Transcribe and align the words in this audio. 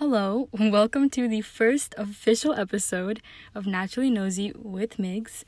Hello, 0.00 0.48
welcome 0.58 1.10
to 1.10 1.28
the 1.28 1.42
first 1.42 1.94
official 1.98 2.54
episode 2.54 3.20
of 3.54 3.66
Naturally 3.66 4.08
Nosy 4.08 4.50
with 4.56 4.96
Migs. 4.96 5.44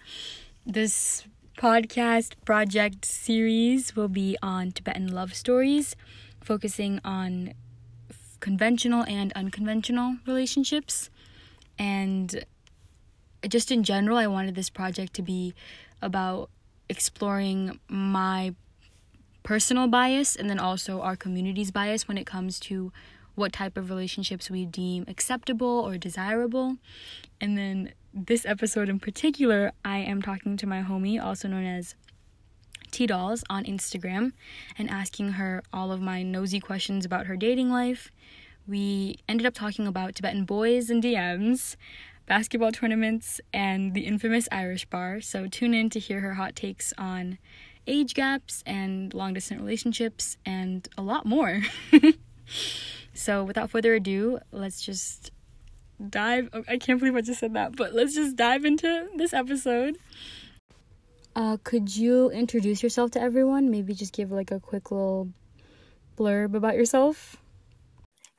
This 0.66 1.24
podcast 1.56 2.34
project 2.44 3.06
series 3.06 3.96
will 3.96 4.08
be 4.08 4.36
on 4.42 4.70
Tibetan 4.70 5.08
love 5.08 5.32
stories, 5.34 5.96
focusing 6.44 7.00
on 7.02 7.54
conventional 8.40 9.04
and 9.08 9.32
unconventional 9.32 10.18
relationships. 10.26 11.08
And 11.78 12.44
just 13.48 13.72
in 13.72 13.82
general, 13.82 14.18
I 14.18 14.26
wanted 14.26 14.54
this 14.54 14.68
project 14.68 15.14
to 15.14 15.22
be 15.22 15.54
about 16.02 16.50
exploring 16.90 17.80
my 17.88 18.54
personal 19.44 19.88
bias 19.88 20.36
and 20.36 20.50
then 20.50 20.58
also 20.58 21.00
our 21.00 21.16
community's 21.16 21.70
bias 21.70 22.06
when 22.06 22.18
it 22.18 22.26
comes 22.26 22.60
to 22.60 22.92
what 23.34 23.52
type 23.52 23.76
of 23.76 23.90
relationships 23.90 24.50
we 24.50 24.66
deem 24.66 25.04
acceptable 25.08 25.66
or 25.66 25.96
desirable. 25.96 26.76
And 27.40 27.56
then 27.56 27.92
this 28.12 28.44
episode 28.44 28.88
in 28.88 28.98
particular, 28.98 29.72
I 29.84 29.98
am 29.98 30.22
talking 30.22 30.56
to 30.58 30.66
my 30.66 30.82
homie, 30.82 31.22
also 31.22 31.48
known 31.48 31.64
as 31.64 31.94
T 32.90 33.06
Dolls, 33.06 33.42
on 33.48 33.64
Instagram 33.64 34.32
and 34.76 34.90
asking 34.90 35.32
her 35.32 35.62
all 35.72 35.90
of 35.92 36.00
my 36.00 36.22
nosy 36.22 36.60
questions 36.60 37.04
about 37.04 37.26
her 37.26 37.36
dating 37.36 37.70
life. 37.70 38.10
We 38.66 39.16
ended 39.28 39.46
up 39.46 39.54
talking 39.54 39.86
about 39.86 40.14
Tibetan 40.14 40.44
boys 40.44 40.90
and 40.90 41.02
DMs, 41.02 41.76
basketball 42.26 42.70
tournaments, 42.70 43.40
and 43.52 43.94
the 43.94 44.02
infamous 44.02 44.46
Irish 44.52 44.84
bar. 44.84 45.20
So 45.20 45.48
tune 45.48 45.74
in 45.74 45.90
to 45.90 45.98
hear 45.98 46.20
her 46.20 46.34
hot 46.34 46.54
takes 46.54 46.92
on 46.96 47.38
age 47.86 48.14
gaps 48.14 48.62
and 48.64 49.12
long 49.12 49.34
distance 49.34 49.60
relationships 49.60 50.36
and 50.46 50.86
a 50.96 51.02
lot 51.02 51.26
more. 51.26 51.62
So, 53.14 53.44
without 53.44 53.70
further 53.70 53.94
ado, 53.94 54.38
let's 54.52 54.80
just 54.82 55.30
dive. 56.08 56.48
Oh, 56.52 56.64
I 56.68 56.78
can't 56.78 56.98
believe 56.98 57.16
I 57.16 57.20
just 57.20 57.40
said 57.40 57.54
that, 57.54 57.76
but 57.76 57.92
let's 57.94 58.14
just 58.14 58.36
dive 58.36 58.64
into 58.64 59.08
this 59.16 59.32
episode. 59.32 59.98
Uh, 61.34 61.56
could 61.64 61.94
you 61.94 62.30
introduce 62.30 62.82
yourself 62.82 63.10
to 63.12 63.20
everyone? 63.20 63.70
Maybe 63.70 63.94
just 63.94 64.12
give 64.12 64.30
like 64.30 64.50
a 64.50 64.60
quick 64.60 64.90
little 64.90 65.28
blurb 66.16 66.54
about 66.54 66.74
yourself. 66.74 67.36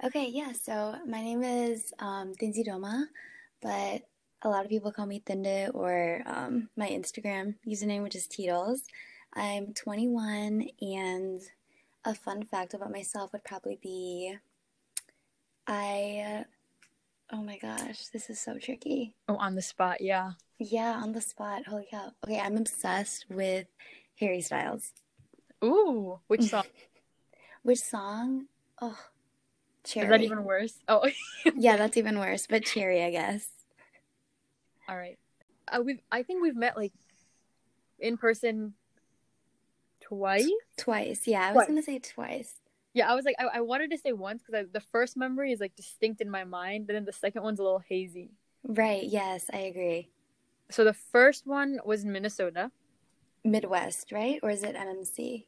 Okay, 0.04 0.28
yeah. 0.28 0.52
So 0.52 0.96
my 1.08 1.22
name 1.22 1.44
is 1.44 1.94
um, 2.00 2.34
Tinzi 2.40 2.68
Doma, 2.68 3.06
but 3.62 4.02
a 4.42 4.50
lot 4.50 4.66
of 4.66 4.70
people 4.70 4.92
call 4.92 5.06
me 5.06 5.24
Tinde 5.26 5.74
or 5.74 6.22
um, 6.26 6.70
my 6.76 6.88
Instagram 6.90 7.56
username, 7.68 8.04
which 8.04 8.16
is 8.16 8.28
Teetles. 8.28 8.82
I'm 9.34 9.74
21, 9.74 10.68
and 10.82 11.42
a 12.06 12.14
fun 12.14 12.44
fact 12.44 12.74
about 12.74 12.92
myself 12.92 13.32
would 13.32 13.44
probably 13.44 13.80
be 13.82 14.36
I, 15.68 16.46
oh 17.32 17.42
my 17.44 17.58
gosh, 17.58 18.08
this 18.08 18.30
is 18.30 18.40
so 18.40 18.58
tricky. 18.58 19.16
Oh, 19.28 19.38
on 19.38 19.56
the 19.56 19.62
spot, 19.62 20.02
yeah. 20.02 20.32
Yeah, 20.60 21.00
on 21.02 21.14
the 21.14 21.22
spot. 21.22 21.66
Holy 21.68 21.88
cow. 21.90 22.12
Okay, 22.26 22.40
I'm 22.40 22.58
obsessed 22.58 23.26
with 23.30 23.68
Harry 24.20 24.42
Styles. 24.42 24.94
Ooh, 25.64 26.20
which 26.28 26.44
song? 26.44 26.64
which 27.64 27.80
song? 27.80 28.48
Oh, 28.82 28.98
Cherry. 29.84 30.06
Is 30.06 30.12
that 30.12 30.22
even 30.22 30.44
worse? 30.44 30.76
Oh, 30.88 31.10
yeah, 31.56 31.78
that's 31.78 31.98
even 31.98 32.20
worse. 32.20 32.48
But 32.48 32.66
Cherry, 32.66 33.04
I 33.04 33.12
guess. 33.12 33.48
All 34.88 34.98
right. 34.98 35.18
Uh, 35.68 35.82
we've. 35.82 36.00
I 36.12 36.24
think 36.24 36.42
we've 36.42 36.56
met 36.56 36.78
like 36.78 36.94
in 38.00 38.18
person 38.18 38.74
twice. 40.02 40.50
Twice, 40.78 41.28
yeah. 41.28 41.50
I 41.50 41.54
was 41.54 41.68
gonna 41.68 41.82
say 41.82 42.00
twice. 42.00 42.56
Yeah, 42.94 43.12
I 43.12 43.16
was 43.16 43.26
like, 43.26 43.36
I, 43.40 43.58
I 43.58 43.62
wanted 43.62 43.90
to 43.92 43.98
say 43.98 44.14
once 44.14 44.44
because 44.46 44.70
the 44.72 44.80
first 44.80 45.18
memory 45.18 45.52
is 45.52 45.60
like 45.60 45.76
distinct 45.76 46.22
in 46.22 46.30
my 46.30 46.44
mind, 46.44 46.86
but 46.88 46.94
then 46.94 47.06
the 47.06 47.14
second 47.14 47.42
one's 47.44 47.60
a 47.60 47.64
little 47.64 47.84
hazy. 47.88 48.32
Right. 48.64 49.04
Yes, 49.04 49.50
I 49.52 49.58
agree. 49.58 50.10
So 50.70 50.84
the 50.84 50.94
first 50.94 51.48
one 51.48 51.80
was 51.84 52.04
in 52.04 52.12
Minnesota. 52.12 52.72
Midwest, 53.44 54.12
right? 54.12 54.40
Or 54.44 54.50
is 54.50 54.64
it 54.64 54.76
MMC? 54.76 55.46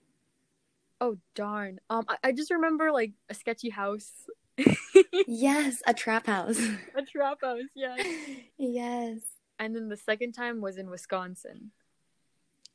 Oh 0.99 1.17
darn. 1.35 1.79
Um, 1.89 2.05
I, 2.07 2.17
I 2.25 2.31
just 2.31 2.51
remember 2.51 2.91
like 2.91 3.11
a 3.29 3.33
sketchy 3.33 3.69
house. 3.69 4.11
yes, 5.27 5.81
a 5.85 5.93
trap 5.93 6.25
house. 6.27 6.59
a 6.95 7.01
trap 7.03 7.39
house. 7.41 7.61
Yes. 7.75 8.05
Yes. 8.57 9.19
And 9.59 9.75
then 9.75 9.89
the 9.89 9.97
second 9.97 10.31
time 10.33 10.61
was 10.61 10.77
in 10.77 10.89
Wisconsin. 10.89 11.71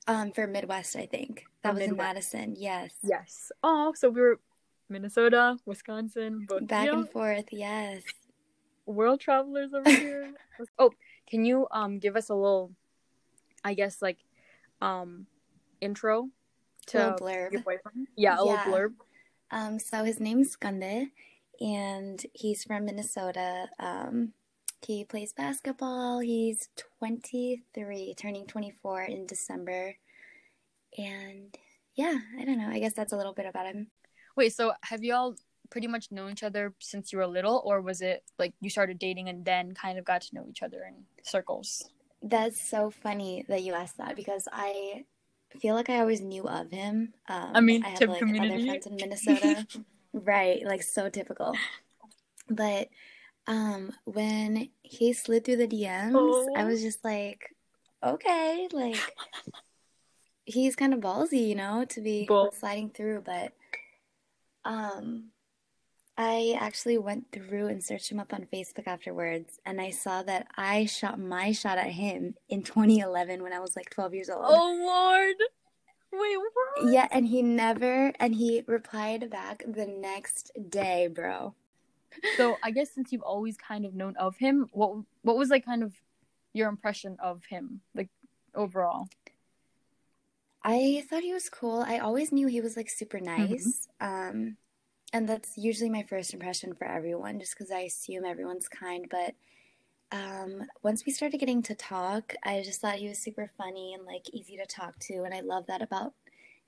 Um, 0.06 0.32
for 0.32 0.46
Midwest, 0.46 0.96
I 0.96 1.06
think 1.06 1.44
that 1.62 1.74
was 1.74 1.80
Midwest. 1.80 1.90
in 1.90 1.96
Madison. 1.96 2.54
Yes. 2.58 2.94
Yes. 3.02 3.52
Oh, 3.62 3.92
so 3.96 4.08
we 4.10 4.20
were 4.20 4.40
Minnesota, 4.90 5.56
Wisconsin, 5.64 6.46
both 6.48 6.66
back 6.66 6.88
and 6.88 7.08
forth. 7.08 7.46
Yes. 7.50 8.02
World 8.86 9.20
travelers 9.20 9.72
over 9.72 9.88
here. 9.88 10.32
oh, 10.78 10.90
can 11.28 11.44
you 11.44 11.66
um 11.70 11.98
give 11.98 12.16
us 12.16 12.28
a 12.28 12.34
little, 12.34 12.72
I 13.64 13.74
guess 13.74 14.02
like, 14.02 14.18
um, 14.80 15.26
intro 15.80 16.28
to 16.88 17.16
blurb. 17.20 17.52
your 17.52 17.62
boyfriend? 17.62 18.08
Yeah, 18.16 18.36
a 18.38 18.44
yeah. 18.44 18.64
little 18.66 18.72
blurb. 18.72 18.92
Um, 19.50 19.78
so 19.78 20.04
his 20.04 20.20
name's 20.20 20.56
Gunde, 20.56 21.10
and 21.60 22.26
he's 22.32 22.64
from 22.64 22.84
Minnesota. 22.84 23.68
Um, 23.78 24.32
he 24.82 25.04
plays 25.04 25.32
basketball. 25.32 26.20
He's 26.20 26.68
23, 26.98 28.14
turning 28.16 28.46
24 28.46 29.02
in 29.02 29.26
December. 29.26 29.96
And 30.96 31.56
yeah, 31.94 32.18
I 32.38 32.44
don't 32.44 32.58
know. 32.58 32.68
I 32.68 32.78
guess 32.78 32.94
that's 32.94 33.12
a 33.12 33.16
little 33.16 33.34
bit 33.34 33.46
about 33.46 33.66
him. 33.66 33.88
Wait, 34.40 34.54
so 34.54 34.72
have 34.80 35.04
you 35.04 35.12
all 35.14 35.34
pretty 35.68 35.86
much 35.86 36.10
known 36.10 36.32
each 36.32 36.42
other 36.42 36.72
since 36.78 37.12
you 37.12 37.18
were 37.18 37.26
little, 37.26 37.60
or 37.62 37.82
was 37.82 38.00
it 38.00 38.24
like 38.38 38.54
you 38.62 38.70
started 38.70 38.98
dating 38.98 39.28
and 39.28 39.44
then 39.44 39.74
kind 39.74 39.98
of 39.98 40.04
got 40.06 40.22
to 40.22 40.34
know 40.34 40.46
each 40.48 40.62
other 40.62 40.82
in 40.88 40.94
circles? 41.22 41.84
That's 42.22 42.58
so 42.58 42.88
funny 42.88 43.44
that 43.48 43.62
you 43.62 43.74
asked 43.74 43.98
that 43.98 44.16
because 44.16 44.48
I 44.50 45.04
feel 45.60 45.74
like 45.74 45.90
I 45.90 46.00
always 46.00 46.22
knew 46.22 46.48
of 46.48 46.70
him. 46.70 47.12
Um, 47.28 47.50
I 47.54 47.60
mean, 47.60 47.84
I 47.84 47.90
have 47.90 48.00
like 48.00 48.18
community. 48.18 48.54
other 48.54 48.64
friends 48.64 48.86
in 48.86 48.96
Minnesota, 48.96 49.66
right? 50.14 50.64
Like 50.64 50.84
so 50.84 51.10
typical. 51.10 51.54
But 52.48 52.88
um, 53.46 53.92
when 54.04 54.70
he 54.80 55.12
slid 55.12 55.44
through 55.44 55.58
the 55.58 55.68
DMs, 55.68 56.12
oh. 56.14 56.48
I 56.56 56.64
was 56.64 56.80
just 56.80 57.04
like, 57.04 57.54
okay, 58.02 58.68
like 58.72 58.96
he's 60.46 60.76
kind 60.76 60.94
of 60.94 61.00
ballsy, 61.00 61.46
you 61.46 61.56
know, 61.56 61.84
to 61.90 62.00
be 62.00 62.24
Bull. 62.24 62.54
sliding 62.58 62.88
through, 62.88 63.24
but 63.26 63.52
um 64.64 65.30
I 66.22 66.54
actually 66.60 66.98
went 66.98 67.32
through 67.32 67.68
and 67.68 67.82
searched 67.82 68.12
him 68.12 68.20
up 68.20 68.34
on 68.34 68.46
Facebook 68.52 68.86
afterwards, 68.86 69.58
and 69.64 69.80
I 69.80 69.88
saw 69.88 70.22
that 70.24 70.48
I 70.54 70.84
shot 70.84 71.18
my 71.18 71.52
shot 71.52 71.78
at 71.78 71.92
him 71.92 72.34
in 72.48 72.62
2011 72.62 73.42
when 73.42 73.54
I 73.54 73.58
was 73.60 73.74
like 73.74 73.88
12 73.88 74.14
years 74.14 74.28
old. 74.28 74.44
Oh 74.46 74.76
Lord! 74.86 75.36
Wait, 76.12 76.36
what? 76.36 76.92
Yeah, 76.92 77.08
and 77.10 77.26
he 77.26 77.40
never, 77.40 78.12
and 78.20 78.34
he 78.34 78.64
replied 78.66 79.30
back 79.30 79.64
the 79.66 79.86
next 79.86 80.50
day, 80.68 81.06
bro. 81.06 81.54
So 82.36 82.56
I 82.62 82.70
guess 82.70 82.92
since 82.92 83.12
you've 83.12 83.22
always 83.22 83.56
kind 83.56 83.86
of 83.86 83.94
known 83.94 84.14
of 84.16 84.36
him, 84.36 84.66
what 84.72 84.96
what 85.22 85.38
was 85.38 85.48
like 85.48 85.64
kind 85.64 85.82
of 85.82 85.94
your 86.52 86.68
impression 86.68 87.16
of 87.22 87.44
him, 87.48 87.80
like 87.94 88.10
overall? 88.54 89.08
I 90.62 91.04
thought 91.08 91.22
he 91.22 91.32
was 91.32 91.48
cool. 91.48 91.84
I 91.86 91.98
always 91.98 92.32
knew 92.32 92.46
he 92.46 92.60
was 92.60 92.76
like 92.76 92.90
super 92.90 93.18
mm-hmm. 93.18 93.52
nice. 93.52 93.88
Mm-hmm. 94.00 94.38
Um, 94.38 94.56
and 95.12 95.28
that's 95.28 95.58
usually 95.58 95.90
my 95.90 96.02
first 96.04 96.32
impression 96.32 96.74
for 96.74 96.86
everyone, 96.86 97.40
just 97.40 97.56
because 97.56 97.72
I 97.72 97.80
assume 97.80 98.24
everyone's 98.24 98.68
kind. 98.68 99.06
But 99.10 99.34
um, 100.12 100.66
once 100.82 101.04
we 101.04 101.12
started 101.12 101.38
getting 101.38 101.62
to 101.62 101.74
talk, 101.74 102.34
I 102.44 102.62
just 102.62 102.80
thought 102.80 102.96
he 102.96 103.08
was 103.08 103.18
super 103.18 103.50
funny 103.58 103.94
and 103.94 104.04
like 104.06 104.32
easy 104.32 104.56
to 104.56 104.66
talk 104.66 104.98
to, 105.00 105.24
and 105.24 105.34
I 105.34 105.40
love 105.40 105.66
that 105.66 105.82
about 105.82 106.14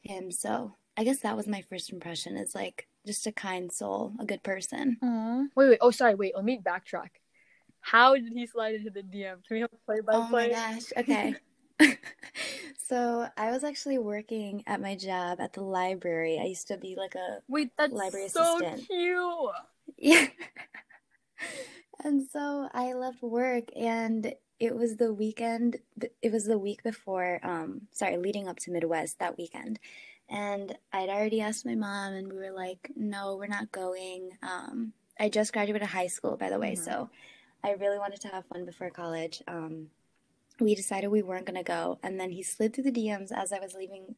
him. 0.00 0.32
So 0.32 0.74
I 0.96 1.04
guess 1.04 1.20
that 1.20 1.36
was 1.36 1.46
my 1.46 1.62
first 1.62 1.92
impression 1.92 2.36
is 2.36 2.54
like 2.54 2.88
just 3.06 3.26
a 3.26 3.32
kind 3.32 3.70
soul, 3.70 4.12
a 4.18 4.24
good 4.24 4.42
person. 4.42 4.96
Aww. 5.02 5.46
Wait, 5.54 5.68
wait. 5.68 5.78
Oh, 5.80 5.90
sorry. 5.90 6.14
Wait. 6.14 6.34
Let 6.34 6.44
me 6.44 6.60
backtrack. 6.62 7.10
How 7.80 8.14
did 8.14 8.32
he 8.32 8.46
slide 8.46 8.76
into 8.76 8.90
the 8.90 9.02
DM? 9.02 9.44
Can 9.44 9.54
we 9.56 9.60
have 9.60 9.70
play 9.84 10.00
by 10.00 10.12
play? 10.12 10.22
Oh 10.22 10.28
my 10.28 10.48
gosh. 10.48 10.92
Okay. 10.96 11.34
so 12.88 13.28
I 13.36 13.50
was 13.50 13.64
actually 13.64 13.98
working 13.98 14.62
at 14.66 14.80
my 14.80 14.94
job 14.94 15.40
at 15.40 15.52
the 15.52 15.62
library. 15.62 16.38
I 16.40 16.46
used 16.46 16.68
to 16.68 16.76
be 16.76 16.94
like 16.96 17.14
a 17.14 17.38
wait, 17.48 17.70
that's 17.76 17.92
library 17.92 18.28
so 18.28 18.56
assistant. 18.56 18.88
cute. 18.88 19.50
Yeah. 19.98 20.26
and 22.04 22.26
so 22.30 22.68
I 22.72 22.94
left 22.94 23.22
work, 23.22 23.64
and 23.76 24.34
it 24.58 24.74
was 24.74 24.96
the 24.96 25.12
weekend. 25.12 25.78
It 26.20 26.32
was 26.32 26.44
the 26.44 26.58
week 26.58 26.82
before. 26.82 27.40
Um, 27.42 27.82
sorry, 27.92 28.16
leading 28.16 28.48
up 28.48 28.58
to 28.60 28.70
Midwest 28.70 29.18
that 29.18 29.38
weekend, 29.38 29.78
and 30.28 30.76
I'd 30.92 31.08
already 31.08 31.40
asked 31.40 31.66
my 31.66 31.74
mom, 31.74 32.14
and 32.14 32.32
we 32.32 32.38
were 32.38 32.52
like, 32.52 32.90
"No, 32.96 33.36
we're 33.36 33.46
not 33.46 33.72
going." 33.72 34.30
Um, 34.42 34.92
I 35.18 35.28
just 35.28 35.52
graduated 35.52 35.88
high 35.88 36.06
school, 36.08 36.36
by 36.36 36.50
the 36.50 36.58
way, 36.58 36.72
mm-hmm. 36.72 36.84
so 36.84 37.10
I 37.62 37.72
really 37.72 37.98
wanted 37.98 38.20
to 38.22 38.28
have 38.28 38.46
fun 38.46 38.64
before 38.64 38.90
college. 38.90 39.42
Um, 39.46 39.88
we 40.64 40.74
decided 40.74 41.08
we 41.08 41.22
weren't 41.22 41.46
going 41.46 41.58
to 41.58 41.62
go. 41.62 41.98
And 42.02 42.18
then 42.18 42.30
he 42.30 42.42
slid 42.42 42.74
through 42.74 42.84
the 42.84 42.92
DMs 42.92 43.32
as 43.32 43.52
I 43.52 43.58
was 43.58 43.74
leaving 43.74 44.14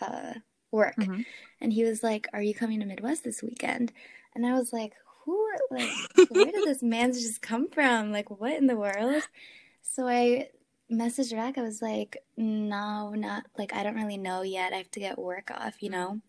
uh, 0.00 0.34
work. 0.70 0.96
Mm-hmm. 0.96 1.22
And 1.60 1.72
he 1.72 1.84
was 1.84 2.02
like, 2.02 2.28
Are 2.32 2.42
you 2.42 2.54
coming 2.54 2.80
to 2.80 2.86
Midwest 2.86 3.24
this 3.24 3.42
weekend? 3.42 3.92
And 4.34 4.44
I 4.44 4.52
was 4.52 4.72
like, 4.72 4.92
who, 5.24 5.48
like, 5.70 5.90
where 6.28 6.44
did 6.44 6.54
this 6.66 6.82
man 6.82 7.12
just 7.12 7.42
come 7.42 7.68
from? 7.68 8.12
Like, 8.12 8.30
what 8.30 8.52
in 8.52 8.66
the 8.66 8.76
world? 8.76 9.22
So 9.82 10.06
I 10.06 10.50
messaged 10.92 11.32
back. 11.32 11.58
I 11.58 11.62
was 11.62 11.82
like, 11.82 12.18
no, 12.36 13.10
not 13.10 13.44
like, 13.58 13.74
I 13.74 13.82
don't 13.82 13.96
really 13.96 14.18
know 14.18 14.42
yet. 14.42 14.72
I 14.72 14.76
have 14.76 14.90
to 14.92 15.00
get 15.00 15.18
work 15.18 15.50
off, 15.50 15.82
you 15.82 15.90
know? 15.90 16.20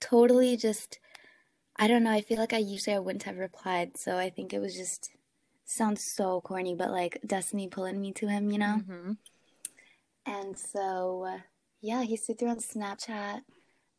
Totally 0.00 0.56
just, 0.56 0.98
I 1.76 1.86
don't 1.86 2.02
know. 2.02 2.10
I 2.10 2.20
feel 2.20 2.38
like 2.38 2.52
I 2.52 2.58
usually 2.58 2.96
I 2.96 2.98
wouldn't 2.98 3.22
have 3.22 3.38
replied. 3.38 3.96
So 3.96 4.18
I 4.18 4.30
think 4.30 4.52
it 4.52 4.58
was 4.58 4.74
just, 4.74 5.10
sounds 5.70 6.02
so 6.04 6.40
corny, 6.40 6.74
but 6.74 6.90
like 6.90 7.18
destiny 7.26 7.68
pulling 7.68 8.00
me 8.00 8.12
to 8.12 8.26
him, 8.26 8.50
you 8.50 8.58
know? 8.58 8.80
Mm-hmm. 8.82 9.12
And 10.26 10.58
so, 10.58 11.38
yeah, 11.80 12.02
he 12.02 12.16
slid 12.16 12.38
through 12.38 12.50
on 12.50 12.58
Snapchat. 12.58 13.40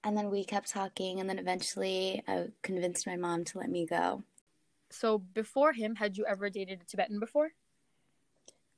And 0.04 0.18
then 0.18 0.30
we 0.30 0.44
kept 0.44 0.70
talking. 0.70 1.20
And 1.20 1.30
then 1.30 1.40
eventually 1.40 2.24
I 2.28 2.48
convinced 2.62 3.08
my 3.08 3.16
mom 3.16 3.46
to 3.46 3.60
let 3.60 3.70
me 3.70 3.86
go. 3.86 4.24
So 4.90 5.20
before 5.20 5.74
him, 5.74 5.96
had 5.96 6.18
you 6.18 6.26
ever 6.26 6.50
dated 6.50 6.82
a 6.82 6.86
Tibetan 6.86 7.20
before? 7.20 7.52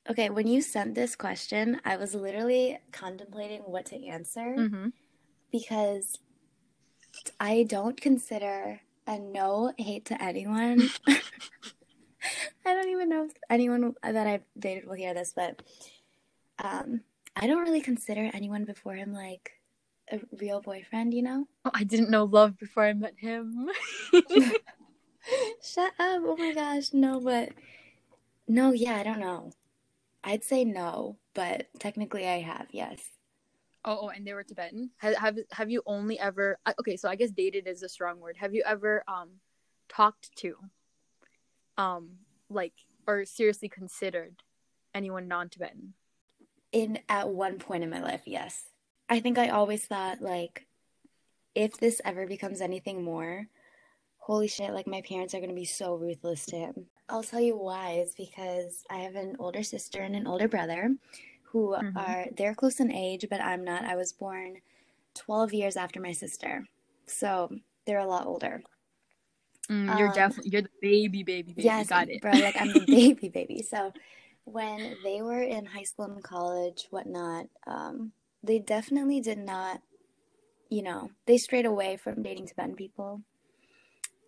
Okay, 0.10 0.30
when 0.30 0.48
you 0.48 0.62
sent 0.62 0.96
this 0.96 1.16
question, 1.16 1.80
I 1.86 1.96
was 1.96 2.14
literally 2.14 2.78
contemplating 2.92 3.62
what 3.62 3.86
to 3.88 4.06
answer 4.06 4.56
Mm-hmm. 4.58 4.90
because 5.52 6.20
I 7.40 7.64
don't 7.64 8.00
consider 8.00 8.82
a 9.08 9.18
no 9.18 9.74
hate 9.78 10.06
to 10.06 10.22
anyone. 10.22 10.90
I 12.66 12.74
don't 12.74 12.90
even 12.90 13.10
know 13.10 13.26
if 13.26 13.34
anyone 13.50 13.94
that 14.04 14.28
I've 14.28 14.44
dated 14.58 14.86
will 14.86 14.94
hear 14.94 15.14
this, 15.14 15.34
but 15.36 15.62
um, 16.64 17.02
I 17.36 17.48
don't 17.48 17.64
really 17.64 17.82
consider 17.82 18.30
anyone 18.34 18.66
before 18.66 18.96
him 18.96 19.14
like 19.14 19.52
a 20.12 20.20
real 20.40 20.62
boyfriend, 20.62 21.14
you 21.14 21.24
know? 21.24 21.48
Oh, 21.66 21.72
I 21.74 21.84
didn't 21.84 22.10
know 22.10 22.24
love 22.26 22.58
before 22.58 22.86
I 22.86 22.94
met 22.94 23.16
him. 23.18 23.70
Shut 25.62 25.94
up. 26.00 26.22
Oh 26.26 26.36
my 26.38 26.54
gosh. 26.54 26.94
No, 26.94 27.20
but 27.20 27.50
no, 28.48 28.72
yeah, 28.72 28.96
I 28.96 29.04
don't 29.04 29.20
know. 29.20 29.52
I'd 30.24 30.44
say 30.44 30.64
no, 30.66 31.18
but 31.34 31.68
technically 31.80 32.28
I 32.28 32.40
have, 32.42 32.68
yes. 32.72 33.00
oh, 33.86 34.00
oh, 34.04 34.10
and 34.10 34.26
they 34.26 34.34
were 34.34 34.44
Tibetan. 34.44 34.92
Have 34.98 35.16
have 35.18 35.38
have 35.52 35.70
you 35.72 35.82
only 35.86 36.20
ever? 36.20 36.58
uh, 36.66 36.74
Okay, 36.80 36.98
so 36.98 37.10
I 37.10 37.16
guess 37.16 37.32
dated 37.32 37.68
is 37.68 37.84
a 37.84 37.90
strong 37.90 38.20
word. 38.20 38.38
Have 38.38 38.54
you 38.54 38.64
ever 38.66 39.04
um 39.08 39.30
talked 39.90 40.36
to, 40.38 40.56
um, 41.78 42.20
like 42.54 42.74
or 43.08 43.26
seriously 43.26 43.70
considered 43.70 44.36
anyone 44.96 45.28
non-Tibetan? 45.28 45.94
In 46.72 47.00
at 47.10 47.30
one 47.30 47.60
point 47.60 47.84
in 47.84 47.90
my 47.90 48.02
life, 48.02 48.22
yes. 48.26 48.70
I 49.10 49.20
think 49.20 49.38
I 49.38 49.50
always 49.50 49.86
thought 49.86 50.22
like 50.22 50.66
if 51.56 51.78
this 51.78 52.02
ever 52.04 52.26
becomes 52.26 52.62
anything 52.62 53.04
more, 53.04 53.48
holy 54.18 54.48
shit, 54.48 54.72
like 54.72 54.88
my 54.88 55.02
parents 55.02 55.36
are 55.36 55.40
gonna 55.40 55.54
be 55.54 55.66
so 55.66 55.96
ruthless 55.96 56.46
to 56.48 56.56
him. 56.56 56.88
I'll 57.10 57.22
tell 57.24 57.42
you 57.42 57.58
why, 57.58 57.96
is 57.96 58.16
because 58.16 58.86
I 58.90 59.00
have 59.00 59.16
an 59.16 59.36
older 59.38 59.62
sister 59.62 60.02
and 60.02 60.16
an 60.16 60.26
older 60.26 60.48
brother 60.48 60.96
who 61.44 61.76
Mhm. 61.76 61.96
are 61.96 62.26
they're 62.36 62.56
close 62.56 62.80
in 62.80 62.92
age, 62.92 63.28
but 63.30 63.42
I'm 63.42 63.64
not. 63.64 63.84
I 63.86 63.96
was 63.96 64.14
born 64.14 64.62
twelve 65.14 65.54
years 65.54 65.76
after 65.76 66.00
my 66.00 66.12
sister. 66.14 66.66
So 67.06 67.60
they're 67.86 68.00
a 68.00 68.08
lot 68.08 68.26
older. 68.26 68.64
Mm, 69.70 69.98
you're 69.98 70.08
Um, 70.08 70.14
definitely 70.14 70.52
you're 70.52 70.62
the 70.62 70.70
baby, 70.82 71.24
baby, 71.24 71.54
baby. 71.54 71.64
Yes, 71.64 71.88
Got 71.88 72.10
it. 72.10 72.22
bro. 72.22 72.32
Like 72.34 72.56
I'm 72.60 72.74
the 72.74 72.80
baby, 72.88 73.30
baby. 73.30 73.62
So 73.62 73.94
when 74.46 74.98
they 75.04 75.22
were 75.22 75.42
in 75.42 75.66
high 75.66 75.84
school 75.84 76.06
and 76.06 76.24
college, 76.24 76.88
whatnot, 76.90 77.48
um, 77.68 78.12
they 78.44 78.60
definitely 78.60 79.22
did 79.22 79.38
not, 79.38 79.82
you 80.70 80.82
know, 80.84 81.12
they 81.28 81.38
strayed 81.38 81.66
away 81.66 81.98
from 81.98 82.22
dating 82.24 82.48
Tibetan 82.48 82.76
people. 82.76 83.22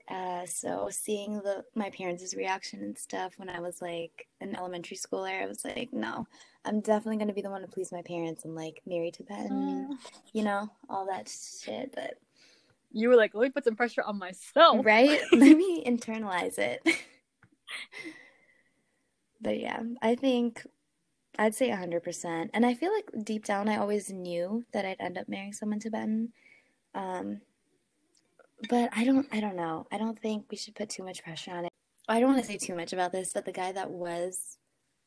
Uh, 0.08 0.46
so 0.46 0.88
seeing 0.92 1.42
the 1.42 1.64
my 1.74 1.90
parents' 1.90 2.36
reaction 2.36 2.82
and 2.82 2.98
stuff 2.98 3.34
when 3.38 3.50
I 3.50 3.60
was 3.60 3.82
like 3.82 4.28
an 4.40 4.56
elementary 4.56 4.98
schooler, 4.98 5.42
I 5.42 5.48
was 5.48 5.66
like, 5.66 5.92
no, 5.92 6.28
I'm 6.64 6.80
definitely 6.80 7.18
gonna 7.18 7.34
be 7.34 7.42
the 7.42 7.50
one 7.50 7.62
to 7.62 7.68
please 7.68 7.92
my 7.92 8.04
parents 8.04 8.46
and 8.46 8.56
like 8.56 8.82
marry 8.86 9.10
Tibetan, 9.12 9.98
you 10.32 10.44
know, 10.44 10.70
all 10.90 11.08
that 11.08 11.28
shit. 11.28 11.92
But 11.96 12.20
You 12.96 13.10
were 13.10 13.18
like, 13.18 13.36
let 13.36 13.44
me 13.44 13.50
put 13.50 13.66
some 13.66 13.76
pressure 13.76 14.04
on 14.04 14.18
myself. 14.18 14.86
right? 14.86 15.20
Let 15.34 15.58
me 15.58 15.84
internalize 15.86 16.58
it. 16.58 16.82
but 19.42 19.60
yeah, 19.60 19.82
I 20.02 20.16
think 20.16 20.66
I'd 21.38 21.54
say 21.56 21.70
100%. 21.70 22.50
And 22.54 22.66
I 22.66 22.74
feel 22.74 22.94
like 22.94 23.26
deep 23.26 23.44
down, 23.44 23.68
I 23.68 23.80
always 23.80 24.10
knew 24.10 24.64
that 24.72 24.86
I'd 24.86 25.02
end 25.02 25.18
up 25.18 25.28
marrying 25.28 25.52
someone 25.52 25.80
Tibetan. 25.82 26.32
Um, 26.94 27.42
but 28.70 28.90
I 28.96 29.04
don't, 29.04 29.28
I 29.30 29.42
don't 29.42 29.58
know. 29.58 29.88
I 29.92 29.98
don't 29.98 30.18
think 30.18 30.46
we 30.50 30.56
should 30.56 30.76
put 30.76 30.90
too 30.90 31.04
much 31.04 31.22
pressure 31.22 31.52
on 31.52 31.66
it. 31.66 31.72
I 32.08 32.22
don't 32.22 32.30
want 32.32 32.46
to 32.46 32.48
say 32.48 32.58
too 32.58 32.76
much 32.76 32.94
about 32.94 33.12
this, 33.12 33.34
but 33.34 33.44
the 33.44 33.52
guy 33.52 33.74
that 33.74 33.92
was 33.92 34.58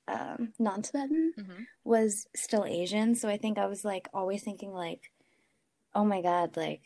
um, 0.09 0.53
non-Tibetan 0.59 1.33
hmm 1.37 1.63
was 1.85 2.27
still 2.37 2.67
Asian. 2.67 3.15
So 3.15 3.31
I 3.31 3.39
think 3.39 3.57
I 3.57 3.65
was 3.65 3.83
like 3.83 4.11
always 4.13 4.43
thinking 4.43 4.75
like, 4.75 5.11
oh 5.95 6.05
my 6.05 6.21
God, 6.21 6.55
like 6.55 6.83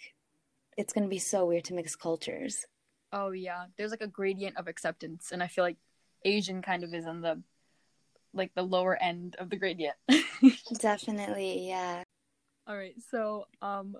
it's 0.83 0.93
gonna 0.93 1.07
be 1.07 1.21
so 1.21 1.47
weird 1.47 1.65
to 1.65 1.75
mix 1.75 1.95
cultures. 1.95 2.67
Oh 3.13 3.31
yeah, 3.31 3.67
there's 3.79 3.93
like 3.93 4.03
a 4.03 4.09
gradient 4.09 4.57
of 4.57 4.67
acceptance, 4.67 5.31
and 5.31 5.43
I 5.43 5.47
feel 5.47 5.63
like 5.63 5.77
Asian 6.25 6.61
kind 6.61 6.83
of 6.83 6.93
is 6.93 7.07
on 7.07 7.21
the 7.21 7.41
like 8.35 8.53
the 8.55 8.65
lower 8.65 8.97
end 9.01 9.37
of 9.39 9.49
the 9.49 9.57
gradient. 9.57 9.95
Definitely, 10.81 11.69
yeah. 11.69 12.03
All 12.67 12.77
right, 12.77 12.97
so 13.11 13.47
um, 13.63 13.97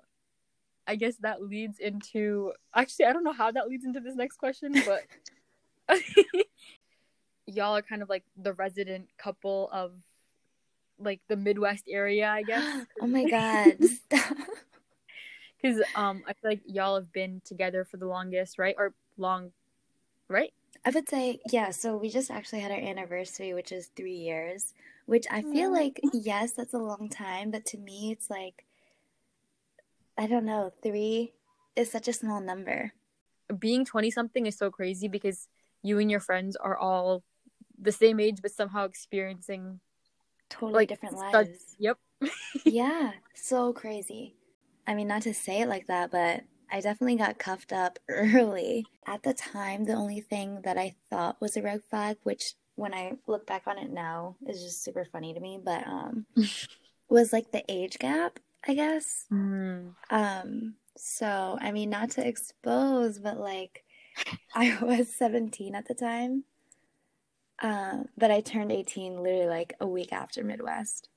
I 0.85 0.95
guess 0.95 1.15
that 1.21 1.41
leads 1.41 1.79
into 1.79 2.51
actually 2.75 3.05
I 3.05 3.13
don't 3.13 3.23
know 3.23 3.31
how 3.31 3.49
that 3.49 3.69
leads 3.69 3.85
into 3.85 4.01
this 4.01 4.15
next 4.15 4.35
question, 4.35 4.73
but 4.85 5.97
y'all 7.45 7.77
are 7.77 7.81
kind 7.81 8.01
of 8.01 8.09
like 8.09 8.25
the 8.35 8.51
resident 8.51 9.07
couple 9.17 9.69
of 9.71 9.93
like 10.99 11.21
the 11.29 11.37
Midwest 11.37 11.85
area, 11.87 12.27
I 12.27 12.43
guess. 12.43 12.85
Oh 13.01 13.07
my 13.07 13.23
God. 13.29 13.77
Because 15.63 15.81
um, 15.95 16.23
I 16.27 16.33
feel 16.33 16.51
like 16.51 16.61
y'all 16.65 16.95
have 16.95 17.13
been 17.13 17.41
together 17.45 17.85
for 17.85 17.95
the 17.95 18.05
longest, 18.05 18.59
right? 18.59 18.75
Or 18.77 18.93
long, 19.17 19.51
right? 20.27 20.51
I 20.85 20.89
would 20.89 21.07
say, 21.07 21.39
yeah, 21.49 21.71
so 21.71 21.95
we 21.95 22.09
just 22.09 22.29
actually 22.29 22.59
had 22.59 22.71
our 22.71 22.77
anniversary, 22.77 23.53
which 23.53 23.71
is 23.71 23.89
three 23.95 24.15
years, 24.15 24.73
which 25.05 25.25
I 25.31 25.41
feel 25.41 25.71
like, 25.71 26.01
yes, 26.11 26.51
that's 26.51 26.73
a 26.73 26.77
long 26.79 27.07
time, 27.07 27.49
but 27.49 27.65
to 27.67 27.77
me, 27.77 28.11
it's 28.11 28.29
like, 28.29 28.65
I 30.17 30.27
don't 30.27 30.43
know, 30.43 30.73
three 30.83 31.31
is 31.77 31.89
such 31.89 32.09
a 32.09 32.13
small 32.13 32.41
number. 32.41 32.91
Being 33.57 33.85
twenty 33.85 34.11
something 34.11 34.45
is 34.45 34.57
so 34.57 34.69
crazy 34.69 35.07
because 35.07 35.47
you 35.81 35.99
and 35.99 36.11
your 36.11 36.19
friends 36.19 36.57
are 36.57 36.77
all 36.77 37.23
the 37.79 37.91
same 37.91 38.19
age, 38.19 38.39
but 38.41 38.51
somehow 38.51 38.83
experiencing 38.83 39.79
Totally 40.49 40.73
like 40.73 40.89
different 40.89 41.15
such- 41.17 41.33
lives. 41.33 41.75
Yep. 41.79 41.97
Yeah, 42.65 43.11
so 43.33 43.71
crazy. 43.73 44.35
I 44.85 44.95
mean, 44.95 45.07
not 45.07 45.21
to 45.23 45.33
say 45.33 45.61
it 45.61 45.69
like 45.69 45.87
that, 45.87 46.11
but 46.11 46.43
I 46.71 46.81
definitely 46.81 47.17
got 47.17 47.37
cuffed 47.37 47.71
up 47.71 47.99
early. 48.09 48.85
At 49.05 49.23
the 49.23 49.33
time, 49.33 49.85
the 49.85 49.93
only 49.93 50.21
thing 50.21 50.61
that 50.63 50.77
I 50.77 50.95
thought 51.09 51.39
was 51.39 51.55
a 51.55 51.61
red 51.61 51.83
flag, 51.83 52.17
which 52.23 52.53
when 52.75 52.93
I 52.93 53.13
look 53.27 53.45
back 53.45 53.63
on 53.67 53.77
it 53.77 53.91
now 53.91 54.35
is 54.47 54.63
just 54.63 54.83
super 54.83 55.05
funny 55.05 55.33
to 55.33 55.39
me, 55.39 55.59
but 55.63 55.85
um 55.87 56.25
was 57.09 57.31
like 57.31 57.51
the 57.51 57.63
age 57.69 57.99
gap, 57.99 58.39
I 58.67 58.73
guess. 58.73 59.25
Mm. 59.31 59.93
Um 60.09 60.75
so 60.97 61.57
I 61.61 61.71
mean, 61.71 61.89
not 61.89 62.11
to 62.11 62.27
expose, 62.27 63.19
but 63.19 63.37
like 63.37 63.83
I 64.55 64.77
was 64.81 65.13
17 65.13 65.75
at 65.75 65.87
the 65.87 65.93
time. 65.93 66.45
Uh, 67.61 68.03
but 68.17 68.31
I 68.31 68.41
turned 68.41 68.71
18 68.71 69.21
literally 69.21 69.47
like 69.47 69.73
a 69.79 69.87
week 69.87 70.11
after 70.11 70.43
Midwest. 70.43 71.09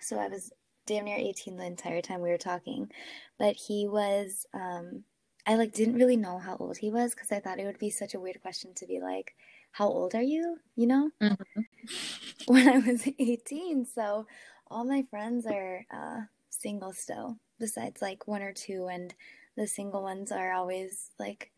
So 0.00 0.18
I 0.18 0.28
was 0.28 0.52
damn 0.86 1.04
near 1.04 1.16
18 1.18 1.56
the 1.56 1.64
entire 1.66 2.02
time 2.02 2.20
we 2.22 2.30
were 2.30 2.38
talking. 2.38 2.90
But 3.38 3.56
he 3.56 3.86
was, 3.88 4.46
um, 4.54 5.04
I 5.46 5.56
like 5.56 5.72
didn't 5.72 5.96
really 5.96 6.16
know 6.16 6.38
how 6.38 6.56
old 6.56 6.78
he 6.78 6.90
was 6.90 7.14
because 7.14 7.32
I 7.32 7.40
thought 7.40 7.58
it 7.60 7.66
would 7.66 7.78
be 7.78 7.90
such 7.90 8.14
a 8.14 8.20
weird 8.20 8.40
question 8.42 8.74
to 8.74 8.86
be 8.86 9.00
like, 9.00 9.34
how 9.72 9.88
old 9.88 10.14
are 10.14 10.22
you? 10.22 10.58
You 10.76 10.86
know? 10.86 11.10
Mhm. 11.20 11.64
When 12.46 12.68
I 12.68 12.78
was 12.78 13.06
18. 13.18 13.84
So 13.86 14.26
all 14.68 14.84
my 14.84 15.02
friends 15.10 15.46
are 15.46 15.84
uh, 15.90 16.22
single 16.50 16.92
still, 16.92 17.38
besides 17.58 18.02
like 18.02 18.26
one 18.26 18.42
or 18.42 18.52
two. 18.52 18.88
And 18.88 19.14
the 19.56 19.66
single 19.66 20.02
ones 20.02 20.32
are 20.32 20.52
always 20.52 21.10
like 21.18 21.52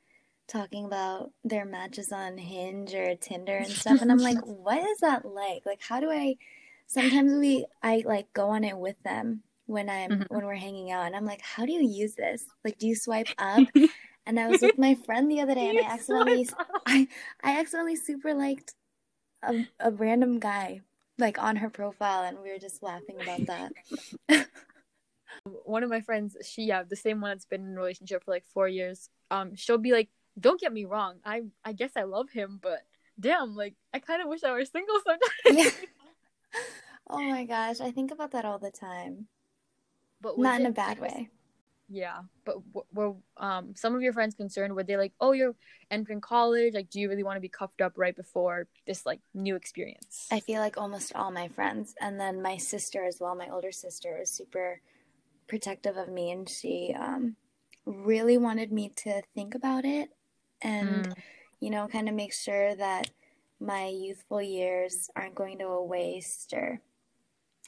talking 0.48 0.84
about 0.84 1.32
their 1.44 1.64
matches 1.64 2.12
on 2.12 2.38
Hinge 2.38 2.94
or 2.94 3.16
Tinder 3.16 3.56
and 3.58 3.78
stuff. 3.78 4.00
And 4.02 4.12
I'm 4.12 4.22
like, 4.22 4.38
what 4.44 4.78
is 4.82 5.00
that 5.00 5.24
like? 5.24 5.64
Like, 5.66 5.80
how 5.82 6.00
do 6.00 6.10
I? 6.10 6.36
Sometimes 6.86 7.32
we, 7.34 7.66
I 7.82 8.02
like 8.06 8.32
go 8.32 8.48
on 8.50 8.64
it 8.64 8.76
with 8.78 9.02
them 9.02 9.42
when 9.66 9.88
I'm 9.88 10.10
Mhm. 10.12 10.26
when 10.28 10.44
we're 10.46 10.54
hanging 10.54 10.90
out, 10.90 11.06
and 11.06 11.16
I'm 11.16 11.24
like, 11.24 11.40
how 11.40 11.64
do 11.66 11.72
you 11.72 11.82
use 11.82 12.14
this? 12.14 12.44
Like, 12.64 12.78
do 12.78 12.86
you 12.86 12.94
swipe 12.94 13.28
up? 13.38 13.64
And 14.26 14.38
I 14.40 14.48
was 14.48 14.62
with 14.62 14.78
my 14.78 14.94
friend 14.94 15.30
the 15.30 15.40
other 15.40 15.54
day, 15.60 15.68
and 15.68 15.78
I 15.78 15.82
accidentally, 15.82 16.48
I, 16.86 17.08
I 17.42 17.58
accidentally 17.58 17.96
super 17.96 18.34
liked 18.34 18.74
a, 19.42 19.64
a 19.80 19.90
random 19.90 20.38
guy 20.38 20.80
like 21.18 21.38
on 21.42 21.56
her 21.56 21.70
profile, 21.70 22.22
and 22.24 22.38
we 22.40 22.50
were 22.50 22.58
just 22.58 22.82
laughing 22.82 23.16
about 23.20 23.46
that. 23.46 23.72
one 25.64 25.82
of 25.82 25.90
my 25.90 26.00
friends, 26.00 26.36
she 26.46 26.62
yeah, 26.64 26.82
the 26.82 26.96
same 26.96 27.20
one 27.20 27.30
that's 27.30 27.44
been 27.44 27.62
in 27.66 27.76
a 27.76 27.80
relationship 27.80 28.24
for 28.24 28.30
like 28.30 28.44
four 28.52 28.68
years. 28.68 29.08
Um, 29.30 29.54
she'll 29.54 29.78
be 29.78 29.92
like 29.92 30.08
don't 30.38 30.60
get 30.60 30.72
me 30.72 30.84
wrong. 30.84 31.16
I 31.24 31.42
I 31.64 31.72
guess 31.72 31.92
I 31.96 32.02
love 32.04 32.30
him, 32.30 32.58
but 32.60 32.80
damn, 33.18 33.54
like 33.54 33.74
I 33.92 33.98
kind 34.00 34.20
of 34.22 34.28
wish 34.28 34.42
I 34.42 34.52
were 34.52 34.64
single 34.64 34.96
sometimes. 35.06 35.72
oh 37.10 37.22
my 37.22 37.44
gosh, 37.44 37.80
I 37.80 37.90
think 37.90 38.10
about 38.10 38.32
that 38.32 38.44
all 38.44 38.58
the 38.58 38.70
time. 38.70 39.26
but 40.20 40.38
Not 40.38 40.60
in 40.60 40.66
a 40.66 40.70
bad 40.70 40.98
way. 40.98 41.28
Yeah, 41.88 42.22
but 42.46 42.56
w- 42.72 42.86
were 42.94 43.14
um 43.36 43.74
some 43.76 43.94
of 43.94 44.00
your 44.00 44.12
friends 44.14 44.34
concerned? 44.34 44.74
Were 44.74 44.84
they 44.84 44.96
like, 44.96 45.12
"Oh, 45.20 45.32
you're 45.32 45.54
entering 45.90 46.20
college. 46.20 46.74
Like, 46.74 46.88
do 46.90 46.98
you 46.98 47.08
really 47.10 47.22
want 47.22 47.36
to 47.36 47.40
be 47.42 47.48
cuffed 47.48 47.82
up 47.82 47.92
right 47.96 48.16
before 48.16 48.66
this 48.86 49.04
like 49.04 49.20
new 49.34 49.54
experience?" 49.54 50.28
I 50.30 50.40
feel 50.40 50.60
like 50.60 50.78
almost 50.78 51.14
all 51.14 51.30
my 51.30 51.48
friends, 51.48 51.94
and 52.00 52.18
then 52.18 52.40
my 52.42 52.56
sister 52.56 53.04
as 53.04 53.20
well, 53.20 53.34
my 53.34 53.48
older 53.50 53.70
sister, 53.72 54.16
was 54.18 54.30
super 54.30 54.80
protective 55.46 55.96
of 55.96 56.08
me, 56.08 56.30
and 56.30 56.48
she 56.48 56.94
um, 56.98 57.36
really 57.84 58.38
wanted 58.38 58.72
me 58.72 58.88
to 58.96 59.22
think 59.34 59.54
about 59.54 59.84
it 59.84 60.08
and, 60.62 61.06
Mm. 61.06 61.16
you 61.60 61.70
know, 61.70 61.86
kind 61.88 62.08
of 62.08 62.14
make 62.14 62.32
sure 62.32 62.74
that 62.74 63.10
my 63.60 63.86
youthful 63.88 64.40
years 64.40 65.10
aren't 65.14 65.34
going 65.34 65.58
to 65.58 65.66
a 65.66 65.84
waste. 65.84 66.54
Or 66.54 66.80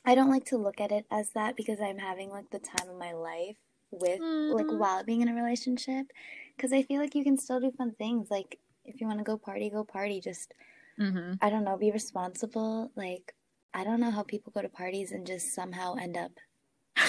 I 0.06 0.14
don't 0.14 0.30
like 0.30 0.44
to 0.46 0.56
look 0.56 0.80
at 0.80 0.92
it 0.92 1.04
as 1.10 1.30
that 1.30 1.56
because 1.56 1.80
I'm 1.80 1.98
having 1.98 2.30
like 2.30 2.48
the 2.50 2.60
time 2.60 2.88
of 2.88 2.96
my 2.98 3.12
life 3.12 3.56
with 3.90 4.20
like 4.20 4.66
Mm. 4.66 4.78
while 4.78 5.04
being 5.04 5.20
in 5.20 5.28
a 5.28 5.34
relationship 5.34 6.06
because 6.56 6.72
I 6.72 6.82
feel 6.82 7.00
like 7.00 7.14
you 7.14 7.24
can 7.24 7.36
still 7.36 7.60
do 7.60 7.70
fun 7.72 7.92
things. 7.98 8.30
Like 8.30 8.58
if 8.84 9.00
you 9.00 9.06
want 9.06 9.18
to 9.18 9.24
go 9.24 9.36
party, 9.36 9.68
go 9.70 9.84
party. 9.84 10.20
Just 10.20 10.54
Mm-hmm. 10.98 11.34
I 11.42 11.50
don't 11.50 11.64
know, 11.64 11.76
be 11.76 11.90
responsible. 11.92 12.90
Like, 12.96 13.34
I 13.74 13.84
don't 13.84 14.00
know 14.00 14.10
how 14.10 14.22
people 14.22 14.50
go 14.54 14.62
to 14.62 14.68
parties 14.70 15.12
and 15.12 15.26
just 15.26 15.54
somehow 15.54 15.96
end 15.96 16.16
up 16.16 16.32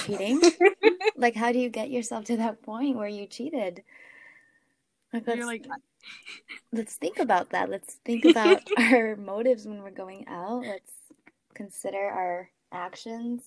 cheating. 0.03 0.41
like, 1.15 1.35
how 1.35 1.53
do 1.53 1.59
you 1.59 1.69
get 1.69 1.89
yourself 1.89 2.25
to 2.25 2.35
that 2.35 2.61
point 2.61 2.97
where 2.97 3.07
you 3.07 3.27
cheated? 3.27 3.83
Like, 5.13 5.25
let's, 5.25 5.45
like, 5.45 5.65
let's 6.73 6.95
think 6.95 7.19
about 7.19 7.51
that. 7.51 7.69
Let's 7.69 7.95
think 8.03 8.25
about 8.29 8.61
our 8.77 9.15
motives 9.15 9.65
when 9.65 9.81
we're 9.81 9.91
going 9.91 10.27
out. 10.27 10.65
Let's 10.65 10.91
consider 11.53 12.09
our 12.09 12.49
actions. 12.71 13.43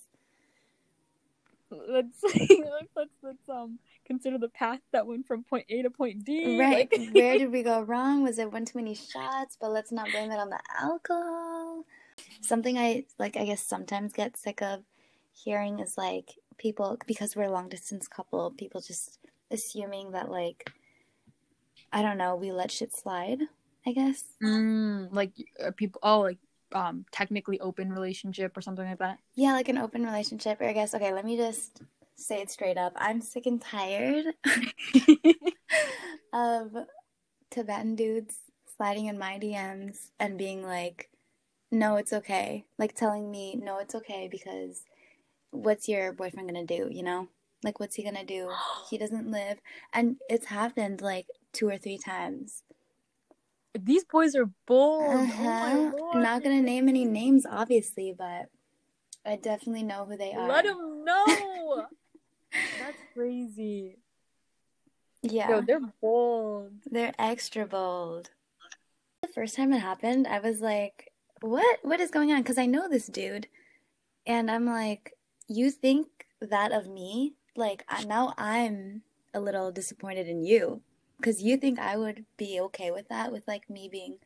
let's 1.70 2.18
let's 2.24 2.90
let's 2.96 3.10
let's 3.22 3.48
um 3.48 3.78
consider 4.04 4.38
the 4.38 4.48
path 4.48 4.80
that 4.92 5.06
went 5.06 5.26
from 5.26 5.44
point 5.44 5.66
A 5.68 5.82
to 5.82 5.90
point 5.90 6.24
D. 6.24 6.58
Right. 6.58 6.88
like- 6.92 7.08
Where 7.12 7.38
did 7.38 7.52
we 7.52 7.62
go 7.62 7.80
wrong? 7.82 8.22
Was 8.22 8.38
it 8.38 8.52
one 8.52 8.64
too 8.64 8.78
many 8.78 8.94
shots? 8.94 9.56
But 9.60 9.70
let's 9.70 9.92
not 9.92 10.10
blame 10.10 10.30
it 10.30 10.38
on 10.38 10.50
the 10.50 10.60
alcohol. 10.80 11.84
Something 12.40 12.76
I 12.78 13.04
like 13.18 13.36
I 13.36 13.44
guess 13.44 13.62
sometimes 13.62 14.12
get 14.12 14.36
sick 14.36 14.62
of 14.62 14.82
hearing 15.32 15.78
is 15.78 15.96
like 15.96 16.34
people 16.58 16.98
because 17.06 17.34
we're 17.36 17.44
a 17.44 17.50
long 17.52 17.68
distance 17.68 18.08
couple, 18.08 18.50
people 18.50 18.80
just 18.80 19.18
assuming 19.50 20.12
that 20.12 20.30
like 20.30 20.70
I 21.92 22.02
don't 22.02 22.18
know, 22.18 22.36
we 22.36 22.52
let 22.52 22.70
shit 22.70 22.94
slide, 22.94 23.40
I 23.86 23.92
guess. 23.92 24.22
Mm, 24.42 25.08
like 25.12 25.32
uh, 25.64 25.70
people. 25.72 26.00
Oh, 26.04 26.20
like 26.20 26.38
um 26.72 27.04
technically 27.12 27.60
open 27.60 27.92
relationship 27.92 28.56
or 28.56 28.60
something 28.60 28.84
like 28.84 28.98
that. 28.98 29.18
Yeah, 29.34 29.52
like 29.52 29.68
an 29.68 29.78
open 29.78 30.04
relationship. 30.04 30.60
Or 30.60 30.64
I 30.64 30.72
guess 30.72 30.94
okay, 30.94 31.12
let 31.12 31.24
me 31.24 31.36
just 31.36 31.82
say 32.16 32.40
it 32.42 32.50
straight 32.50 32.76
up. 32.76 32.92
I'm 32.96 33.20
sick 33.20 33.46
and 33.46 33.60
tired 33.60 34.26
of 36.32 36.76
Tibetan 37.50 37.96
dudes 37.96 38.36
sliding 38.76 39.06
in 39.06 39.18
my 39.18 39.38
DMs 39.38 40.10
and 40.18 40.38
being 40.38 40.62
like, 40.62 41.10
no, 41.70 41.96
it's 41.96 42.12
okay. 42.12 42.64
Like 42.78 42.94
telling 42.94 43.30
me, 43.30 43.56
no, 43.56 43.78
it's 43.78 43.94
okay 43.94 44.28
because 44.30 44.84
what's 45.50 45.88
your 45.88 46.12
boyfriend 46.12 46.48
gonna 46.48 46.64
do, 46.64 46.88
you 46.90 47.02
know? 47.02 47.28
Like, 47.62 47.78
what's 47.78 47.96
he 47.96 48.02
gonna 48.02 48.24
do? 48.24 48.50
He 48.88 48.96
doesn't 48.98 49.30
live. 49.30 49.58
And 49.92 50.16
it's 50.28 50.46
happened 50.46 51.00
like 51.02 51.26
two 51.52 51.68
or 51.68 51.76
three 51.78 51.98
times. 51.98 52.62
These 53.78 54.04
boys 54.04 54.34
are 54.34 54.50
bold. 54.66 55.02
Oh 55.02 55.22
Uh-huh. 55.22 55.90
lord. 55.96 56.16
I'm 56.16 56.22
not 56.22 56.42
gonna 56.42 56.60
name 56.62 56.88
any 56.88 57.04
names, 57.04 57.46
obviously, 57.48 58.12
but 58.16 58.46
I 59.24 59.36
definitely 59.36 59.84
know 59.84 60.04
who 60.04 60.16
they 60.16 60.32
are. 60.32 60.48
Let 60.48 60.64
them 60.64 61.04
know. 61.04 61.86
That's 62.78 63.02
crazy. 63.14 63.98
Yeah. 65.22 65.50
Yo, 65.50 65.60
they're 65.60 65.92
bold. 66.00 66.72
They're 66.90 67.14
extra 67.18 67.66
bold. 67.66 68.30
The 69.22 69.28
first 69.28 69.54
time 69.54 69.72
it 69.72 69.80
happened, 69.80 70.26
I 70.26 70.40
was 70.40 70.60
like, 70.60 71.12
"What? 71.42 71.78
What 71.82 72.00
is 72.00 72.10
going 72.10 72.32
on?" 72.32 72.38
Because 72.42 72.58
I 72.58 72.66
know 72.66 72.88
this 72.88 73.06
dude, 73.06 73.46
and 74.26 74.50
I'm 74.50 74.64
like, 74.64 75.12
"You 75.46 75.70
think 75.70 76.08
that 76.40 76.72
of 76.72 76.88
me? 76.88 77.34
Like 77.54 77.84
now 78.06 78.32
I'm 78.38 79.02
a 79.34 79.40
little 79.40 79.70
disappointed 79.70 80.26
in 80.26 80.42
you 80.42 80.80
because 81.20 81.42
you 81.42 81.56
think 81.56 81.78
I 81.78 81.96
would 81.96 82.24
be 82.36 82.60
okay 82.60 82.90
with 82.90 83.08
that, 83.08 83.32
with 83.32 83.46
like 83.48 83.68
me 83.70 83.88
being 83.90 84.18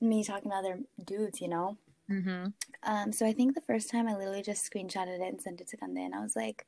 me 0.00 0.24
talking 0.24 0.50
to 0.50 0.56
other 0.56 0.80
dudes, 1.04 1.40
you 1.40 1.48
know?" 1.48 1.76
Mm-hmm. 2.10 2.46
Um, 2.82 3.12
so 3.12 3.26
I 3.26 3.32
think 3.32 3.54
the 3.54 3.60
first 3.60 3.90
time 3.90 4.08
I 4.08 4.14
literally 4.16 4.42
just 4.42 4.70
screenshotted 4.70 5.20
it 5.20 5.28
and 5.28 5.40
sent 5.40 5.60
it 5.60 5.68
to 5.68 5.76
Kande, 5.76 5.98
and 6.04 6.14
I 6.14 6.20
was 6.20 6.36
like, 6.36 6.66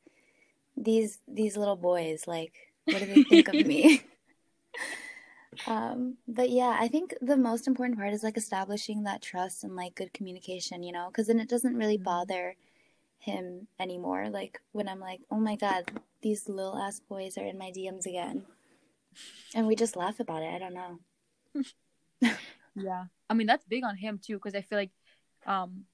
"These 0.76 1.21
these 1.29 1.57
little 1.57 1.76
boys, 1.76 2.26
like, 2.26 2.73
what 2.90 3.00
do 3.00 3.07
they 3.07 3.23
think 3.23 3.49
of 3.49 3.61
me?" 3.61 4.02
um, 5.67 6.17
but 6.26 6.50
yeah, 6.50 6.76
I 6.81 6.88
think 6.88 7.14
the 7.21 7.37
most 7.37 7.67
important 7.67 7.99
part 7.99 8.12
is 8.12 8.23
like 8.23 8.37
establishing 8.37 9.05
that 9.05 9.23
trust 9.23 9.64
and 9.64 9.76
like 9.76 9.95
good 9.95 10.12
communication, 10.12 10.83
you 10.83 10.93
know, 10.93 11.09
because 11.09 11.26
then 11.26 11.40
it 11.40 11.49
doesn't 11.49 11.76
really 11.76 11.99
Mhm. 11.99 12.05
bother 12.05 12.57
him 13.19 13.69
anymore. 13.79 14.31
Like 14.31 14.61
when 14.73 14.88
I'm 14.88 15.00
like, 15.00 15.21
"Oh 15.31 15.38
my 15.40 15.57
God, 15.57 15.85
these 16.23 16.49
little 16.49 16.79
ass 16.79 17.00
boys 17.00 17.38
are 17.38 17.47
in 17.47 17.59
my 17.59 17.71
DMs 17.71 18.07
again," 18.07 18.47
and 19.55 19.67
we 19.67 19.77
just 19.77 19.97
laugh 19.97 20.21
about 20.21 20.43
it. 20.43 20.53
I 20.55 20.59
don't 20.59 20.75
know. 20.75 20.99
Yeah. 22.77 23.05
I 23.29 23.35
mean, 23.35 23.47
that's 23.49 23.65
big 23.65 23.85
on 23.85 23.97
him 23.97 24.21
too, 24.25 24.35
because 24.35 24.55
I 24.55 24.62
feel 24.62 24.79
like, 24.79 24.93
um, 25.45 25.85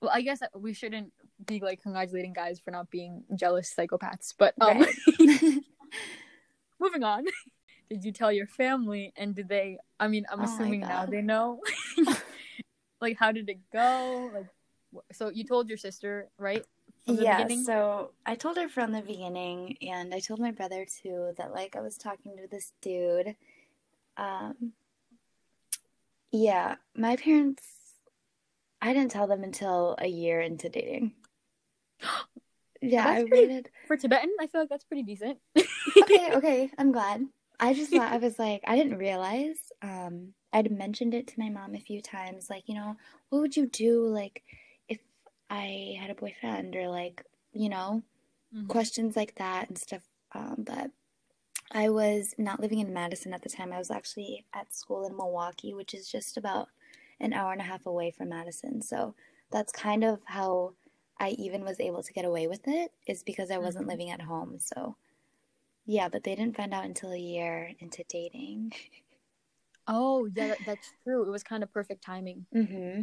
well, 0.00 0.10
I 0.12 0.22
guess 0.22 0.40
we 0.54 0.72
shouldn't 0.72 1.12
be 1.46 1.60
like 1.60 1.82
congratulating 1.82 2.32
guys 2.32 2.58
for 2.58 2.70
not 2.70 2.90
being 2.90 3.24
jealous 3.36 3.72
psychopaths, 3.76 4.34
but 4.36 4.54
um, 4.60 4.80
Right. 4.80 4.94
moving 6.80 7.02
on. 7.04 7.26
Did 7.90 8.04
you 8.04 8.12
tell 8.12 8.32
your 8.32 8.46
family? 8.46 9.12
And 9.16 9.34
did 9.34 9.48
they? 9.48 9.78
I 9.98 10.08
mean, 10.08 10.24
I'm 10.32 10.40
Oh 10.40 10.44
assuming 10.44 10.80
now 10.80 11.04
they 11.06 11.20
know. 11.22 11.60
like, 13.00 13.18
how 13.18 13.30
did 13.32 13.48
it 13.48 13.58
go? 13.72 14.30
Like, 14.32 14.46
so 15.12 15.28
you 15.28 15.44
told 15.44 15.68
your 15.68 15.78
sister, 15.78 16.28
right? 16.38 16.64
Yeah, 17.06 17.42
beginning? 17.42 17.64
so 17.64 18.12
I 18.26 18.34
told 18.36 18.56
her 18.56 18.68
from 18.68 18.92
the 18.92 19.02
beginning, 19.02 19.76
and 19.82 20.14
I 20.14 20.20
told 20.20 20.38
my 20.40 20.50
brother 20.52 20.84
too 21.02 21.32
that 21.38 21.52
like 21.52 21.74
I 21.76 21.80
was 21.80 21.96
talking 21.96 22.36
to 22.36 22.46
this 22.46 22.72
dude. 22.80 23.34
Um, 24.16 24.72
yeah, 26.30 26.76
my 26.96 27.16
parents, 27.16 27.64
I 28.80 28.92
didn't 28.92 29.10
tell 29.10 29.26
them 29.26 29.42
until 29.42 29.96
a 29.98 30.06
year 30.06 30.40
into 30.40 30.68
dating. 30.68 31.12
Yeah, 32.82 33.04
That's 33.04 33.24
I 33.24 33.28
pretty- 33.28 33.46
waited. 33.46 33.70
For 33.88 33.96
Tibetan, 33.98 34.30
I 34.40 34.46
feel 34.46 34.62
like 34.62 34.70
that's 34.70 34.84
pretty 34.84 35.02
decent. 35.02 35.36
Okay, 35.54 36.30
okay, 36.32 36.70
I'm 36.78 36.92
glad. 36.92 37.26
I 37.60 37.74
just 37.74 37.90
thought 37.92 38.10
I 38.10 38.16
was 38.26 38.38
like 38.38 38.62
I 38.66 38.74
didn't 38.74 38.96
realize. 38.96 39.58
Um, 39.82 40.32
I'd 40.50 40.72
mentioned 40.72 41.12
it 41.12 41.26
to 41.26 41.34
my 41.38 41.50
mom 41.50 41.74
a 41.74 41.78
few 41.78 42.00
times, 42.00 42.48
like 42.48 42.62
you 42.68 42.74
know, 42.76 42.96
what 43.28 43.40
would 43.40 43.54
you 43.54 43.66
do 43.66 44.06
like 44.06 44.42
I 45.50 45.96
had 46.00 46.10
a 46.10 46.14
boyfriend 46.14 46.76
or 46.76 46.88
like 46.88 47.24
you 47.52 47.68
know. 47.68 48.02
Mhm. 48.54 48.68
questions 48.68 49.16
like 49.16 49.36
that 49.36 49.68
and 49.68 49.78
stuff. 49.78 50.02
Um, 50.34 50.64
but 50.66 50.90
I 51.72 51.88
was 51.90 52.34
not 52.38 52.60
living 52.60 52.80
in 52.80 52.92
Madison 52.92 53.34
at 53.34 53.42
the 53.42 53.48
time. 53.50 53.72
I 53.72 53.78
was 53.78 53.90
actually 53.90 54.46
at 54.54 54.74
school 54.74 55.06
in 55.06 55.16
Milwaukee, 55.16 55.74
which 55.74 55.94
is 55.94 56.08
just 56.10 56.36
about 56.36 56.68
an 57.20 57.32
hour 57.32 57.52
and 57.52 57.60
a 57.60 57.64
half 57.64 57.86
away 57.86 58.10
from 58.10 58.30
Madison. 58.30 58.82
So 58.82 59.14
that's 59.52 59.72
kind 59.72 60.04
of 60.04 60.20
how 60.26 60.74
I 61.20 61.30
even 61.30 61.64
was 61.64 61.80
able 61.80 62.02
to 62.02 62.12
get 62.12 62.24
away 62.24 62.48
with 62.48 62.66
it, 62.68 62.92
is 63.06 63.22
because 63.22 63.50
I 63.50 63.58
wasn't 63.58 63.86
Mhm. 63.86 63.88
living 63.88 64.10
at 64.10 64.22
home. 64.22 64.58
So 64.60 64.96
yeah, 65.86 66.08
but 66.08 66.24
they 66.24 66.34
didn't 66.36 66.56
find 66.56 66.74
out 66.74 66.84
until 66.86 67.12
a 67.12 67.18
year 67.18 67.72
into 67.80 68.04
dating. 68.08 68.72
Oh, 69.86 70.26
yeah, 70.26 70.54
that's 70.64 70.92
true. 71.02 71.26
It 71.26 71.30
was 71.30 71.42
kind 71.42 71.62
of 71.62 71.72
perfect 71.72 72.02
timing. 72.04 72.46
hmm 72.52 73.02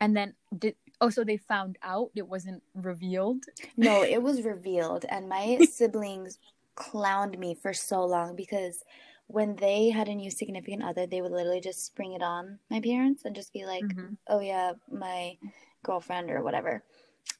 And 0.00 0.16
then 0.16 0.34
did 0.56 0.76
oh, 1.00 1.10
so 1.10 1.24
they 1.24 1.36
found 1.36 1.78
out 1.82 2.10
it 2.14 2.28
wasn't 2.28 2.62
revealed. 2.74 3.44
No, 3.76 4.02
it 4.02 4.18
was 4.22 4.42
revealed, 4.42 5.04
and 5.08 5.28
my 5.28 5.60
siblings 5.62 6.38
clowned 6.76 7.38
me 7.38 7.54
for 7.54 7.72
so 7.72 8.04
long 8.04 8.34
because 8.34 8.84
when 9.28 9.56
they 9.56 9.90
had 9.90 10.08
a 10.08 10.14
new 10.14 10.30
significant 10.30 10.82
other, 10.82 11.06
they 11.06 11.22
would 11.22 11.32
literally 11.32 11.60
just 11.60 11.84
spring 11.84 12.12
it 12.12 12.22
on 12.22 12.58
my 12.70 12.80
parents 12.80 13.24
and 13.24 13.34
just 13.36 13.52
be 13.52 13.64
like, 13.64 13.94
Mhm. 13.94 14.16
"Oh 14.26 14.40
yeah, 14.40 14.74
my 14.90 15.38
girlfriend 15.84 16.30
or 16.30 16.42
whatever." 16.42 16.82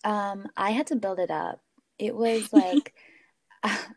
Um, 0.04 0.48
I 0.56 0.70
had 0.72 0.88
to 0.88 0.96
build 0.96 1.18
it 1.20 1.30
up. 1.30 1.62
It 1.98 2.16
was 2.16 2.52
like 2.54 2.94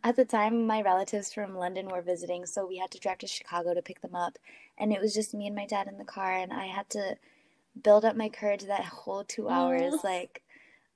at 0.04 0.16
the 0.16 0.26
time 0.26 0.66
my 0.68 0.82
relatives 0.82 1.34
from 1.34 1.56
London 1.56 1.88
were 1.90 2.02
visiting, 2.02 2.46
so 2.46 2.66
we 2.66 2.78
had 2.78 2.92
to 2.92 3.00
drive 3.00 3.18
to 3.20 3.28
Chicago 3.28 3.74
to 3.74 3.82
pick 3.82 4.02
them 4.02 4.16
up, 4.16 4.38
and 4.78 4.94
it 4.94 5.02
was 5.02 5.14
just 5.14 5.34
me 5.34 5.48
and 5.48 5.56
my 5.56 5.66
dad 5.66 5.88
in 5.88 5.98
the 5.98 6.06
car, 6.06 6.34
and 6.34 6.54
I 6.54 6.68
had 6.68 6.90
to 6.92 7.18
build 7.84 8.06
up 8.06 8.16
my 8.16 8.30
courage 8.30 8.64
that 8.64 8.86
whole 8.86 9.24
two 9.24 9.50
hours, 9.50 9.94
Aw. 9.96 10.08
like, 10.08 10.42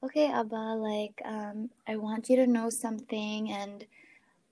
okay, 0.03 0.31
Abba, 0.31 0.55
like, 0.55 1.21
um, 1.25 1.69
I 1.87 1.95
want 1.97 2.29
you 2.29 2.35
to 2.37 2.47
know 2.47 2.69
something, 2.69 3.51
and 3.51 3.85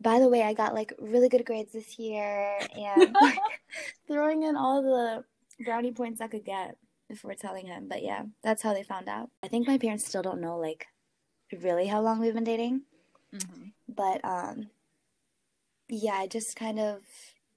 by 0.02 0.20
the 0.20 0.30
way, 0.30 0.44
I 0.44 0.54
got 0.54 0.74
like 0.74 0.94
really 1.00 1.30
good 1.30 1.46
grades 1.46 1.74
this 1.74 2.00
year 2.00 2.58
and 2.78 3.16
like, 3.22 3.40
throwing 4.08 4.44
in 4.44 4.56
all 4.56 4.82
the 4.82 5.24
brownie 5.64 5.92
points 5.92 6.22
I 6.22 6.28
could 6.28 6.46
get 6.46 6.78
before 7.08 7.34
telling 7.34 7.66
him. 7.66 7.88
But 7.90 8.04
yeah, 8.04 8.24
that's 8.42 8.64
how 8.64 8.74
they 8.74 8.84
found 8.84 9.10
out. 9.10 9.30
I 9.44 9.48
think 9.48 9.68
my 9.68 9.78
parents 9.78 10.06
still 10.06 10.22
don't 10.22 10.42
know 10.42 10.58
like 10.58 10.88
really 11.62 11.88
how 11.88 12.02
long 12.02 12.20
we've 12.20 12.34
been 12.34 12.44
dating. 12.44 12.84
Mm-hmm. 13.34 13.64
But 13.94 14.24
um 14.24 14.68
yeah, 15.90 16.14
I 16.14 16.28
just 16.28 16.56
kind 16.56 16.80
of 16.80 17.02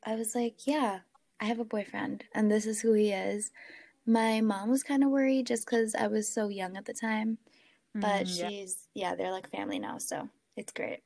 I 0.05 0.17
was 0.17 0.35
like, 0.35 0.67
yeah, 0.67 1.00
I 1.38 1.45
have 1.45 1.61
a 1.61 1.64
boyfriend 1.64 2.25
and 2.35 2.50
this 2.50 2.67
is 2.67 2.81
who 2.81 2.95
he 2.95 3.12
is. 3.12 3.52
My 4.06 4.40
mom 4.40 4.71
was 4.71 4.82
kind 4.82 5.04
of 5.04 5.11
worried 5.11 5.47
just 5.47 5.66
cuz 5.66 5.94
I 5.94 6.09
was 6.09 6.28
so 6.28 6.49
young 6.49 6.76
at 6.76 6.85
the 6.85 6.94
time. 6.94 7.38
But 7.94 8.26
mm, 8.26 8.38
yeah. 8.38 8.49
she's 8.49 8.88
yeah, 8.94 9.14
they're 9.14 9.32
like 9.32 9.50
family 9.50 9.78
now, 9.78 9.99
so 9.99 10.28
it's 10.56 10.73
great. 10.73 11.02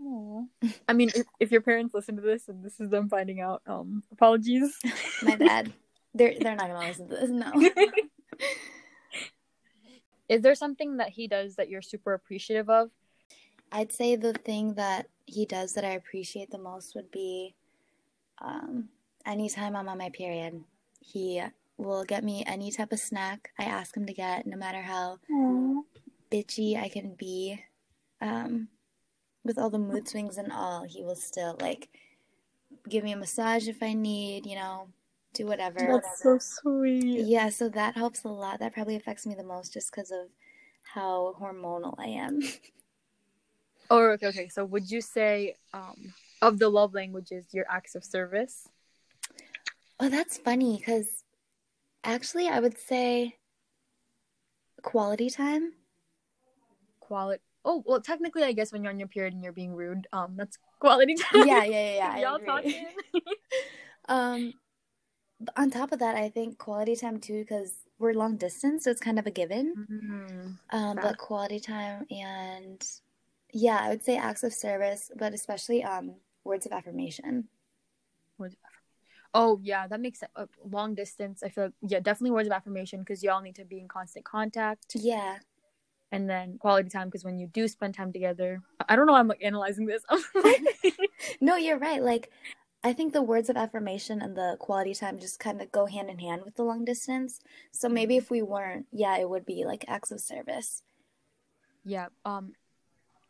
Aww. 0.00 0.46
I 0.88 0.92
mean, 0.92 1.10
if, 1.14 1.26
if 1.40 1.50
your 1.50 1.60
parents 1.60 1.94
listen 1.94 2.16
to 2.16 2.22
this 2.22 2.48
and 2.48 2.64
this 2.64 2.80
is 2.80 2.90
them 2.90 3.08
finding 3.08 3.40
out, 3.40 3.62
um, 3.66 4.02
apologies. 4.12 4.78
My 5.22 5.36
bad. 5.36 5.72
They're 6.14 6.34
they're 6.40 6.56
not 6.56 6.68
gonna 6.68 6.86
listen 6.86 7.08
to 7.08 7.16
this. 7.16 7.30
No. 7.30 7.52
is 10.28 10.42
there 10.42 10.54
something 10.54 10.98
that 10.98 11.10
he 11.10 11.26
does 11.26 11.56
that 11.56 11.68
you're 11.68 11.82
super 11.82 12.14
appreciative 12.14 12.68
of? 12.68 12.90
I'd 13.72 13.92
say 13.92 14.16
the 14.16 14.34
thing 14.34 14.74
that 14.74 15.06
he 15.26 15.46
does 15.46 15.72
that 15.72 15.84
I 15.84 15.90
appreciate 15.90 16.50
the 16.50 16.58
most 16.58 16.94
would 16.94 17.10
be, 17.10 17.54
um, 18.40 18.88
anytime 19.26 19.74
I'm 19.74 19.88
on 19.88 19.98
my 19.98 20.10
period, 20.10 20.62
he 21.00 21.42
will 21.76 22.04
get 22.04 22.24
me 22.24 22.44
any 22.46 22.70
type 22.70 22.92
of 22.92 23.00
snack 23.00 23.50
I 23.58 23.64
ask 23.64 23.96
him 23.96 24.06
to 24.06 24.12
get, 24.12 24.46
no 24.46 24.56
matter 24.56 24.82
how 24.82 25.18
Aww. 25.30 25.82
bitchy 26.30 26.80
I 26.80 26.88
can 26.88 27.14
be. 27.14 27.60
Um, 28.20 28.68
with 29.44 29.58
all 29.58 29.70
the 29.70 29.78
mood 29.78 30.08
swings 30.08 30.38
and 30.38 30.50
all, 30.50 30.84
he 30.84 31.02
will 31.02 31.16
still 31.16 31.56
like 31.60 31.88
give 32.88 33.04
me 33.04 33.12
a 33.12 33.16
massage 33.16 33.68
if 33.68 33.82
I 33.82 33.92
need, 33.92 34.46
you 34.46 34.54
know, 34.54 34.88
do 35.34 35.46
whatever. 35.46 36.00
That's 36.02 36.22
so 36.22 36.38
sweet. 36.38 37.26
Yeah, 37.26 37.50
so 37.50 37.68
that 37.70 37.96
helps 37.96 38.24
a 38.24 38.28
lot. 38.28 38.60
That 38.60 38.72
probably 38.72 38.96
affects 38.96 39.26
me 39.26 39.34
the 39.34 39.44
most 39.44 39.72
just 39.72 39.90
because 39.90 40.10
of 40.10 40.28
how 40.82 41.36
hormonal 41.40 41.94
I 41.98 42.06
am. 42.06 42.40
oh, 43.90 44.10
okay, 44.12 44.28
okay. 44.28 44.48
So 44.48 44.64
would 44.64 44.90
you 44.90 45.00
say 45.00 45.56
um, 45.72 46.14
of 46.40 46.58
the 46.58 46.68
love 46.68 46.94
languages, 46.94 47.46
your 47.52 47.66
acts 47.68 47.94
of 47.94 48.04
service? 48.04 48.68
Oh, 50.00 50.08
that's 50.08 50.38
funny 50.38 50.78
because 50.78 51.23
actually, 52.04 52.48
I 52.48 52.60
would 52.60 52.78
say 52.78 53.36
quality 54.82 55.30
time. 55.30 55.72
Quality 57.00 57.42
Oh 57.64 57.82
well, 57.86 58.00
technically, 58.00 58.42
I 58.42 58.52
guess 58.52 58.72
when 58.72 58.82
you're 58.82 58.92
on 58.92 58.98
your 58.98 59.08
period 59.08 59.32
and 59.32 59.42
you're 59.42 59.52
being 59.52 59.74
rude, 59.74 60.06
um, 60.12 60.34
that's 60.36 60.58
quality 60.80 61.14
time. 61.14 61.46
Yeah, 61.46 61.64
yeah, 61.64 61.94
yeah. 61.94 61.94
yeah 61.96 62.18
Y'all 62.18 62.38
talking. 62.38 62.86
um, 64.08 64.52
on 65.56 65.70
top 65.70 65.92
of 65.92 65.98
that, 66.00 66.14
I 66.14 66.28
think 66.28 66.58
quality 66.58 66.94
time 66.94 67.20
too, 67.20 67.40
because 67.40 67.72
we're 67.98 68.12
long 68.12 68.36
distance, 68.36 68.84
so 68.84 68.90
it's 68.90 69.00
kind 69.00 69.18
of 69.18 69.26
a 69.26 69.30
given. 69.30 69.74
Mm-hmm. 69.90 70.76
Um, 70.76 70.98
but 71.00 71.16
quality 71.16 71.58
time 71.58 72.06
and 72.10 72.86
yeah, 73.52 73.78
I 73.80 73.88
would 73.88 74.04
say 74.04 74.16
acts 74.16 74.42
of 74.42 74.52
service, 74.52 75.10
but 75.16 75.32
especially 75.32 75.82
um 75.84 76.16
words 76.44 76.66
of 76.66 76.72
affirmation. 76.72 77.48
Words 78.36 78.54
of 78.54 78.58
affirmation. 78.58 78.73
Oh 79.34 79.58
yeah, 79.62 79.86
that 79.88 80.00
makes 80.00 80.20
sense. 80.20 80.32
Uh, 80.36 80.46
long 80.64 80.94
distance, 80.94 81.42
I 81.42 81.48
feel 81.48 81.64
like 81.64 81.74
yeah, 81.82 82.00
definitely 82.00 82.30
words 82.30 82.48
of 82.48 82.52
affirmation 82.52 83.00
because 83.00 83.22
y'all 83.22 83.42
need 83.42 83.56
to 83.56 83.64
be 83.64 83.80
in 83.80 83.88
constant 83.88 84.24
contact. 84.24 84.94
Yeah 84.94 85.38
and 86.14 86.30
then 86.30 86.58
quality 86.58 86.88
time 86.88 87.08
because 87.08 87.24
when 87.24 87.38
you 87.38 87.48
do 87.48 87.66
spend 87.66 87.92
time 87.92 88.12
together 88.12 88.62
i 88.88 88.94
don't 88.94 89.06
know 89.06 89.14
i'm 89.14 89.26
like 89.26 89.42
analyzing 89.42 89.84
this 89.86 90.04
no 91.40 91.56
you're 91.56 91.78
right 91.78 92.02
like 92.02 92.30
i 92.84 92.92
think 92.92 93.12
the 93.12 93.22
words 93.22 93.50
of 93.50 93.56
affirmation 93.56 94.22
and 94.22 94.36
the 94.36 94.56
quality 94.60 94.94
time 94.94 95.18
just 95.18 95.40
kind 95.40 95.60
of 95.60 95.72
go 95.72 95.86
hand 95.86 96.08
in 96.08 96.20
hand 96.20 96.42
with 96.44 96.54
the 96.54 96.62
long 96.62 96.84
distance 96.84 97.40
so 97.72 97.88
maybe 97.88 98.16
if 98.16 98.30
we 98.30 98.40
weren't 98.40 98.86
yeah 98.92 99.18
it 99.18 99.28
would 99.28 99.44
be 99.44 99.64
like 99.64 99.84
acts 99.88 100.12
of 100.12 100.20
service 100.20 100.84
yeah 101.84 102.06
um 102.24 102.52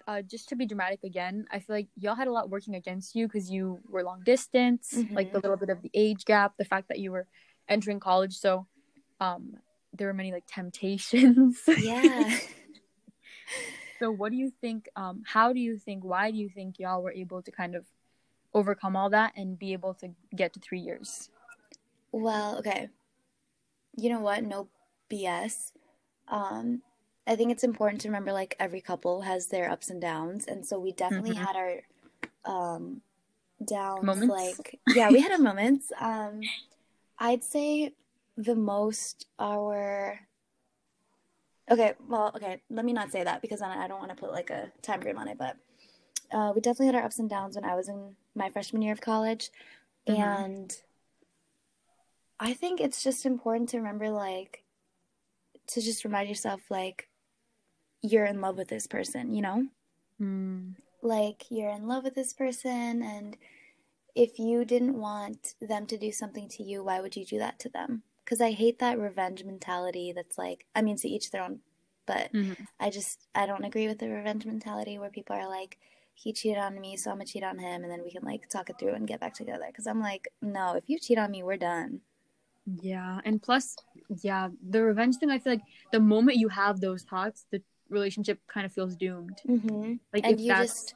uh, 0.06 0.22
just 0.22 0.48
to 0.50 0.56
be 0.56 0.66
dramatic 0.66 1.00
again, 1.04 1.46
I 1.50 1.58
feel 1.58 1.76
like 1.76 1.88
y'all 1.96 2.14
had 2.14 2.28
a 2.28 2.32
lot 2.32 2.50
working 2.50 2.74
against 2.74 3.14
you 3.14 3.26
because 3.26 3.50
you 3.50 3.80
were 3.88 4.02
long 4.02 4.22
distance, 4.24 4.92
mm-hmm. 4.94 5.14
like 5.14 5.32
the 5.32 5.40
little 5.40 5.56
bit 5.56 5.70
of 5.70 5.82
the 5.82 5.90
age 5.94 6.24
gap, 6.24 6.54
the 6.58 6.64
fact 6.64 6.88
that 6.88 6.98
you 6.98 7.12
were 7.12 7.26
entering 7.68 8.00
college. 8.00 8.36
So, 8.36 8.66
um, 9.20 9.56
there 9.92 10.08
were 10.08 10.14
many 10.14 10.32
like 10.32 10.44
temptations. 10.46 11.60
Yeah. 11.78 12.38
so 13.98 14.10
what 14.10 14.30
do 14.30 14.36
you 14.36 14.50
think 14.60 14.88
um 14.96 15.22
how 15.24 15.52
do 15.52 15.60
you 15.60 15.78
think 15.78 16.04
why 16.04 16.30
do 16.30 16.36
you 16.36 16.48
think 16.48 16.78
y'all 16.78 17.02
were 17.02 17.12
able 17.12 17.42
to 17.42 17.50
kind 17.50 17.74
of 17.74 17.84
overcome 18.52 18.96
all 18.96 19.10
that 19.10 19.32
and 19.36 19.58
be 19.58 19.72
able 19.72 19.94
to 19.94 20.08
get 20.34 20.52
to 20.54 20.60
three 20.60 20.80
years 20.80 21.30
well 22.12 22.58
okay 22.58 22.88
you 23.96 24.10
know 24.10 24.20
what 24.20 24.42
no 24.42 24.68
bs 25.10 25.72
um 26.28 26.82
i 27.26 27.36
think 27.36 27.50
it's 27.50 27.64
important 27.64 28.00
to 28.00 28.08
remember 28.08 28.32
like 28.32 28.56
every 28.58 28.80
couple 28.80 29.22
has 29.22 29.48
their 29.48 29.70
ups 29.70 29.90
and 29.90 30.00
downs 30.00 30.46
and 30.46 30.64
so 30.64 30.78
we 30.78 30.92
definitely 30.92 31.32
mm-hmm. 31.32 31.44
had 31.44 31.56
our 31.56 31.80
um 32.44 33.00
downs 33.64 34.04
moments? 34.04 34.32
like 34.32 34.80
yeah 34.94 35.08
we 35.10 35.20
had 35.20 35.32
our 35.32 35.38
moments 35.38 35.92
um 36.00 36.40
i'd 37.20 37.44
say 37.44 37.92
the 38.36 38.54
most 38.54 39.26
our 39.38 40.20
Okay, 41.70 41.94
well, 42.08 42.30
okay, 42.36 42.60
let 42.68 42.84
me 42.84 42.92
not 42.92 43.10
say 43.10 43.24
that 43.24 43.40
because 43.40 43.62
I 43.62 43.88
don't 43.88 43.98
want 43.98 44.10
to 44.10 44.16
put 44.16 44.32
like 44.32 44.50
a 44.50 44.70
time 44.82 45.00
frame 45.00 45.16
on 45.16 45.28
it, 45.28 45.38
but 45.38 45.56
uh, 46.30 46.52
we 46.54 46.60
definitely 46.60 46.86
had 46.86 46.94
our 46.96 47.04
ups 47.04 47.18
and 47.18 47.30
downs 47.30 47.56
when 47.56 47.64
I 47.64 47.74
was 47.74 47.88
in 47.88 48.16
my 48.34 48.50
freshman 48.50 48.82
year 48.82 48.92
of 48.92 49.00
college. 49.00 49.50
Mm-hmm. 50.06 50.20
And 50.20 50.76
I 52.38 52.52
think 52.52 52.80
it's 52.80 53.02
just 53.02 53.24
important 53.24 53.70
to 53.70 53.78
remember, 53.78 54.10
like, 54.10 54.62
to 55.68 55.80
just 55.80 56.04
remind 56.04 56.28
yourself, 56.28 56.60
like, 56.68 57.08
you're 58.04 58.26
in 58.26 58.40
love 58.40 58.56
with 58.56 58.68
this 58.68 58.86
person, 58.86 59.34
you 59.34 59.42
know? 59.42 59.66
Mm. 60.20 60.74
Like, 61.02 61.44
you're 61.50 61.70
in 61.70 61.88
love 61.88 62.04
with 62.04 62.14
this 62.14 62.32
person, 62.32 63.02
and 63.02 63.36
if 64.14 64.38
you 64.38 64.64
didn't 64.64 64.98
want 64.98 65.54
them 65.60 65.86
to 65.86 65.98
do 65.98 66.12
something 66.12 66.48
to 66.50 66.62
you, 66.62 66.84
why 66.84 67.00
would 67.00 67.16
you 67.16 67.24
do 67.24 67.38
that 67.38 67.58
to 67.60 67.68
them? 67.68 68.02
because 68.24 68.40
I 68.40 68.52
hate 68.52 68.78
that 68.78 68.98
revenge 68.98 69.44
mentality 69.44 70.12
that's 70.14 70.38
like, 70.38 70.64
I 70.74 70.82
mean, 70.82 70.96
to 70.96 71.08
each 71.08 71.30
their 71.30 71.42
own, 71.42 71.60
but 72.06 72.32
mm-hmm. 72.32 72.54
I 72.80 72.90
just, 72.90 73.26
I 73.34 73.46
don't 73.46 73.64
agree 73.64 73.86
with 73.86 73.98
the 73.98 74.08
revenge 74.08 74.46
mentality 74.46 74.98
where 74.98 75.10
people 75.10 75.36
are 75.36 75.48
like, 75.48 75.78
he 76.14 76.32
cheated 76.32 76.58
on 76.58 76.80
me, 76.80 76.96
so 76.96 77.10
I'm 77.10 77.16
gonna 77.16 77.26
cheat 77.26 77.42
on 77.42 77.58
him, 77.58 77.82
and 77.82 77.90
then 77.90 78.02
we 78.04 78.12
can 78.12 78.22
like 78.22 78.48
talk 78.48 78.70
it 78.70 78.78
through 78.78 78.94
and 78.94 79.06
get 79.06 79.20
back 79.20 79.34
together. 79.34 79.64
Because 79.66 79.86
I'm 79.86 80.00
like, 80.00 80.28
no, 80.40 80.76
if 80.76 80.84
you 80.86 80.98
cheat 80.98 81.18
on 81.18 81.32
me, 81.32 81.42
we're 81.42 81.56
done. 81.56 82.00
Yeah, 82.80 83.20
and 83.24 83.42
plus, 83.42 83.74
yeah, 84.22 84.48
the 84.70 84.82
revenge 84.82 85.16
thing. 85.16 85.30
I 85.30 85.40
feel 85.40 85.54
like 85.54 85.62
the 85.92 86.00
moment 86.00 86.38
you 86.38 86.48
have 86.48 86.80
those 86.80 87.02
thoughts, 87.02 87.46
the 87.50 87.62
relationship 87.88 88.40
kind 88.46 88.66
of 88.66 88.72
feels 88.72 88.96
doomed. 88.96 89.40
Mm-hmm. 89.48 89.94
Like, 90.12 90.24
and 90.24 90.40
you 90.40 90.48
that's... 90.48 90.72
just, 90.72 90.94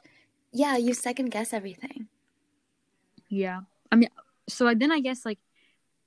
yeah, 0.51 0.77
you 0.77 0.93
second 0.93 1.29
guess 1.29 1.53
everything. 1.53 2.07
Yeah, 3.29 3.61
I 3.91 3.95
mean, 3.95 4.09
so 4.47 4.73
then 4.73 4.91
I 4.91 4.99
guess 4.99 5.25
like 5.25 5.39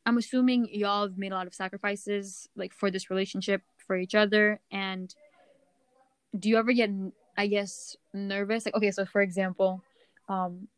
I'm 0.05 0.18
assuming 0.18 0.68
y'all 0.73 1.03
have 1.03 1.18
made 1.18 1.33
a 1.33 1.35
lot 1.35 1.47
of 1.47 1.55
sacrifices 1.55 2.49
like 2.57 2.73
for 2.73 2.90
this 2.90 3.11
relationship 3.11 3.62
for 3.87 3.97
each 3.97 4.14
other 4.14 4.61
and 4.71 5.14
do 6.38 6.49
you 6.49 6.57
ever 6.57 6.73
get 6.73 6.90
I 7.37 7.47
guess 7.47 7.97
nervous 8.12 8.66
like 8.66 8.75
okay 8.75 8.90
so 8.90 9.05
for 9.05 9.23
example 9.23 9.83
um 10.29 10.68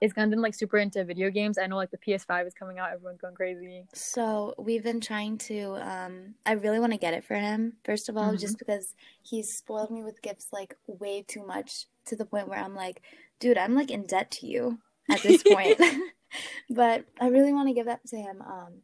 is 0.00 0.12
Gundan 0.12 0.42
like 0.42 0.54
super 0.54 0.78
into 0.78 1.04
video 1.04 1.30
games? 1.30 1.58
I 1.58 1.66
know 1.66 1.76
like 1.76 1.90
the 1.90 1.98
PS5 1.98 2.46
is 2.46 2.54
coming 2.54 2.78
out, 2.78 2.92
everyone's 2.92 3.20
going 3.20 3.34
crazy. 3.34 3.84
So 3.94 4.54
we've 4.58 4.82
been 4.84 5.00
trying 5.00 5.38
to 5.38 5.76
um 5.80 6.34
I 6.46 6.52
really 6.52 6.80
want 6.80 6.92
to 6.92 6.98
get 6.98 7.14
it 7.14 7.24
for 7.24 7.34
him, 7.34 7.74
first 7.84 8.08
of 8.08 8.16
all, 8.16 8.28
mm-hmm. 8.28 8.36
just 8.36 8.58
because 8.58 8.94
he's 9.22 9.56
spoiled 9.56 9.90
me 9.90 10.04
with 10.04 10.22
gifts 10.22 10.48
like 10.52 10.76
way 10.86 11.24
too 11.26 11.44
much 11.44 11.86
to 12.06 12.16
the 12.16 12.24
point 12.24 12.48
where 12.48 12.58
I'm 12.58 12.74
like, 12.74 13.02
dude, 13.40 13.58
I'm 13.58 13.74
like 13.74 13.90
in 13.90 14.06
debt 14.06 14.30
to 14.32 14.46
you 14.46 14.78
at 15.10 15.22
this 15.22 15.42
point. 15.42 15.80
but 16.70 17.04
I 17.20 17.28
really 17.28 17.52
want 17.52 17.68
to 17.68 17.74
give 17.74 17.86
that 17.86 18.06
to 18.08 18.16
him. 18.16 18.42
Um, 18.42 18.82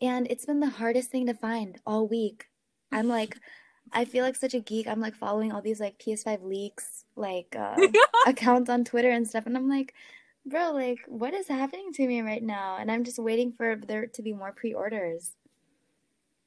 and 0.00 0.26
it's 0.30 0.46
been 0.46 0.60
the 0.60 0.70
hardest 0.70 1.10
thing 1.10 1.26
to 1.26 1.34
find 1.34 1.78
all 1.86 2.06
week. 2.06 2.46
I'm 2.92 3.08
like, 3.08 3.36
I 3.92 4.04
feel 4.04 4.24
like 4.24 4.36
such 4.36 4.54
a 4.54 4.60
geek. 4.60 4.86
I'm 4.86 5.00
like 5.00 5.14
following 5.14 5.52
all 5.52 5.62
these 5.62 5.80
like 5.80 5.98
PS5 5.98 6.42
leaks, 6.42 7.04
like 7.14 7.54
uh, 7.58 7.76
accounts 8.26 8.70
on 8.70 8.84
Twitter 8.84 9.10
and 9.10 9.26
stuff, 9.26 9.46
and 9.46 9.56
I'm 9.56 9.68
like, 9.68 9.94
bro, 10.44 10.72
like, 10.72 11.00
what 11.06 11.34
is 11.34 11.48
happening 11.48 11.92
to 11.94 12.06
me 12.06 12.20
right 12.20 12.42
now? 12.42 12.76
And 12.78 12.90
I'm 12.90 13.04
just 13.04 13.18
waiting 13.18 13.52
for 13.52 13.76
there 13.76 14.06
to 14.06 14.22
be 14.22 14.32
more 14.32 14.52
pre-orders. 14.52 15.32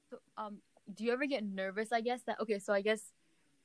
So, 0.09 0.17
um, 0.37 0.57
do 0.93 1.03
you 1.03 1.11
ever 1.11 1.25
get 1.25 1.43
nervous? 1.43 1.91
I 1.91 2.01
guess 2.01 2.21
that 2.23 2.39
okay. 2.41 2.59
So 2.59 2.73
I 2.73 2.81
guess 2.81 3.01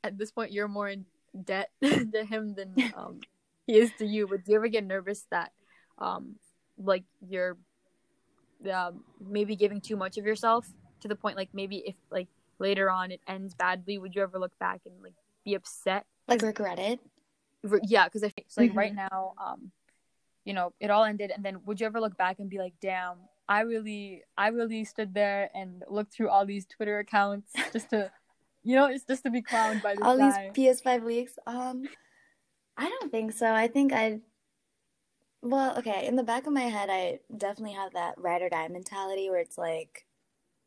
at 0.03 0.19
this 0.19 0.31
point 0.31 0.53
you're 0.53 0.69
more 0.69 0.89
in 0.89 1.07
debt 1.45 1.71
to 1.83 2.25
him 2.25 2.55
than 2.55 2.75
um 2.97 3.21
he 3.67 3.79
is 3.79 3.91
to 3.99 4.07
you. 4.07 4.27
But 4.27 4.45
do 4.45 4.53
you 4.53 4.59
ever 4.59 4.69
get 4.69 4.85
nervous 4.85 5.27
that 5.31 5.53
um, 5.99 6.37
like 6.79 7.05
you're 7.27 7.57
um, 8.73 9.05
maybe 9.21 9.57
giving 9.57 9.81
too 9.81 9.97
much 9.97 10.19
of 10.19 10.25
yourself 10.25 10.69
to 11.01 11.09
the 11.09 11.17
point 11.17 11.37
like 11.37 11.51
maybe 11.53 11.83
if 11.87 11.95
like 12.11 12.29
later 12.59 12.91
on 12.91 13.11
it 13.11 13.21
ends 13.27 13.55
badly 13.55 13.99
would 13.99 14.15
you 14.15 14.23
ever 14.23 14.39
look 14.39 14.59
back 14.59 14.81
and 14.87 14.95
like 15.03 15.15
be 15.45 15.55
upset 15.55 16.07
like 16.29 16.43
regret 16.43 16.79
it 16.79 17.01
yeah, 17.85 18.05
because 18.05 18.23
i 18.25 18.33
it's 18.37 18.57
like 18.59 18.75
right 18.75 18.93
Mhm. 18.93 19.09
now, 19.11 19.33
um, 19.39 19.73
you 20.45 20.53
know, 20.53 20.73
it 20.81 20.91
all 20.91 21.05
ended, 21.05 21.31
and 21.31 21.45
then 21.45 21.65
would 21.65 21.81
you 21.81 21.87
ever 21.87 22.01
look 22.01 22.17
back 22.17 22.39
and 22.39 22.51
be 22.51 22.59
like, 22.59 22.75
damn, 22.81 23.17
I 23.49 23.61
really, 23.61 24.23
I 24.37 24.49
really 24.49 24.85
stood 24.85 25.15
there 25.15 25.51
and 25.55 25.83
looked 25.89 26.13
through 26.13 26.29
all 26.29 26.45
these 26.45 26.67
Twitter 26.67 26.99
accounts 26.99 27.53
just 27.73 27.91
to, 27.91 28.11
you 28.63 28.77
know, 28.77 28.87
it's 28.87 29.05
just 29.05 29.23
to 29.25 29.31
be 29.31 29.41
clowned 29.43 29.83
by 29.83 29.95
All 30.03 30.17
guy. 30.19 30.53
these 30.55 30.81
PS5 30.83 31.05
leaks. 31.05 31.39
Um, 31.47 31.89
I 32.77 32.89
don't 32.89 33.11
think 33.11 33.33
so. 33.33 33.53
I 33.53 33.69
think 33.69 33.93
I'd. 33.93 34.21
Well, 35.43 35.79
okay. 35.79 36.07
In 36.07 36.17
the 36.17 36.23
back 36.23 36.47
of 36.47 36.53
my 36.53 36.63
head, 36.63 36.89
I 36.91 37.21
definitely 37.37 37.75
have 37.77 37.93
that 37.93 38.15
ride 38.19 38.43
or 38.43 38.49
die 38.49 38.69
mentality 38.69 39.31
where 39.31 39.41
it's 39.41 39.59
like, 39.59 40.07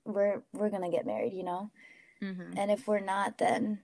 we're 0.07 0.41
we're 0.53 0.69
gonna 0.69 0.89
get 0.89 1.05
married, 1.05 1.33
you 1.33 1.43
know. 1.43 1.69
Mhm. 2.21 2.57
And 2.57 2.71
if 2.71 2.87
we're 2.87 2.99
not, 2.99 3.37
then 3.37 3.79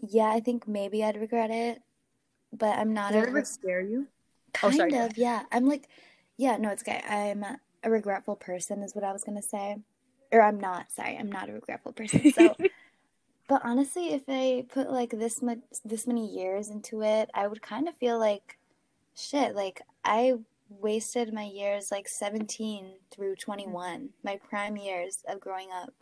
yeah, 0.00 0.30
I 0.30 0.40
think 0.40 0.66
maybe 0.66 1.04
I'd 1.04 1.20
regret 1.20 1.50
it. 1.50 1.82
But 2.52 2.78
I'm 2.78 2.94
not 2.94 3.12
Does 3.12 3.24
it 3.24 3.28
ever 3.28 3.44
scare 3.44 3.82
you? 3.82 4.08
Oh, 4.08 4.50
kind 4.52 4.74
sorry, 4.74 4.90
go 4.90 5.06
of, 5.06 5.18
yeah. 5.18 5.42
I'm 5.52 5.66
like, 5.66 5.88
yeah, 6.36 6.56
no, 6.56 6.70
it's 6.70 6.82
okay. 6.82 7.02
I'm 7.06 7.44
a 7.82 7.90
regretful 7.90 8.36
person, 8.36 8.82
is 8.82 8.94
what 8.94 9.04
I 9.04 9.12
was 9.12 9.22
gonna 9.22 9.42
say. 9.42 9.76
Or 10.32 10.42
I'm 10.42 10.58
not. 10.58 10.90
Sorry, 10.90 11.16
I'm 11.16 11.30
not 11.30 11.48
a 11.48 11.52
regretful 11.52 11.92
person. 11.92 12.32
So. 12.32 12.56
But 13.48 13.62
honestly, 13.64 14.12
if 14.12 14.24
I 14.28 14.66
put 14.68 14.90
like 14.90 15.08
this 15.08 15.40
much 15.40 15.60
this 15.82 16.06
many 16.06 16.26
years 16.28 16.68
into 16.68 17.02
it, 17.02 17.30
I 17.32 17.46
would 17.46 17.62
kind 17.62 17.88
of 17.88 17.96
feel 17.96 18.18
like 18.18 18.58
shit, 19.14 19.54
like 19.56 19.80
I 20.04 20.34
wasted 20.68 21.32
my 21.32 21.44
years 21.44 21.90
like 21.90 22.08
17 22.08 22.94
through 23.10 23.36
21, 23.36 24.10
my 24.22 24.38
prime 24.48 24.76
years 24.76 25.22
of 25.28 25.40
growing 25.40 25.68
up 25.72 25.92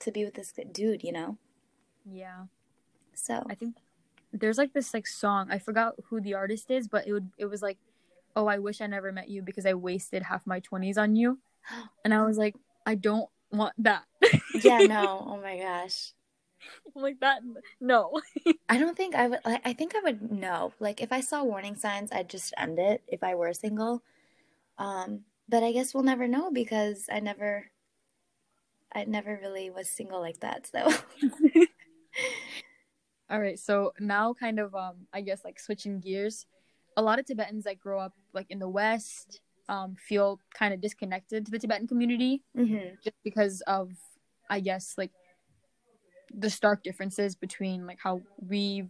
to 0.00 0.10
be 0.10 0.24
with 0.24 0.34
this 0.34 0.52
dude, 0.72 1.02
you 1.04 1.12
know? 1.12 1.36
yeah. 2.04 2.44
So, 3.14 3.44
I 3.48 3.54
think 3.54 3.76
there's 4.32 4.58
like 4.58 4.72
this 4.72 4.94
like 4.94 5.06
song. 5.06 5.50
I 5.50 5.58
forgot 5.58 5.94
who 6.08 6.20
the 6.20 6.34
artist 6.34 6.70
is, 6.70 6.88
but 6.88 7.06
it 7.06 7.12
would 7.12 7.30
it 7.38 7.46
was 7.46 7.62
like, 7.62 7.78
"Oh, 8.34 8.46
I 8.46 8.58
wish 8.58 8.80
I 8.80 8.86
never 8.86 9.12
met 9.12 9.28
you 9.28 9.42
because 9.42 9.66
I 9.66 9.74
wasted 9.74 10.22
half 10.22 10.46
my 10.46 10.60
20s 10.60 10.96
on 10.98 11.16
you." 11.16 11.38
And 12.04 12.14
I 12.14 12.24
was 12.24 12.38
like, 12.38 12.56
"I 12.86 12.94
don't 12.94 13.28
want 13.50 13.74
that." 13.78 14.04
yeah, 14.54 14.82
no. 14.86 15.26
Oh 15.28 15.40
my 15.42 15.58
gosh. 15.58 16.12
I'm 16.96 17.02
like 17.02 17.20
that 17.20 17.42
no. 17.80 18.20
I 18.68 18.78
don't 18.78 18.96
think 18.96 19.14
I 19.14 19.28
would 19.28 19.40
like 19.44 19.62
I 19.64 19.72
think 19.72 19.94
I 19.94 20.00
would 20.00 20.30
know. 20.30 20.72
Like 20.80 21.00
if 21.00 21.12
I 21.12 21.20
saw 21.20 21.42
warning 21.44 21.76
signs, 21.76 22.10
I'd 22.12 22.28
just 22.30 22.54
end 22.56 22.78
it 22.78 23.02
if 23.08 23.22
I 23.22 23.34
were 23.34 23.52
single. 23.52 24.02
Um, 24.78 25.24
but 25.48 25.62
I 25.62 25.72
guess 25.72 25.94
we'll 25.94 26.04
never 26.04 26.28
know 26.28 26.50
because 26.50 27.06
I 27.10 27.20
never 27.20 27.70
I 28.92 29.04
never 29.04 29.38
really 29.40 29.70
was 29.70 29.88
single 29.88 30.20
like 30.20 30.40
that. 30.40 30.66
So 30.66 30.88
All 33.30 33.40
right, 33.40 33.58
so 33.58 33.92
now 34.00 34.34
kind 34.34 34.58
of 34.58 34.74
um 34.74 35.06
I 35.12 35.20
guess 35.20 35.44
like 35.44 35.60
switching 35.60 36.00
gears. 36.00 36.46
A 36.96 37.02
lot 37.02 37.18
of 37.20 37.26
Tibetans 37.26 37.64
that 37.64 37.78
grow 37.78 38.00
up 38.00 38.12
like 38.32 38.46
in 38.50 38.58
the 38.58 38.68
West 38.68 39.40
um 39.68 39.94
feel 39.96 40.40
kind 40.54 40.74
of 40.74 40.80
disconnected 40.80 41.44
to 41.46 41.50
the 41.52 41.58
Tibetan 41.58 41.86
community 41.86 42.42
Mhm. 42.56 43.00
just 43.02 43.16
because 43.22 43.60
of 43.68 43.92
I 44.50 44.58
guess 44.60 44.94
like 44.98 45.12
the 46.36 46.50
stark 46.50 46.82
differences 46.82 47.34
between 47.34 47.86
like 47.86 47.98
how 48.02 48.22
we 48.46 48.86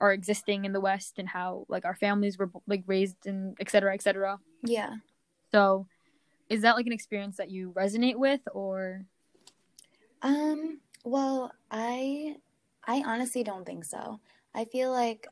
are 0.00 0.12
existing 0.12 0.64
in 0.64 0.72
the 0.72 0.80
West 0.80 1.18
and 1.18 1.28
how 1.28 1.66
like 1.68 1.84
our 1.84 1.94
families 1.94 2.38
were 2.38 2.50
like 2.66 2.84
raised 2.86 3.26
and 3.26 3.56
et 3.60 3.70
cetera, 3.70 3.94
et 3.94 4.02
cetera. 4.02 4.38
Yeah. 4.62 4.94
So 5.52 5.86
is 6.48 6.62
that 6.62 6.76
like 6.76 6.86
an 6.86 6.92
experience 6.92 7.36
that 7.36 7.50
you 7.50 7.72
resonate 7.76 8.16
with 8.16 8.40
or 8.52 9.04
Um, 10.22 10.80
well, 11.04 11.52
I 11.70 12.36
I 12.86 13.02
honestly 13.06 13.42
don't 13.44 13.66
think 13.66 13.84
so. 13.84 14.20
I 14.54 14.64
feel 14.64 14.90
like 14.90 15.26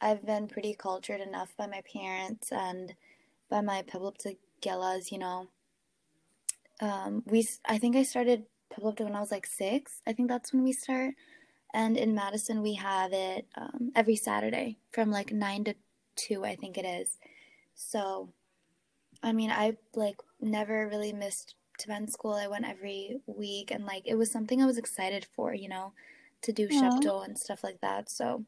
I've 0.00 0.24
been 0.24 0.48
pretty 0.48 0.74
cultured 0.74 1.20
enough 1.20 1.56
by 1.56 1.66
my 1.66 1.82
parents 1.92 2.52
and 2.52 2.94
by 3.48 3.60
my 3.60 3.82
Peblupta 3.82 4.36
Gelas, 4.62 5.10
you 5.10 5.18
know. 5.18 5.48
Um, 6.80 7.22
we 7.26 7.46
I 7.64 7.78
think 7.78 7.96
I 7.96 8.02
started 8.02 8.44
Peblupta 8.72 9.04
when 9.04 9.14
I 9.14 9.20
was 9.20 9.30
like 9.30 9.46
six. 9.46 10.02
I 10.06 10.12
think 10.12 10.28
that's 10.28 10.52
when 10.52 10.62
we 10.62 10.72
start. 10.72 11.14
And 11.74 11.96
in 11.96 12.14
Madison, 12.14 12.62
we 12.62 12.74
have 12.74 13.12
it 13.12 13.46
um, 13.56 13.92
every 13.94 14.16
Saturday 14.16 14.78
from 14.90 15.10
like 15.10 15.32
nine 15.32 15.64
to 15.64 15.74
two, 16.16 16.44
I 16.44 16.56
think 16.56 16.78
it 16.78 16.84
is. 16.84 17.18
So, 17.74 18.30
I 19.22 19.32
mean, 19.32 19.50
I 19.50 19.76
like 19.94 20.16
never 20.40 20.88
really 20.88 21.12
missed 21.12 21.54
Tibetan 21.78 22.08
school. 22.08 22.32
I 22.34 22.48
went 22.48 22.66
every 22.66 23.20
week, 23.26 23.70
and 23.70 23.84
like 23.84 24.02
it 24.06 24.14
was 24.14 24.30
something 24.30 24.62
I 24.62 24.66
was 24.66 24.78
excited 24.78 25.26
for, 25.36 25.54
you 25.54 25.68
know, 25.68 25.92
to 26.42 26.52
do. 26.52 26.68
Shepto 26.68 27.24
and 27.24 27.38
stuff 27.38 27.62
like 27.62 27.80
that. 27.82 28.10
So, 28.10 28.44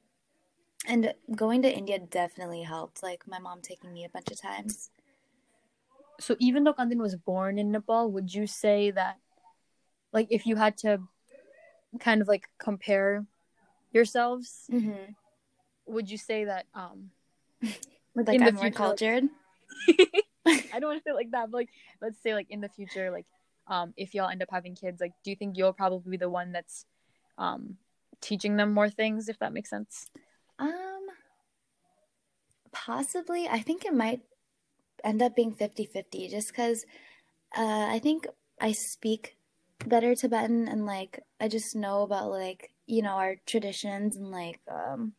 and 0.88 1.12
going 1.36 1.62
to 1.62 1.72
India 1.72 1.98
definitely 1.98 2.62
helped. 2.62 3.02
Like 3.02 3.28
my 3.28 3.38
mom 3.38 3.60
taking 3.62 3.92
me 3.92 4.04
a 4.04 4.08
bunch 4.08 4.30
of 4.30 4.40
times. 4.40 4.90
so 6.18 6.36
even 6.38 6.64
though 6.64 6.74
Kandin 6.74 6.98
was 6.98 7.16
born 7.16 7.58
in 7.58 7.70
Nepal, 7.70 8.10
would 8.10 8.32
you 8.32 8.46
say 8.46 8.90
that 8.90 9.18
like 10.12 10.28
if 10.30 10.46
you 10.46 10.56
had 10.56 10.76
to 10.78 11.00
kind 11.98 12.20
of 12.22 12.28
like 12.28 12.48
compare 12.58 13.26
yourselves, 13.92 14.66
Mm-hmm. 14.72 15.12
would 15.86 16.10
you 16.10 16.18
say 16.18 16.44
that 16.44 16.66
um 16.74 17.10
Like 18.14 18.28
In 18.34 18.42
I'm 18.42 18.54
more 18.54 18.64
future, 18.64 18.76
cultured. 18.76 19.24
I 20.46 20.80
don't 20.80 20.90
want 20.90 20.98
to 20.98 21.04
say 21.08 21.12
like 21.12 21.30
that, 21.32 21.50
but 21.50 21.58
like 21.58 21.70
let's 22.00 22.20
say 22.22 22.34
like 22.34 22.50
in 22.50 22.60
the 22.60 22.68
future, 22.68 23.10
like 23.10 23.26
um 23.68 23.92
if 23.96 24.14
y'all 24.14 24.28
end 24.28 24.42
up 24.42 24.48
having 24.50 24.74
kids, 24.74 25.00
like 25.00 25.12
do 25.22 25.30
you 25.30 25.36
think 25.36 25.56
you'll 25.56 25.72
probably 25.72 26.10
be 26.12 26.16
the 26.16 26.28
one 26.30 26.52
that's 26.52 26.86
um 27.38 27.76
teaching 28.20 28.56
them 28.56 28.72
more 28.72 28.90
things 28.90 29.28
if 29.28 29.38
that 29.38 29.52
makes 29.52 29.70
sense? 29.70 30.10
Um, 30.58 31.06
possibly. 32.72 33.48
I 33.48 33.60
think 33.60 33.84
it 33.84 33.94
might 33.94 34.20
end 35.04 35.22
up 35.22 35.34
being 35.36 35.52
50-50 35.52 36.28
just 36.28 36.48
because 36.48 36.84
uh, 37.56 37.86
I 37.88 37.98
think 38.02 38.26
I 38.60 38.72
speak 38.72 39.36
better 39.86 40.14
Tibetan 40.14 40.68
and 40.68 40.86
like 40.86 41.20
I 41.40 41.48
just 41.48 41.74
know 41.74 42.02
about 42.02 42.30
like, 42.30 42.70
you 42.86 43.02
know, 43.02 43.16
our 43.16 43.36
traditions 43.46 44.16
and 44.16 44.30
like 44.30 44.60
um 44.70 45.12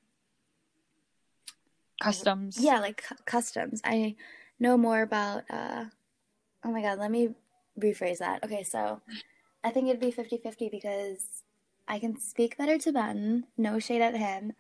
Customs. 2.02 2.58
yeah, 2.60 2.80
like 2.80 3.04
cu- 3.08 3.16
customs. 3.26 3.82
I 3.84 4.16
know 4.60 4.78
more 4.78 5.02
about 5.02 5.44
uh 5.50 5.86
oh 6.64 6.72
my 6.72 6.82
god, 6.82 7.00
let 7.00 7.12
me 7.12 7.30
rephrase 7.80 8.18
that. 8.20 8.44
Okay, 8.44 8.64
so 8.64 9.02
I 9.64 9.70
think 9.70 9.88
it'd 9.88 10.02
be 10.02 10.12
50-50 10.12 10.70
because 10.72 11.44
I 11.88 12.00
can 12.00 12.20
speak 12.20 12.58
better 12.58 12.78
Tibetan, 12.78 13.46
no 13.58 13.80
shade 13.80 14.02
at 14.02 14.16
him. 14.16 14.54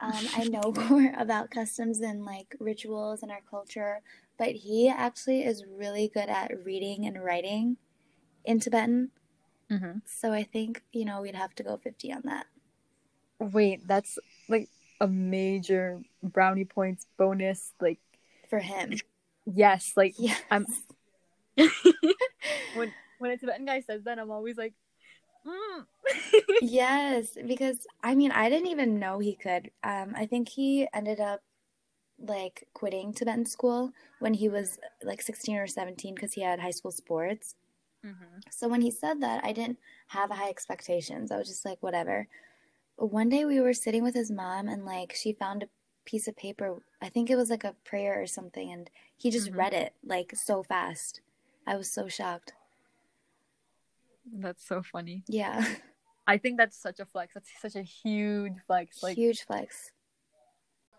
Um, 0.00 0.26
I 0.34 0.44
know 0.44 0.72
more 0.90 1.14
about 1.16 1.50
customs 1.50 2.00
and 2.00 2.24
like 2.24 2.56
rituals 2.58 3.22
and 3.22 3.30
our 3.30 3.40
culture, 3.48 4.00
but 4.36 4.48
he 4.48 4.88
actually 4.88 5.44
is 5.44 5.64
really 5.64 6.10
good 6.12 6.28
at 6.28 6.64
reading 6.64 7.06
and 7.06 7.22
writing 7.22 7.76
in 8.44 8.60
Tibetan. 8.60 9.10
Hmm 9.78 9.98
So 10.06 10.32
I 10.32 10.42
think, 10.42 10.82
you 10.92 11.04
know, 11.04 11.22
we'd 11.22 11.34
have 11.34 11.54
to 11.56 11.62
go 11.62 11.76
50 11.76 12.12
on 12.12 12.22
that. 12.24 12.46
Wait, 13.38 13.86
that's 13.86 14.18
like 14.48 14.68
a 15.00 15.08
major 15.08 16.00
brownie 16.22 16.64
points 16.64 17.06
bonus. 17.16 17.72
Like 17.80 17.98
For 18.48 18.60
him. 18.60 19.00
yes, 19.46 19.92
like 19.96 20.14
Yes. 20.18 20.40
I'm 20.50 20.66
when 22.74 22.92
when 23.18 23.30
a 23.30 23.36
Tibetan 23.36 23.64
guy 23.66 23.80
says 23.80 24.04
that, 24.04 24.18
I'm 24.18 24.30
always 24.30 24.56
like, 24.56 24.74
mm. 25.46 25.84
Yes, 26.62 27.36
because 27.46 27.86
I 28.02 28.14
mean, 28.14 28.30
I 28.32 28.48
didn't 28.48 28.68
even 28.68 28.98
know 28.98 29.18
he 29.18 29.34
could. 29.34 29.70
Um, 29.82 30.14
I 30.16 30.26
think 30.26 30.48
he 30.48 30.88
ended 30.94 31.20
up 31.20 31.40
like 32.18 32.68
quitting 32.74 33.12
Tibetan 33.12 33.46
school 33.46 33.92
when 34.20 34.34
he 34.34 34.48
was 34.48 34.78
like 35.02 35.22
16 35.22 35.56
or 35.56 35.66
17 35.66 36.14
because 36.14 36.34
he 36.34 36.42
had 36.42 36.60
high 36.60 36.70
school 36.70 36.92
sports. 36.92 37.54
Hmm 38.04 38.40
So 38.50 38.68
when 38.68 38.80
he 38.82 38.90
said 38.90 39.20
that, 39.22 39.44
I 39.44 39.52
didn't 39.52 39.78
have 40.08 40.30
high 40.30 40.48
expectations. 40.50 41.30
I 41.30 41.38
was 41.38 41.48
just 41.48 41.64
like, 41.64 41.78
whatever. 41.82 42.26
One 42.96 43.28
day 43.28 43.44
we 43.44 43.60
were 43.60 43.72
sitting 43.72 44.02
with 44.02 44.14
his 44.14 44.30
mom 44.30 44.68
and 44.68 44.84
like 44.84 45.14
she 45.14 45.32
found 45.32 45.62
a 45.62 45.68
piece 46.04 46.26
of 46.28 46.36
paper. 46.36 46.82
I 47.00 47.08
think 47.08 47.30
it 47.30 47.36
was 47.36 47.50
like 47.50 47.64
a 47.64 47.76
prayer 47.84 48.20
or 48.20 48.26
something, 48.26 48.70
and 48.72 48.90
he 49.16 49.30
just 49.30 49.50
Mhm. 49.50 49.56
read 49.56 49.72
it 49.72 49.94
like 50.04 50.34
so 50.36 50.62
fast. 50.62 51.20
I 51.66 51.76
was 51.76 51.90
so 51.90 52.08
shocked. 52.08 52.52
That's 54.32 54.64
so 54.66 54.82
funny. 54.82 55.22
Yeah, 55.28 55.58
I 56.26 56.38
think 56.38 56.58
that's 56.58 56.76
such 56.76 57.00
a 57.00 57.06
flex. 57.06 57.34
That's 57.34 57.50
such 57.60 57.76
a 57.76 57.82
huge 57.82 58.54
flex. 58.66 59.02
Like, 59.02 59.16
huge 59.16 59.42
flex. 59.44 59.92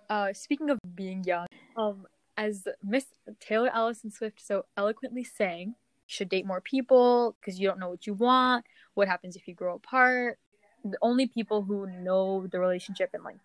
uh, 0.10 0.34
speaking 0.34 0.70
of 0.70 0.80
being 0.96 1.24
young, 1.24 1.48
um, 1.76 2.06
as 2.38 2.68
Miss 2.84 3.06
Taylor 3.40 3.70
Alison 3.74 4.12
Swift 4.12 4.42
so 4.42 4.66
eloquently 4.78 5.24
sang, 5.24 5.76
should 6.08 6.30
date 6.30 6.46
more 6.46 6.62
people 6.62 7.36
because 7.40 7.60
you 7.60 7.68
don't 7.68 7.80
know 7.80 7.90
what 7.90 8.06
you 8.08 8.14
want. 8.14 8.66
What 8.94 9.08
happens 9.08 9.36
if 9.36 9.48
you 9.48 9.54
grow 9.54 9.76
apart? 9.76 10.38
The 10.84 10.98
only 11.02 11.28
people 11.28 11.64
who 11.64 11.88
know 11.88 12.46
the 12.48 12.60
relationship 12.60 13.12
and 13.14 13.24
like 13.24 13.38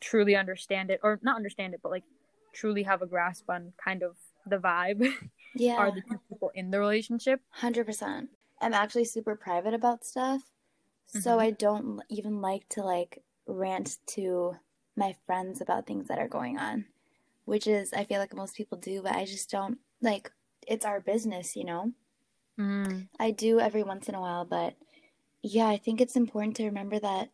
truly 0.00 0.36
understand 0.36 0.90
it, 0.90 1.00
or 1.02 1.18
not 1.22 1.36
understand 1.36 1.74
it, 1.74 1.80
but 1.82 1.90
like 1.90 2.04
truly 2.52 2.82
have 2.84 3.02
a 3.02 3.06
grasp 3.06 3.48
on 3.48 3.72
kind 3.82 4.02
of 4.02 4.16
the 4.46 4.58
vibe, 4.58 5.12
Yeah. 5.54 5.76
are 5.78 5.90
the 5.90 6.02
two 6.02 6.20
people 6.28 6.50
in 6.54 6.70
the 6.70 6.78
relationship. 6.78 7.40
Hundred 7.50 7.86
percent. 7.86 8.30
I'm 8.60 8.74
actually 8.74 9.04
super 9.04 9.36
private 9.36 9.74
about 9.74 10.04
stuff, 10.04 10.42
so 11.06 11.36
Mhm. 11.36 11.40
I 11.40 11.50
don't 11.50 12.02
even 12.08 12.40
like 12.40 12.68
to 12.70 12.82
like 12.82 13.22
rant 13.46 13.98
to 14.08 14.56
my 14.96 15.14
friends 15.26 15.60
about 15.60 15.86
things 15.86 16.08
that 16.08 16.18
are 16.18 16.28
going 16.28 16.58
on, 16.58 16.86
which 17.44 17.66
is 17.66 17.92
I 17.92 18.04
feel 18.04 18.18
like 18.18 18.34
most 18.34 18.54
people 18.56 18.78
do, 18.78 19.02
but 19.02 19.12
I 19.14 19.24
just 19.24 19.50
don't 19.50 19.78
like 20.00 20.30
it's 20.66 20.84
our 20.84 21.00
business, 21.00 21.56
you 21.56 21.64
know. 21.64 21.92
Mm. 22.58 23.08
I 23.18 23.30
do 23.30 23.60
every 23.60 23.82
once 23.82 24.08
in 24.08 24.14
a 24.14 24.20
while, 24.20 24.44
but 24.44 24.74
yeah, 25.42 25.66
I 25.68 25.76
think 25.76 26.00
it's 26.00 26.16
important 26.16 26.56
to 26.56 26.64
remember 26.64 26.98
that 26.98 27.30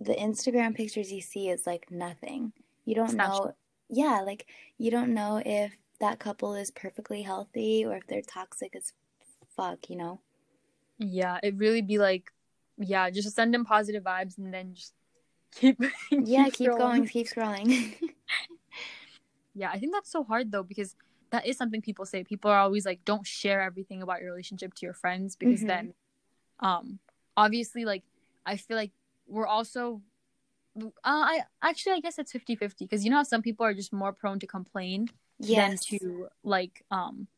the 0.00 0.14
Instagram 0.14 0.74
pictures 0.74 1.12
you 1.12 1.20
see 1.20 1.48
is 1.48 1.66
like 1.66 1.90
nothing. 1.90 2.52
You 2.84 2.94
don't 2.94 3.10
Snapchat. 3.10 3.16
know, 3.16 3.54
yeah, 3.88 4.20
like 4.24 4.46
you 4.78 4.90
don't 4.90 5.14
know 5.14 5.40
if 5.44 5.76
that 6.00 6.18
couple 6.18 6.54
is 6.54 6.70
perfectly 6.70 7.22
healthy 7.22 7.84
or 7.84 7.96
if 7.96 8.06
they're 8.06 8.20
toxic 8.22 8.74
as 8.76 8.92
fuck, 9.56 9.88
you 9.88 9.96
know? 9.96 10.20
Yeah, 10.98 11.38
it 11.42 11.56
really 11.56 11.82
be 11.82 11.98
like, 11.98 12.30
yeah, 12.76 13.08
just 13.10 13.34
send 13.34 13.54
them 13.54 13.64
positive 13.64 14.02
vibes 14.04 14.36
and 14.38 14.52
then 14.52 14.74
just 14.74 14.92
keep. 15.54 15.80
Yeah, 16.10 16.48
keep 16.50 16.70
scrolling. 16.70 16.78
going, 16.78 17.08
keep 17.08 17.26
scrolling. 17.28 17.94
Yeah, 19.54 19.70
I 19.70 19.78
think 19.78 19.92
that's 19.92 20.10
so 20.10 20.24
hard 20.24 20.50
though 20.50 20.64
because 20.64 20.96
that 21.34 21.46
is 21.46 21.56
something 21.56 21.82
people 21.82 22.06
say. 22.06 22.22
People 22.22 22.48
are 22.50 22.58
always 22.58 22.86
like, 22.86 23.04
don't 23.04 23.26
share 23.26 23.60
everything 23.60 24.02
about 24.02 24.20
your 24.20 24.30
relationship 24.30 24.72
to 24.74 24.86
your 24.86 24.94
friends 24.94 25.34
because 25.34 25.62
Mhm. 25.62 25.66
then, 25.66 25.94
um, 26.60 27.00
obviously, 27.36 27.84
like, 27.84 28.04
I 28.46 28.56
feel 28.56 28.76
like 28.76 28.92
we're 29.26 29.46
also. 29.46 30.00
Uh, 30.80 30.90
I 31.04 31.44
actually 31.62 31.92
I 31.92 32.00
guess 32.00 32.18
it's 32.18 32.32
50-50 32.32 32.84
because 32.84 33.04
you 33.04 33.10
know 33.10 33.18
how 33.18 33.22
some 33.22 33.42
people 33.42 33.64
are 33.64 33.74
just 33.74 33.92
more 33.92 34.12
prone 34.12 34.40
to 34.40 34.46
complain 34.46 35.08
yes. 35.38 35.86
than 35.88 35.98
to 36.00 36.28
like 36.42 36.84
um 36.90 37.28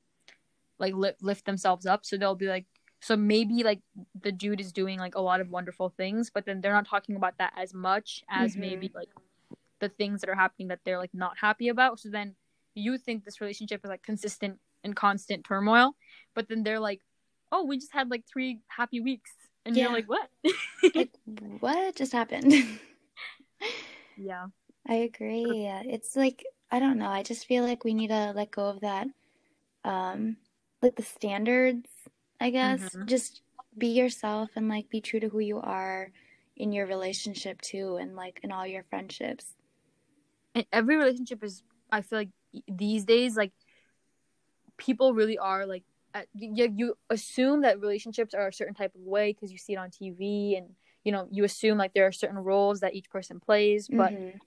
like 0.79 0.95
li- 0.95 1.21
lift 1.21 1.45
themselves 1.45 1.85
up 1.85 2.07
so 2.07 2.17
they'll 2.17 2.35
be 2.35 2.47
like 2.49 2.65
so 3.03 3.15
maybe 3.15 3.63
like 3.63 3.83
the 4.23 4.33
dude 4.33 4.59
is 4.59 4.73
doing 4.73 4.99
like 4.99 5.17
a 5.17 5.21
lot 5.21 5.43
of 5.43 5.51
wonderful 5.51 5.91
things 5.91 6.31
but 6.31 6.47
then 6.47 6.63
they're 6.63 6.73
not 6.73 6.89
talking 6.89 7.15
about 7.15 7.37
that 7.37 7.53
as 7.59 7.75
much 7.75 8.25
as 8.31 8.57
Mhm. 8.57 8.61
maybe 8.61 8.91
like 8.95 9.11
the 9.81 9.91
things 9.91 10.23
that 10.23 10.31
are 10.31 10.35
happening 10.35 10.69
that 10.69 10.81
they're 10.85 10.99
like 10.99 11.13
not 11.13 11.37
happy 11.37 11.69
about 11.69 12.01
so 12.01 12.09
then 12.09 12.35
you 12.77 12.99
think 12.99 13.25
this 13.25 13.41
relationship 13.41 13.81
is 13.85 13.89
like 13.89 14.03
consistent 14.03 14.59
and 14.85 14.95
constant 14.95 15.45
turmoil 15.45 15.93
but 16.35 16.49
then 16.49 16.63
they're 16.63 16.79
like 16.81 17.01
oh 17.51 17.65
we 17.65 17.79
just 17.79 17.93
had 17.93 18.11
like 18.11 18.25
three 18.31 18.61
happy 18.69 19.01
weeks 19.01 19.33
and 19.65 19.75
Yeah. 19.77 19.85
you're 19.85 19.93
like 19.93 20.09
what 20.09 20.29
like, 20.95 21.11
what 21.61 21.97
just 21.97 22.13
happened? 22.13 22.55
yeah 24.17 24.47
I 24.89 24.95
agree. 24.95 25.65
Yeah, 25.65 25.83
It's 25.85 26.15
like 26.15 26.45
I 26.71 26.79
don't 26.79 26.99
know. 26.99 27.09
I 27.09 27.23
just 27.25 27.47
feel 27.47 27.65
like 27.65 27.83
we 27.85 27.93
need 27.95 28.09
to 28.09 28.33
let 28.37 28.51
go 28.53 28.67
of 28.69 28.81
that 28.81 29.09
um 29.85 30.37
like 30.83 30.95
the 30.97 31.03
standards, 31.03 31.89
I 32.41 32.51
guess. 32.51 32.81
Mhm. 32.95 33.07
Just 33.07 33.43
be 33.77 33.89
yourself 33.89 34.51
and 34.57 34.69
like 34.69 34.89
be 34.89 35.01
true 35.01 35.21
to 35.21 35.29
who 35.29 35.41
you 35.41 35.59
are 35.61 36.11
in 36.57 36.73
your 36.73 36.87
relationship 36.87 37.61
too 37.63 37.97
and 37.97 38.15
like 38.17 38.41
in 38.43 38.53
all 38.53 38.67
your 38.67 38.85
friendships. 38.85 39.55
and 40.55 40.65
every 40.73 40.97
relationship 40.97 41.43
is 41.45 41.63
i 41.93 42.01
feel 42.01 42.19
like 42.21 42.31
these 42.69 43.05
days 43.05 43.37
like 43.37 43.53
people 44.77 45.15
really 45.15 45.39
are 45.39 45.67
like 45.67 45.85
at, 46.15 46.27
you, 46.35 46.73
you 46.77 46.95
assume 47.11 47.63
that 47.63 47.81
relationships 47.81 48.35
are 48.35 48.49
a 48.49 48.53
certain 48.53 48.75
type 48.75 48.95
of 48.95 49.01
way 49.03 49.33
because 49.33 49.53
you 49.53 49.59
see 49.59 49.75
it 49.75 49.77
on 49.79 49.91
tv 49.91 50.57
and 50.57 50.71
you 51.05 51.13
know 51.13 51.29
you 51.31 51.45
assume 51.45 51.79
like 51.79 51.95
there 51.95 52.07
are 52.07 52.13
certain 52.13 52.39
roles 52.39 52.81
that 52.81 52.95
each 52.95 53.11
person 53.11 53.41
plays 53.41 53.89
but 53.89 54.13
Mhm. 54.13 54.39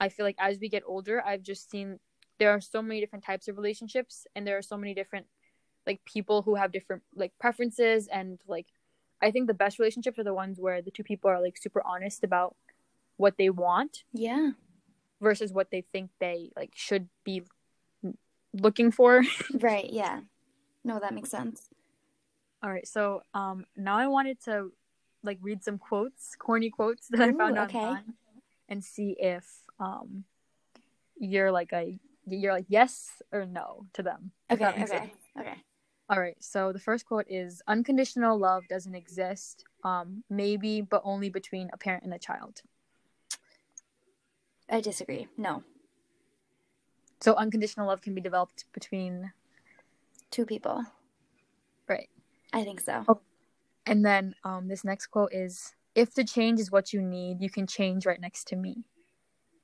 i 0.00 0.08
feel 0.08 0.26
like 0.26 0.36
as 0.38 0.58
we 0.58 0.68
get 0.68 0.82
older 0.86 1.22
i've 1.24 1.42
just 1.42 1.70
seen 1.70 1.98
there 2.38 2.50
are 2.50 2.60
so 2.60 2.82
many 2.82 3.00
different 3.00 3.24
types 3.24 3.48
of 3.48 3.56
relationships 3.56 4.26
and 4.34 4.46
there 4.46 4.58
are 4.58 4.62
so 4.62 4.76
many 4.76 4.94
different 4.94 5.26
like 5.86 6.04
people 6.04 6.42
who 6.42 6.54
have 6.56 6.72
different 6.72 7.02
like 7.14 7.32
preferences 7.38 8.08
and 8.08 8.40
like 8.46 8.66
i 9.22 9.30
think 9.30 9.46
the 9.46 9.54
best 9.54 9.78
relationships 9.78 10.18
are 10.18 10.24
the 10.24 10.34
ones 10.34 10.58
where 10.58 10.82
the 10.82 10.90
two 10.90 11.04
people 11.04 11.30
are 11.30 11.40
like 11.40 11.56
super 11.56 11.82
honest 11.86 12.24
about 12.24 12.56
what 13.16 13.36
they 13.38 13.50
want 13.50 14.04
Yeah. 14.12 14.50
Versus 15.20 15.52
what 15.52 15.70
they 15.70 15.82
think 15.92 16.10
they 16.20 16.50
like 16.56 16.72
should 16.74 17.08
be 17.24 17.42
looking 18.52 18.90
for. 18.90 19.22
Right, 19.60 19.90
yeah. 19.90 20.20
No, 20.84 21.00
that 21.00 21.14
makes 21.14 21.30
sense. 21.30 21.68
All 22.62 22.70
right, 22.70 22.86
so 22.86 23.22
um 23.34 23.64
now 23.76 23.96
I 23.96 24.06
wanted 24.06 24.42
to 24.44 24.72
like 25.22 25.38
read 25.40 25.64
some 25.64 25.78
quotes, 25.78 26.34
corny 26.38 26.70
quotes 26.70 27.08
that 27.08 27.20
I 27.20 27.28
Ooh, 27.28 27.38
found 27.38 27.58
okay. 27.58 27.78
online 27.78 28.14
and 28.68 28.84
see 28.84 29.16
if 29.18 29.44
um 29.78 30.24
you're 31.18 31.52
like 31.52 31.72
a 31.72 31.98
you're 32.26 32.52
like 32.52 32.66
yes 32.68 33.22
or 33.32 33.46
no 33.46 33.86
to 33.94 34.02
them. 34.02 34.32
Okay, 34.50 34.66
okay. 34.66 34.86
sense. 34.86 35.12
Okay. 35.38 35.56
All 36.10 36.20
right, 36.20 36.36
so 36.40 36.72
the 36.72 36.78
first 36.78 37.06
quote 37.06 37.26
is 37.28 37.62
unconditional 37.66 38.38
love 38.38 38.64
doesn't 38.68 38.94
exist. 38.94 39.64
Um 39.84 40.24
maybe 40.28 40.80
but 40.80 41.02
only 41.04 41.30
between 41.30 41.70
a 41.72 41.78
parent 41.78 42.04
and 42.04 42.14
a 42.14 42.18
child. 42.18 42.60
I 44.70 44.80
disagree. 44.80 45.28
No. 45.36 45.62
So 47.20 47.34
unconditional 47.34 47.86
love 47.86 48.02
can 48.02 48.14
be 48.14 48.20
developed 48.20 48.64
between 48.72 49.32
Two 50.30 50.44
people. 50.44 50.84
right. 51.88 52.08
I 52.52 52.64
think 52.64 52.80
so. 52.80 53.04
Oh. 53.08 53.20
And 53.86 54.04
then 54.04 54.34
um, 54.44 54.68
this 54.68 54.84
next 54.84 55.06
quote 55.08 55.32
is 55.32 55.74
If 55.94 56.14
the 56.14 56.24
change 56.24 56.58
is 56.60 56.70
what 56.72 56.92
you 56.92 57.00
need, 57.02 57.40
you 57.40 57.50
can 57.50 57.66
change 57.66 58.04
right 58.06 58.20
next 58.20 58.48
to 58.48 58.56
me. 58.56 58.84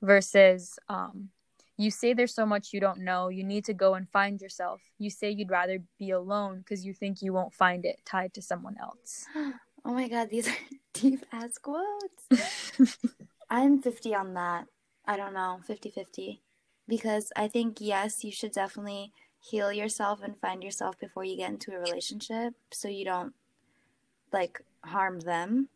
Versus, 0.01 0.79
um, 0.89 1.29
you 1.77 1.91
say 1.91 2.13
there's 2.13 2.33
so 2.33 2.45
much 2.45 2.73
you 2.73 2.79
don't 2.79 2.99
know. 2.99 3.29
You 3.29 3.43
need 3.43 3.65
to 3.65 3.73
go 3.73 3.93
and 3.95 4.09
find 4.09 4.41
yourself. 4.41 4.81
You 4.97 5.09
say 5.09 5.29
you'd 5.31 5.51
rather 5.51 5.79
be 5.99 6.11
alone 6.11 6.59
because 6.59 6.85
you 6.85 6.93
think 6.93 7.21
you 7.21 7.33
won't 7.33 7.53
find 7.53 7.85
it 7.85 7.99
tied 8.05 8.33
to 8.35 8.41
someone 8.41 8.77
else. 8.79 9.25
Oh 9.83 9.93
my 9.95 10.07
god, 10.07 10.29
these 10.29 10.47
are 10.47 10.55
deep 10.93 11.25
ass 11.31 11.57
quotes. 11.57 12.95
I'm 13.49 13.81
50 13.81 14.13
on 14.13 14.35
that. 14.35 14.67
I 15.05 15.17
don't 15.17 15.33
know, 15.33 15.59
50 15.65 15.89
50. 15.89 16.41
Because 16.87 17.31
I 17.35 17.47
think, 17.47 17.77
yes, 17.79 18.23
you 18.23 18.31
should 18.31 18.51
definitely 18.51 19.13
heal 19.39 19.71
yourself 19.71 20.21
and 20.23 20.39
find 20.39 20.63
yourself 20.63 20.99
before 20.99 21.23
you 21.23 21.37
get 21.37 21.49
into 21.51 21.73
a 21.73 21.79
relationship 21.79 22.53
so 22.71 22.87
you 22.87 23.05
don't, 23.05 23.33
like, 24.31 24.63
harm 24.83 25.19
them. 25.21 25.69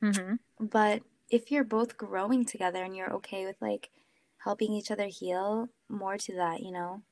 hmm 0.00 0.36
But 0.60 1.02
if 1.30 1.50
you're 1.50 1.64
both 1.64 1.96
growing 1.96 2.44
together 2.44 2.82
and 2.84 2.96
you're 2.96 3.12
okay 3.14 3.46
with, 3.46 3.56
like, 3.60 3.90
helping 4.38 4.72
each 4.72 4.90
other 4.90 5.06
heal, 5.06 5.68
more 5.88 6.16
to 6.18 6.34
that, 6.36 6.62
you 6.62 6.72
know? 6.72 7.02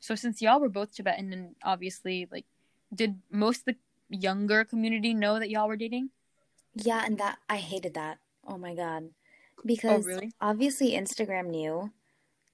So, 0.00 0.14
since 0.14 0.42
y'all 0.42 0.60
were 0.60 0.68
both 0.68 0.94
Tibetan, 0.94 1.32
and 1.32 1.54
obviously, 1.62 2.28
like, 2.30 2.46
did 2.94 3.20
most 3.30 3.66
of 3.68 3.74
the 4.10 4.16
younger 4.16 4.64
community 4.64 5.14
know 5.14 5.38
that 5.38 5.50
y'all 5.50 5.68
were 5.68 5.76
dating? 5.76 6.10
Yeah, 6.74 7.02
and 7.04 7.18
that, 7.18 7.38
I 7.48 7.56
hated 7.56 7.94
that. 7.94 8.18
Oh 8.46 8.58
my 8.58 8.74
god. 8.74 9.10
Because 9.64 10.06
really? 10.06 10.32
obviously 10.40 10.92
Instagram 10.92 11.48
knew. 11.48 11.90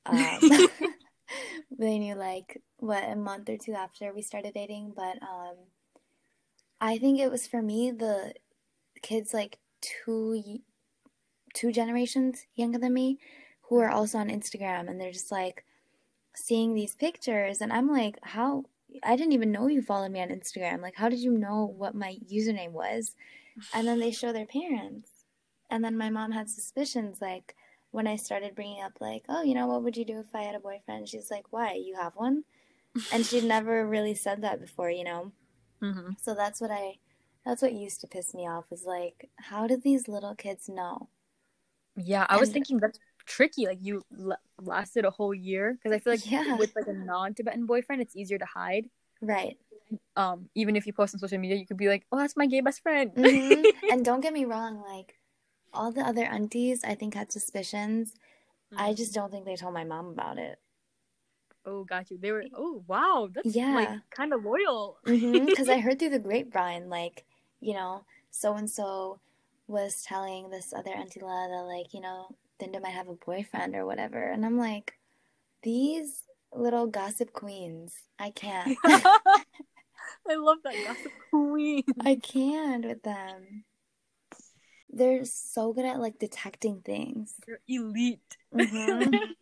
Um, 0.06 0.40
they 1.78 1.98
knew 1.98 2.14
like 2.14 2.62
what 2.78 3.04
a 3.04 3.14
month 3.14 3.50
or 3.50 3.58
two 3.58 3.74
after 3.74 4.10
we 4.14 4.22
started 4.22 4.54
dating, 4.54 4.94
but 4.96 5.20
um, 5.20 5.56
I 6.80 6.96
think 6.96 7.20
it 7.20 7.30
was 7.30 7.46
for 7.46 7.60
me 7.60 7.90
the 7.90 8.32
kids 9.02 9.34
like 9.34 9.58
two 9.80 10.60
two 11.54 11.72
generations 11.72 12.46
younger 12.54 12.78
than 12.78 12.94
me 12.94 13.18
who 13.62 13.78
are 13.78 13.90
also 13.90 14.18
on 14.18 14.28
Instagram 14.28 14.88
and 14.88 15.00
they're 15.00 15.12
just 15.12 15.32
like 15.32 15.64
seeing 16.34 16.74
these 16.74 16.94
pictures 16.94 17.60
and 17.60 17.72
I'm 17.72 17.90
like 17.90 18.18
how 18.22 18.64
I 19.02 19.16
didn't 19.16 19.32
even 19.32 19.52
know 19.52 19.66
you 19.66 19.82
followed 19.82 20.12
me 20.12 20.20
on 20.20 20.28
Instagram 20.28 20.80
like 20.80 20.94
how 20.96 21.08
did 21.08 21.18
you 21.18 21.32
know 21.32 21.72
what 21.76 21.94
my 21.94 22.16
username 22.30 22.72
was 22.72 23.14
and 23.74 23.86
then 23.86 23.98
they 23.98 24.10
show 24.12 24.32
their 24.32 24.46
parents 24.46 25.10
and 25.70 25.84
then 25.84 25.96
my 25.98 26.10
mom 26.10 26.32
had 26.32 26.48
suspicions 26.50 27.20
like 27.20 27.54
when 27.90 28.06
I 28.06 28.16
started 28.16 28.54
bringing 28.54 28.82
up 28.82 29.00
like, 29.00 29.24
oh, 29.28 29.42
you 29.42 29.54
know, 29.54 29.66
what 29.66 29.82
would 29.82 29.96
you 29.96 30.04
do 30.04 30.20
if 30.20 30.34
I 30.34 30.42
had 30.42 30.54
a 30.54 30.60
boyfriend? 30.60 31.08
She's 31.08 31.30
like, 31.30 31.46
why? 31.52 31.74
You 31.74 31.96
have 31.96 32.14
one? 32.16 32.44
And 33.10 33.26
she'd 33.26 33.44
never 33.44 33.86
really 33.86 34.14
said 34.14 34.42
that 34.42 34.60
before, 34.60 34.90
you 34.90 35.04
know. 35.04 35.32
hmm 35.80 36.16
So 36.16 36.34
that's 36.34 36.60
what 36.60 36.70
I, 36.70 36.98
that's 37.44 37.62
what 37.62 37.72
used 37.74 38.00
to 38.02 38.08
piss 38.08 38.34
me 38.34 38.48
off 38.48 38.66
is 38.72 38.84
like, 38.86 39.30
how 39.36 39.66
did 39.66 39.82
these 39.82 40.08
little 40.08 40.34
kids 40.34 40.68
know? 40.68 41.08
Yeah, 41.96 42.26
I 42.28 42.36
was 42.36 42.50
thinking 42.50 42.78
that's 42.78 42.98
tricky. 43.26 43.66
Like, 43.66 43.78
you 43.82 44.04
l- 44.18 44.38
lasted 44.60 45.04
a 45.04 45.10
whole 45.10 45.34
year 45.34 45.74
because 45.74 45.92
I 45.94 45.98
feel 45.98 46.12
like 46.12 46.24
Yeah. 46.24 46.56
with 46.56 46.70
like 46.76 46.86
a 46.86 46.92
non-Tibetan 46.92 47.66
boyfriend, 47.66 48.02
it's 48.02 48.16
easier 48.16 48.38
to 48.38 48.46
hide. 48.46 48.88
Right. 49.20 49.58
um 50.16 50.48
even 50.54 50.76
if 50.76 50.86
you 50.86 50.92
post 50.92 51.14
on 51.14 51.20
social 51.20 51.38
media 51.38 51.56
you 51.56 51.66
could 51.66 51.76
be 51.76 51.88
like 51.88 52.06
oh 52.12 52.18
that's 52.18 52.36
my 52.36 52.46
gay 52.46 52.60
best 52.60 52.82
friend 52.82 53.12
hmm 53.16 53.64
And 53.90 54.04
don't 54.04 54.20
get 54.20 54.32
me 54.32 54.44
wrong, 54.44 54.80
like 54.82 55.17
all 55.72 55.92
the 55.92 56.02
other 56.02 56.24
aunties, 56.24 56.84
I 56.84 56.94
think 56.94 57.14
had 57.14 57.32
suspicions. 57.32 58.14
I 58.76 58.92
just 58.92 59.12
mm-hmm. 59.12 59.20
don't 59.20 59.30
think 59.30 59.44
they 59.44 59.56
told 59.56 59.74
my 59.74 59.84
mom 59.84 60.08
about 60.08 60.38
it. 60.38 60.58
oh 61.66 61.84
got 61.84 62.10
you 62.10 62.18
they 62.18 62.32
were 62.32 62.44
oh 62.54 62.82
wow 62.86 63.28
that's 63.32 63.54
Yeah. 63.54 63.74
like 63.74 63.88
kind 64.10 64.32
of 64.32 64.44
loyal 64.44 64.98
mm-hmm. 65.06 65.46
Because 65.46 65.68
I 65.68 65.78
heard 65.84 65.98
through 65.98 66.10
the 66.10 66.18
grapevine, 66.18 66.88
like, 66.88 67.24
you 67.60 67.74
know, 67.74 68.04
so 68.30 68.54
and 68.54 68.68
so 68.70 69.20
was 69.66 70.02
telling 70.02 70.50
this 70.50 70.72
other 70.72 70.92
Auntie 70.92 71.20
La 71.20 71.46
that, 71.48 71.64
like, 71.64 71.92
you 71.92 72.00
know, 72.00 72.34
Dinda 72.58 72.80
might 72.82 72.90
have 72.90 73.08
a 73.08 73.14
boyfriend 73.14 73.74
or 73.74 73.84
whatever. 73.86 74.22
And 74.22 74.44
I'm 74.44 74.58
like, 74.58 74.94
these 75.62 76.24
little 76.52 76.86
gossip 76.86 77.32
queens, 77.32 77.94
I 78.18 78.30
can't. 78.30 78.76
i 80.30 80.34
love 80.36 80.58
that 80.64 80.74
gossip 80.86 81.12
queen 81.30 81.82
I 82.04 82.16
can't 82.16 82.84
with 82.84 83.02
them. 83.02 83.64
They're 84.90 85.24
so 85.24 85.72
good 85.72 85.84
at 85.84 86.00
like 86.00 86.18
detecting 86.18 86.80
things. 86.80 87.34
They're 87.46 87.60
elite. 87.68 88.36
Mhm. 88.54 89.34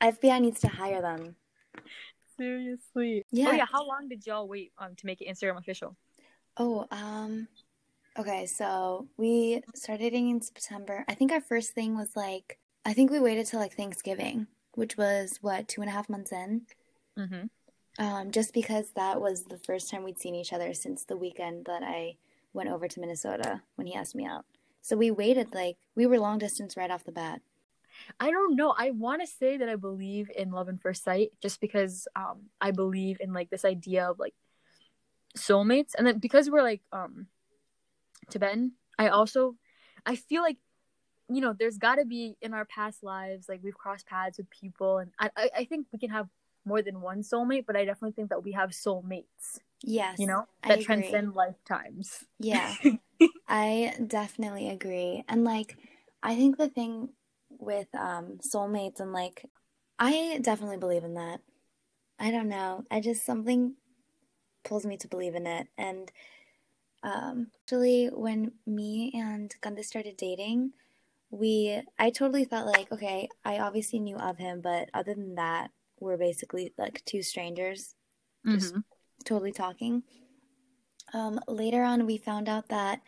FBI 0.00 0.40
needs 0.40 0.60
to 0.60 0.68
hire 0.68 1.00
them. 1.00 1.36
Seriously. 2.36 3.24
Yeah. 3.30 3.48
Oh 3.48 3.52
yeah. 3.52 3.66
How 3.70 3.86
long 3.86 4.08
did 4.08 4.26
y'all 4.26 4.46
wait 4.48 4.72
um 4.78 4.94
to 4.96 5.06
make 5.06 5.20
it 5.20 5.28
Instagram 5.28 5.58
official? 5.58 5.96
Oh, 6.56 6.86
um, 6.90 7.46
okay. 8.18 8.46
So 8.46 9.06
we 9.16 9.62
started 9.74 10.02
dating 10.02 10.30
in 10.30 10.40
September. 10.40 11.04
I 11.08 11.14
think 11.14 11.32
our 11.32 11.40
first 11.40 11.72
thing 11.72 11.96
was 11.96 12.16
like, 12.16 12.58
I 12.84 12.92
think 12.92 13.10
we 13.10 13.20
waited 13.20 13.46
till 13.46 13.60
like 13.60 13.74
Thanksgiving, 13.74 14.46
which 14.74 14.96
was 14.96 15.38
what 15.40 15.68
two 15.68 15.80
and 15.82 15.90
a 15.90 15.92
half 15.92 16.08
months 16.08 16.32
in. 16.32 16.62
Mm-hmm. 17.16 18.04
Um, 18.04 18.30
just 18.30 18.54
because 18.54 18.90
that 18.94 19.20
was 19.20 19.44
the 19.44 19.58
first 19.58 19.90
time 19.90 20.04
we'd 20.04 20.20
seen 20.20 20.36
each 20.36 20.52
other 20.52 20.72
since 20.74 21.04
the 21.04 21.16
weekend 21.16 21.64
that 21.66 21.82
I 21.82 22.16
went 22.52 22.70
over 22.70 22.86
to 22.86 23.00
Minnesota 23.00 23.62
when 23.74 23.86
he 23.88 23.94
asked 23.94 24.14
me 24.14 24.24
out. 24.24 24.44
So 24.82 24.96
we 24.96 25.10
waited 25.10 25.54
like 25.54 25.76
we 25.94 26.06
were 26.06 26.18
long 26.18 26.38
distance 26.38 26.76
right 26.76 26.90
off 26.90 27.04
the 27.04 27.12
bat. 27.12 27.40
I 28.20 28.30
don't 28.30 28.56
know. 28.56 28.74
I 28.76 28.90
want 28.90 29.22
to 29.22 29.26
say 29.26 29.56
that 29.56 29.68
I 29.68 29.76
believe 29.76 30.30
in 30.34 30.50
love 30.50 30.68
and 30.68 30.80
first 30.80 31.04
sight, 31.04 31.30
just 31.42 31.60
because 31.60 32.06
um 32.16 32.46
I 32.60 32.70
believe 32.70 33.18
in 33.20 33.32
like 33.32 33.50
this 33.50 33.64
idea 33.64 34.10
of 34.10 34.18
like 34.18 34.34
soulmates, 35.36 35.92
and 35.96 36.06
then 36.06 36.18
because 36.18 36.50
we're 36.50 36.62
like 36.62 36.82
um 36.92 37.26
Tibetan, 38.30 38.72
I 38.98 39.08
also 39.08 39.56
I 40.06 40.16
feel 40.16 40.42
like 40.42 40.58
you 41.28 41.40
know 41.40 41.54
there's 41.58 41.78
got 41.78 41.96
to 41.96 42.04
be 42.04 42.36
in 42.40 42.54
our 42.54 42.64
past 42.64 43.02
lives 43.02 43.48
like 43.48 43.60
we've 43.62 43.76
crossed 43.76 44.06
paths 44.06 44.38
with 44.38 44.50
people, 44.50 44.98
and 44.98 45.10
I 45.18 45.30
I, 45.36 45.50
I 45.58 45.64
think 45.64 45.86
we 45.92 45.98
can 45.98 46.10
have 46.10 46.28
more 46.64 46.82
than 46.82 47.00
one 47.00 47.22
soulmate, 47.22 47.66
but 47.66 47.76
I 47.76 47.84
definitely 47.84 48.12
think 48.12 48.30
that 48.30 48.44
we 48.44 48.52
have 48.52 48.70
soulmates. 48.70 49.58
Yes, 49.82 50.18
You 50.18 50.26
know 50.26 50.44
that 50.66 50.80
transcend 50.82 51.34
lifetimes. 51.34 52.24
Yeah, 52.38 52.74
I 53.48 53.94
definitely 54.06 54.68
agree. 54.68 55.24
And 55.28 55.44
like, 55.44 55.76
I 56.22 56.36
think 56.36 56.56
the 56.58 56.68
thing 56.68 57.10
with 57.50 57.88
um, 57.94 58.38
soulmates 58.40 59.00
and 59.00 59.12
like, 59.12 59.44
I 59.98 60.38
definitely 60.42 60.76
believe 60.76 61.04
in 61.04 61.14
that. 61.14 61.40
I 62.18 62.30
don't 62.30 62.48
know. 62.48 62.84
I 62.90 63.00
just, 63.00 63.24
something 63.24 63.74
pulls 64.64 64.84
me 64.84 64.96
to 64.98 65.08
believe 65.08 65.34
in 65.34 65.46
it. 65.46 65.68
And 65.78 66.12
um, 67.02 67.48
actually, 67.64 68.08
when 68.08 68.52
me 68.66 69.12
and 69.14 69.54
Gandhi 69.60 69.82
started 69.82 70.16
dating, 70.16 70.72
we, 71.30 71.82
I 71.98 72.10
totally 72.10 72.44
felt 72.44 72.66
like, 72.66 72.90
okay, 72.92 73.28
I 73.44 73.58
obviously 73.58 73.98
knew 74.00 74.16
of 74.16 74.38
him, 74.38 74.60
but 74.60 74.90
other 74.94 75.14
than 75.14 75.36
that, 75.36 75.70
we're 76.00 76.16
basically 76.16 76.72
like 76.78 77.02
two 77.04 77.22
strangers 77.22 77.94
Just- 78.46 78.74
Mhm. 78.74 78.84
totally 79.24 79.52
talking. 79.52 80.02
Um, 81.12 81.40
later 81.48 81.82
on, 81.82 82.06
we 82.06 82.18
found 82.18 82.48
out 82.48 82.68
that 82.68 83.00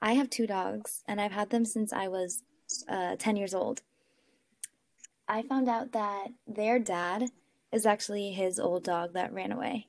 I 0.00 0.14
have 0.14 0.30
two 0.30 0.46
dogs, 0.46 1.02
and 1.08 1.20
I've 1.20 1.32
had 1.32 1.50
them 1.50 1.64
since 1.64 1.92
I 1.92 2.08
was 2.08 2.42
uh, 2.88 3.16
10 3.16 3.36
years 3.36 3.54
old. 3.54 3.82
I 5.28 5.42
found 5.42 5.68
out 5.68 5.92
that 5.92 6.28
their 6.46 6.78
dad 6.78 7.30
is 7.72 7.86
actually 7.86 8.30
his 8.30 8.58
old 8.60 8.84
dog 8.84 9.12
that 9.14 9.32
ran 9.32 9.52
away. 9.52 9.88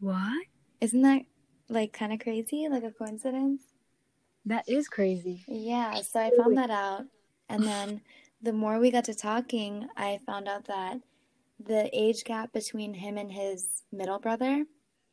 What? 0.00 0.46
Isn't 0.80 1.02
that 1.02 1.22
like 1.68 1.92
kind 1.92 2.12
of 2.12 2.20
crazy? 2.20 2.68
Like 2.68 2.82
a 2.82 2.90
coincidence? 2.90 3.62
That 4.46 4.68
is 4.68 4.88
crazy. 4.88 5.44
Yeah, 5.46 6.00
so 6.00 6.20
I 6.20 6.30
found 6.36 6.56
that 6.56 6.70
out. 6.70 7.04
And 7.48 7.62
then 7.62 8.00
the 8.42 8.52
more 8.52 8.78
we 8.78 8.90
got 8.90 9.04
to 9.04 9.14
talking, 9.14 9.88
I 9.96 10.18
found 10.24 10.48
out 10.48 10.64
that 10.64 11.00
the 11.62 11.90
age 11.92 12.24
gap 12.24 12.52
between 12.52 12.94
him 12.94 13.18
and 13.18 13.30
his 13.30 13.82
middle 13.92 14.18
brother 14.18 14.64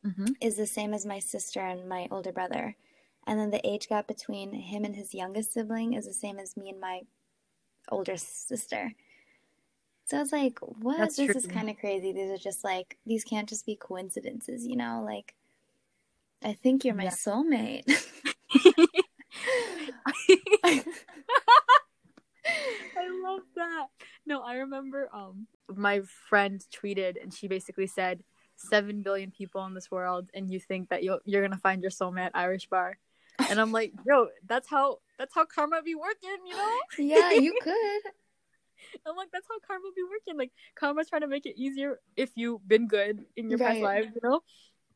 Mm-hmm. 0.06 0.32
is 0.40 0.56
the 0.56 0.66
same 0.66 0.94
as 0.94 1.04
my 1.04 1.18
sister 1.18 1.60
and 1.60 1.88
my 1.88 2.06
older 2.10 2.32
brother. 2.32 2.76
And 3.26 3.38
then 3.38 3.50
the 3.50 3.66
age 3.66 3.88
gap 3.88 4.06
between 4.06 4.52
him 4.52 4.84
and 4.84 4.96
his 4.96 5.12
youngest 5.14 5.52
sibling 5.52 5.92
is 5.94 6.06
the 6.06 6.14
same 6.14 6.38
as 6.38 6.56
me 6.56 6.70
and 6.70 6.80
my 6.80 7.02
older 7.90 8.16
sister. 8.16 8.94
So 10.06 10.16
I 10.16 10.20
was 10.20 10.32
like, 10.32 10.58
what? 10.60 10.96
That's 10.98 11.16
this 11.16 11.36
is 11.36 11.46
kind 11.46 11.68
of 11.68 11.76
crazy. 11.78 12.12
These 12.12 12.30
are 12.30 12.38
just 12.38 12.64
like, 12.64 12.96
these 13.04 13.24
can't 13.24 13.48
just 13.48 13.66
be 13.66 13.76
coincidences, 13.76 14.66
you 14.66 14.76
know? 14.76 15.02
Like, 15.04 15.34
I 16.42 16.54
think 16.54 16.84
you're 16.84 16.94
my 16.94 17.04
Yeah. 17.04 17.10
soulmate. 17.10 17.84
I 22.96 23.08
love 23.22 23.42
that. 23.56 23.86
No, 24.26 24.40
I 24.42 24.54
remember 24.56 25.10
um 25.12 25.46
my 25.74 26.00
friend 26.28 26.64
tweeted 26.74 27.22
and 27.22 27.34
she 27.34 27.48
basically 27.48 27.86
said 27.86 28.22
seven 28.58 29.02
billion 29.02 29.30
people 29.30 29.64
in 29.66 29.74
this 29.74 29.90
world 29.90 30.30
and 30.34 30.50
you 30.50 30.60
think 30.60 30.90
that 30.90 31.02
you'll 31.02 31.20
you're 31.24 31.42
gonna 31.42 31.56
find 31.56 31.82
your 31.82 31.90
soulmate 31.90 32.26
at 32.26 32.32
Irish 32.34 32.66
bar. 32.68 32.98
And 33.48 33.60
I'm 33.60 33.72
like, 33.72 33.92
yo, 34.04 34.28
that's 34.46 34.68
how 34.68 34.98
that's 35.18 35.34
how 35.34 35.44
karma 35.46 35.82
be 35.82 35.94
working, 35.94 36.46
you 36.46 36.54
know? 36.54 36.76
yeah, 36.98 37.32
you 37.32 37.54
could. 37.60 38.12
I'm 39.06 39.16
like, 39.16 39.28
that's 39.32 39.46
how 39.48 39.58
karma 39.66 39.88
be 39.96 40.02
working. 40.04 40.36
Like 40.38 40.52
karma's 40.74 41.08
trying 41.08 41.22
to 41.22 41.28
make 41.28 41.46
it 41.46 41.58
easier 41.58 41.98
if 42.16 42.30
you've 42.34 42.66
been 42.66 42.88
good 42.88 43.24
in 43.36 43.48
your 43.48 43.58
past 43.58 43.80
Right. 43.80 43.82
lives, 43.82 44.08
you 44.14 44.20
know, 44.22 44.40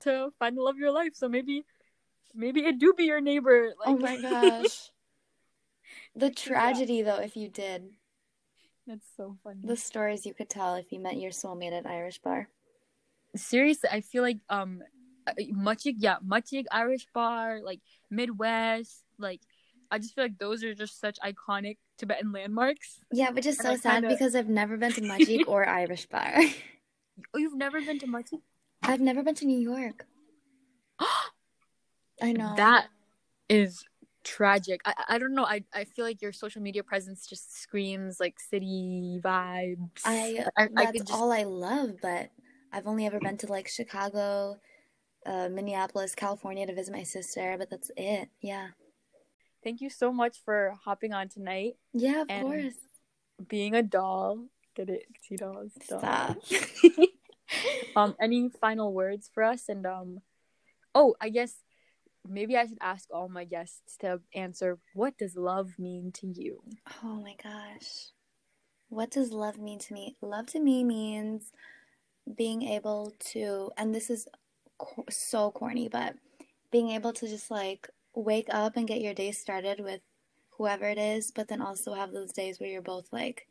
to 0.00 0.32
find 0.38 0.56
the 0.56 0.62
love 0.62 0.74
of 0.76 0.80
your 0.80 0.92
life. 0.92 1.12
So 1.14 1.28
maybe 1.28 1.64
maybe 2.34 2.60
it 2.64 2.78
do 2.78 2.92
be 2.94 3.04
your 3.04 3.20
neighbor. 3.20 3.72
Like 3.78 3.88
oh 3.88 3.98
my 3.98 4.16
gosh. 4.20 4.90
The 6.14 6.30
tragedy, 6.30 7.02
though, 7.02 7.20
if 7.20 7.36
you 7.36 7.48
did, 7.48 7.90
That's 8.86 9.06
so 9.16 9.36
funny. 9.42 9.60
the 9.64 9.76
stories 9.76 10.26
you 10.26 10.34
could 10.34 10.50
tell 10.50 10.74
if 10.74 10.92
you 10.92 11.00
met 11.00 11.16
your 11.16 11.30
soulmate 11.30 11.72
at 11.72 11.86
Irish 11.86 12.18
Bar. 12.18 12.48
Seriously 13.36 13.88
i 13.92 14.00
feel 14.00 14.22
like 14.22 14.38
um 14.50 14.82
uh, 15.26 15.32
Muchig, 15.54 15.94
yeah 15.98 16.16
Muchig 16.26 16.64
irish 16.70 17.06
bar 17.14 17.60
like 17.64 17.80
midwest 18.10 19.04
like 19.18 19.40
i 19.90 19.98
just 19.98 20.14
feel 20.14 20.24
like 20.24 20.38
those 20.38 20.64
are 20.64 20.74
just 20.74 20.98
such 21.00 21.18
iconic 21.24 21.76
tibetan 21.98 22.32
landmarks 22.32 23.00
Yeah, 23.12 23.30
but 23.30 23.42
just 23.44 23.60
And 23.60 23.66
so 23.66 23.72
I 23.72 23.76
sad 23.76 23.92
kinda- 24.02 24.08
because 24.08 24.34
I've 24.34 24.48
never 24.48 24.76
been 24.76 24.92
to 24.92 25.00
Majik 25.12 25.44
or 25.46 25.68
Irish 25.68 26.06
Bar. 26.06 26.32
oh 27.34 27.38
you've 27.38 27.56
never 27.56 27.80
been 27.80 27.98
to 28.00 28.06
Muchig? 28.06 28.40
I've 28.82 29.00
never 29.00 29.22
been 29.22 29.36
to 29.36 29.44
New 29.46 29.58
York. 29.60 30.06
I 32.20 32.32
know. 32.32 32.54
that 32.56 32.88
is 33.48 33.84
tragic 34.24 34.80
I, 34.84 34.94
I 35.08 35.18
don't 35.18 35.34
know 35.34 35.44
I, 35.44 35.64
I 35.74 35.82
feel 35.84 36.04
like 36.04 36.22
your 36.22 36.32
social 36.32 36.62
media 36.62 36.84
presence 36.84 37.26
just 37.26 37.60
screams 37.60 38.20
like 38.20 38.38
city 38.38 39.20
vibes 39.22 40.02
I 40.04 40.46
I, 40.56 40.62
I 40.62 40.84
that's 40.86 40.92
could 40.92 41.06
just 41.08 41.12
all 41.20 41.32
I 41.32 41.42
love, 41.42 41.96
but 42.00 42.30
I've 42.72 42.86
only 42.86 43.06
ever 43.06 43.20
been 43.20 43.36
to 43.38 43.46
like 43.46 43.68
Chicago, 43.68 44.58
uh, 45.26 45.48
Minneapolis, 45.50 46.14
California 46.14 46.66
to 46.66 46.74
visit 46.74 46.92
my 46.94 47.02
sister, 47.02 47.56
but 47.58 47.68
that's 47.70 47.90
it. 47.96 48.28
Yeah. 48.40 48.68
thank 49.62 49.80
you 49.80 49.90
so 49.90 50.12
much 50.12 50.38
for 50.44 50.74
hopping 50.84 51.12
on 51.12 51.28
tonight 51.28 51.74
Yeah, 51.92 52.22
of 52.22 52.28
course. 52.28 52.74
being 53.48 53.74
a 53.74 53.82
doll 53.82 54.46
get 54.74 54.88
it 54.88 55.04
see 55.20 55.36
dolls 55.36 55.72
doll. 55.88 56.00
Stop. 56.00 56.36
um 57.96 58.16
any 58.20 58.48
final 58.48 58.92
words 58.92 59.28
for 59.32 59.42
us 59.42 59.68
and 59.68 59.84
um 59.86 60.20
oh 60.94 61.14
i 61.20 61.28
guess 61.28 61.56
maybe 62.26 62.56
i 62.56 62.64
should 62.66 62.78
ask 62.80 63.04
all 63.12 63.28
my 63.28 63.44
guests 63.44 63.96
to 63.98 64.20
answer 64.34 64.78
what 64.94 65.16
does 65.18 65.36
love 65.36 65.72
mean 65.78 66.10
to 66.12 66.26
you 66.26 66.62
Oh 67.04 67.20
my 67.22 67.34
gosh. 67.42 68.10
What 68.88 69.10
does 69.10 69.30
love 69.32 69.58
mean 69.58 69.78
to 69.80 69.92
me? 69.94 70.16
Love 70.20 70.46
to 70.46 70.60
me 70.60 70.84
means 70.84 71.52
being 72.36 72.62
able 72.62 73.12
to, 73.30 73.70
and 73.76 73.94
this 73.94 74.10
is 74.10 74.28
so 75.10 75.50
corny, 75.50 75.88
but 75.88 76.14
being 76.70 76.90
able 76.90 77.12
to 77.12 77.28
just 77.28 77.50
like 77.50 77.88
wake 78.14 78.48
up 78.50 78.76
and 78.76 78.88
get 78.88 79.00
your 79.00 79.14
day 79.14 79.32
started 79.32 79.80
with 79.80 80.00
whoever 80.56 80.86
it 80.86 80.98
is, 80.98 81.30
but 81.30 81.48
then 81.48 81.60
also 81.60 81.94
have 81.94 82.12
those 82.12 82.32
days 82.32 82.58
where 82.58 82.68
you're 82.68 82.82
both 82.82 83.12
like, 83.12 83.46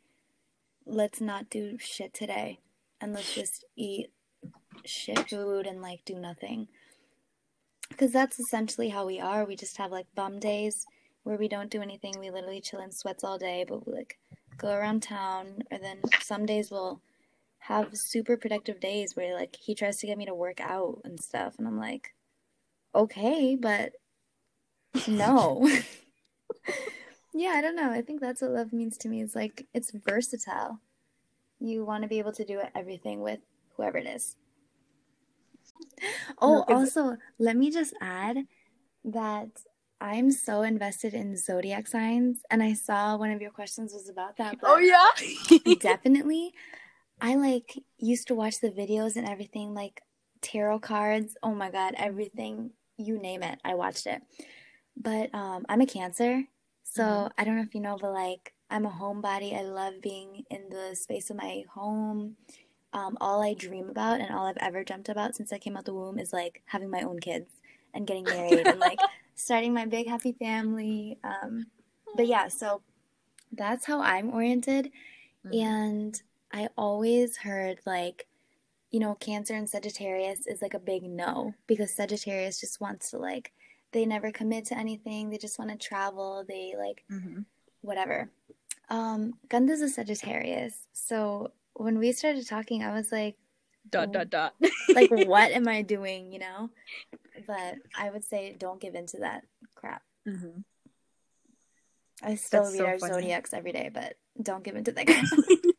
let's 0.86 1.22
not 1.22 1.50
do 1.50 1.78
shit 1.78 2.14
today 2.14 2.60
and 3.00 3.14
let's 3.14 3.34
just 3.34 3.66
eat 3.76 4.12
shit 4.86 5.30
food 5.30 5.66
and 5.66 5.82
like 5.82 6.04
do 6.06 6.16
nothing. 6.16 6.68
Because 7.90 8.12
that's 8.12 8.40
essentially 8.40 8.90
how 8.90 9.06
we 9.06 9.20
are. 9.20 9.46
We 9.46 9.56
just 9.56 9.78
have 9.78 9.92
like 9.92 10.08
bum 10.16 10.40
days 10.40 10.86
where 11.24 11.38
we 11.38 11.48
don't 11.48 11.70
do 11.70 11.82
anything. 11.82 12.16
We 12.20 12.32
literally 12.32 12.62
chill 12.62 12.80
in 12.80 12.92
sweats 12.92 13.24
all 13.24 13.38
day, 13.38 13.66
but 13.68 13.86
we 13.86 13.94
like 13.94 14.18
go 14.58 14.70
around 14.70 15.04
town. 15.04 15.64
Or 15.72 15.78
then 15.78 16.00
some 16.22 16.46
days 16.46 16.72
we'll 16.72 17.02
have 17.66 17.96
super 17.96 18.38
productive 18.38 18.80
days 18.80 19.16
where 19.16 19.36
like 19.36 19.56
he 19.56 19.76
tries 19.76 19.98
to 19.98 20.08
get 20.08 20.18
me 20.18 20.26
to 20.26 20.34
work 20.34 20.60
out 20.60 21.02
and 21.04 21.20
stuff, 21.20 21.56
and 21.58 21.68
I'm 21.68 21.80
like, 21.80 22.14
okay, 22.94 23.56
but 23.56 23.94
no. 25.08 25.68
yeah, 27.34 27.52
I 27.52 27.62
don't 27.62 27.76
know. 27.76 27.92
I 27.92 28.02
think 28.02 28.20
that's 28.20 28.42
what 28.42 28.52
love 28.52 28.74
means 28.74 28.98
to 29.00 29.10
me. 29.10 29.22
It's 29.22 29.36
like 29.36 29.68
it's 29.74 29.92
versatile. 29.92 30.80
You 31.60 31.86
want 31.86 32.04
to 32.04 32.10
be 32.10 32.20
able 32.20 32.34
to 32.34 32.46
do 32.46 32.62
everything 32.76 33.22
with 33.22 33.40
whoever 33.76 33.98
it 33.98 34.08
is. 34.08 34.36
Oh, 36.42 36.64
also, 36.68 37.18
let 37.38 37.56
me 37.56 37.70
just 37.70 37.94
add 38.02 38.38
that 39.06 39.50
I'm 40.00 40.32
so 40.32 40.64
invested 40.64 41.14
in 41.14 41.38
zodiac 41.38 41.88
signs, 41.88 42.40
and 42.50 42.64
I 42.64 42.74
saw 42.74 43.18
one 43.18 43.30
of 43.30 43.42
your 43.42 43.52
questions 43.52 43.94
was 43.94 44.10
about 44.10 44.38
that. 44.38 44.58
Oh 44.64 44.80
yeah 44.80 45.76
definitely, 45.80 46.54
I 47.22 47.36
like 47.36 47.80
used 48.00 48.28
to 48.30 48.36
watch 48.36 48.62
the 48.62 48.72
videos 48.72 49.18
and 49.18 49.28
everything, 49.28 49.76
like 49.76 50.04
tarot 50.42 50.82
cards. 50.82 51.38
Oh 51.44 51.56
my 51.56 51.72
god, 51.72 51.96
everything 51.98 52.72
you 52.98 53.20
name 53.20 53.44
it, 53.44 53.60
I 53.66 53.76
watched 53.76 54.08
it. 54.08 54.24
but 54.98 55.34
um, 55.36 55.66
I'm 55.70 55.82
a 55.82 55.86
Cancer, 55.88 56.44
so 56.84 57.04
Mhm. 57.04 57.32
I 57.38 57.44
don't 57.46 57.58
know 57.58 57.64
if 57.64 57.76
you 57.76 57.82
know, 57.82 57.98
but 58.00 58.14
like 58.14 58.54
I'm 58.70 58.86
a 58.86 58.92
homebody. 58.92 59.58
I 59.58 59.64
love 59.64 60.02
being 60.02 60.46
in 60.52 60.70
the 60.70 60.96
space 60.96 61.30
of 61.32 61.38
my 61.38 61.64
home. 61.74 62.38
Um, 62.94 63.18
all 63.22 63.42
I 63.44 63.54
dream 63.56 63.90
about 63.90 64.22
and 64.22 64.34
all 64.34 64.48
I've 64.48 64.58
ever 64.60 64.84
dreamt 64.84 65.10
about 65.10 65.36
since 65.36 65.54
I 65.54 65.60
came 65.60 65.78
out 65.78 65.86
the 65.86 65.94
womb 65.94 66.20
is 66.20 66.34
like 66.34 66.64
having 66.68 66.90
my 66.92 67.02
own 67.04 67.20
kids 67.20 67.52
and 67.94 68.08
getting 68.08 68.28
married 68.30 68.68
and 68.68 68.80
like 68.80 69.06
starting 69.36 69.74
my 69.74 69.86
big 69.86 70.08
happy 70.08 70.34
family. 70.34 71.20
Um, 71.24 71.68
but 72.16 72.28
yeah, 72.28 72.50
so 72.50 72.82
that's 73.52 73.86
how 73.86 74.02
I'm 74.02 74.32
oriented. 74.34 74.92
Mhm. 75.44 75.54
And 75.60 76.22
I 76.54 76.68
always 76.78 77.38
heard 77.38 77.80
like, 77.86 78.28
you 78.92 79.00
know, 79.00 79.16
Cancer 79.16 79.54
and 79.56 79.70
Sagittarius 79.70 80.46
is 80.48 80.62
like 80.62 80.74
a 80.74 80.80
big 80.80 81.04
no 81.04 81.54
because 81.68 81.94
Sagittarius 81.94 82.60
just 82.60 82.82
wants 82.82 83.12
to 83.12 83.18
like, 83.18 83.52
they 83.94 84.06
never 84.06 84.32
commit 84.32 84.66
to 84.66 84.78
anything. 84.78 85.30
They 85.30 85.38
just 85.38 85.60
want 85.60 85.72
to 85.72 85.78
travel. 85.78 86.44
They 86.48 86.74
like, 86.78 87.04
Mhm. 87.12 87.46
whatever. 87.82 88.30
Um, 88.90 89.34
Ganda's 89.48 89.82
a 89.82 89.88
Sagittarius. 89.90 90.88
So 90.94 91.52
when 91.74 92.00
we 92.00 92.12
started 92.12 92.48
talking, 92.48 92.84
I 92.84 92.94
was 92.94 93.12
like, 93.12 93.38
Dot 93.90 94.12
dot 94.12 94.30
dot. 94.30 94.56
like, 94.94 95.10
what 95.10 95.52
am 95.52 95.68
I 95.68 95.82
doing, 95.82 96.32
you 96.32 96.40
know? 96.40 96.70
But 97.48 97.76
I 97.98 98.10
would 98.10 98.24
say 98.24 98.56
don't 98.58 98.80
give 98.80 98.96
in 98.96 99.06
to 99.08 99.20
that 99.20 99.44
crap. 99.76 100.04
Mhm. 100.28 100.64
I 102.24 102.36
still 102.36 102.64
That's 102.64 102.74
read 102.74 102.78
so 102.80 102.86
our 102.86 103.00
funny. 103.00 103.14
zodiacs 103.14 103.54
every 103.54 103.72
day, 103.72 103.90
but 103.92 104.16
don't 104.42 104.64
give 104.64 104.76
in 104.76 104.84
to 104.84 104.92
that 104.92 105.08
crap. 105.08 105.26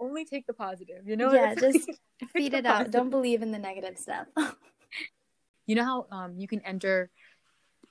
Only 0.00 0.24
take 0.24 0.46
the 0.46 0.52
positive, 0.54 1.06
you 1.06 1.16
know. 1.16 1.32
yeah, 1.32 1.54
just 1.54 1.88
feed 2.32 2.54
it 2.54 2.66
out. 2.66 2.90
Don't 2.90 3.10
believe 3.10 3.42
in 3.42 3.52
the 3.52 3.58
negative 3.58 3.96
stuff. 3.98 4.26
you 5.66 5.76
know 5.76 5.84
how 5.84 6.06
um 6.10 6.34
you 6.36 6.48
can 6.48 6.60
enter 6.64 7.08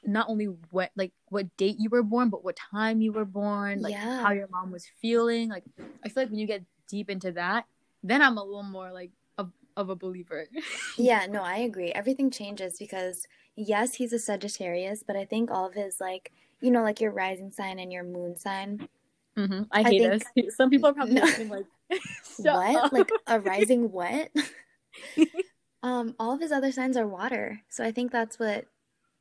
not 0.03 0.27
only 0.29 0.45
what 0.71 0.91
like 0.95 1.11
what 1.29 1.55
date 1.57 1.77
you 1.79 1.89
were 1.89 2.03
born, 2.03 2.29
but 2.29 2.43
what 2.43 2.57
time 2.71 3.01
you 3.01 3.13
were 3.13 3.25
born, 3.25 3.81
like 3.81 3.93
Yeah. 3.93 4.23
how 4.23 4.31
your 4.31 4.47
mom 4.49 4.71
was 4.71 4.87
feeling. 5.01 5.49
Like 5.49 5.63
I 6.03 6.09
feel 6.09 6.23
like 6.23 6.31
when 6.31 6.39
you 6.39 6.47
get 6.47 6.63
deep 6.89 7.09
into 7.09 7.31
that, 7.33 7.65
then 8.03 8.21
I'm 8.21 8.37
a 8.37 8.43
little 8.43 8.63
more 8.63 8.91
like 8.91 9.11
of 9.37 9.51
of 9.77 9.89
a 9.89 9.95
believer. 9.95 10.47
yeah, 10.97 11.27
no, 11.27 11.43
I 11.43 11.57
agree. 11.57 11.91
Everything 11.91 12.29
changes 12.29 12.77
because 12.77 13.25
yes, 13.55 13.93
he's 13.95 14.11
a 14.13 14.19
Sagittarius, 14.19 15.03
but 15.05 15.15
I 15.15 15.25
think 15.25 15.51
all 15.51 15.67
of 15.67 15.75
his 15.75 16.01
like, 16.01 16.31
you 16.59 16.71
know, 16.71 16.83
like 16.83 16.99
your 16.99 17.11
rising 17.11 17.51
sign 17.51 17.79
and 17.79 17.93
your 17.93 18.03
moon 18.03 18.35
sign. 18.37 18.87
Hmm 19.35 19.63
I 19.71 19.79
I 19.79 19.83
hate 19.83 20.01
think- 20.01 20.49
us. 20.49 20.55
Some 20.57 20.69
people 20.69 20.89
are 20.89 20.93
probably 20.93 21.15
No. 21.15 21.21
like, 21.21 21.65
what? 22.37 22.75
up. 22.75 22.91
Like 22.93 23.09
a 23.27 23.39
rising 23.39 23.91
what? 23.91 24.29
um, 25.83 26.15
all 26.19 26.33
of 26.33 26.41
his 26.41 26.51
other 26.51 26.71
signs 26.71 26.97
are 26.97 27.07
water. 27.07 27.61
So 27.69 27.83
I 27.83 27.91
think 27.91 28.11
that's 28.11 28.39
what 28.39 28.65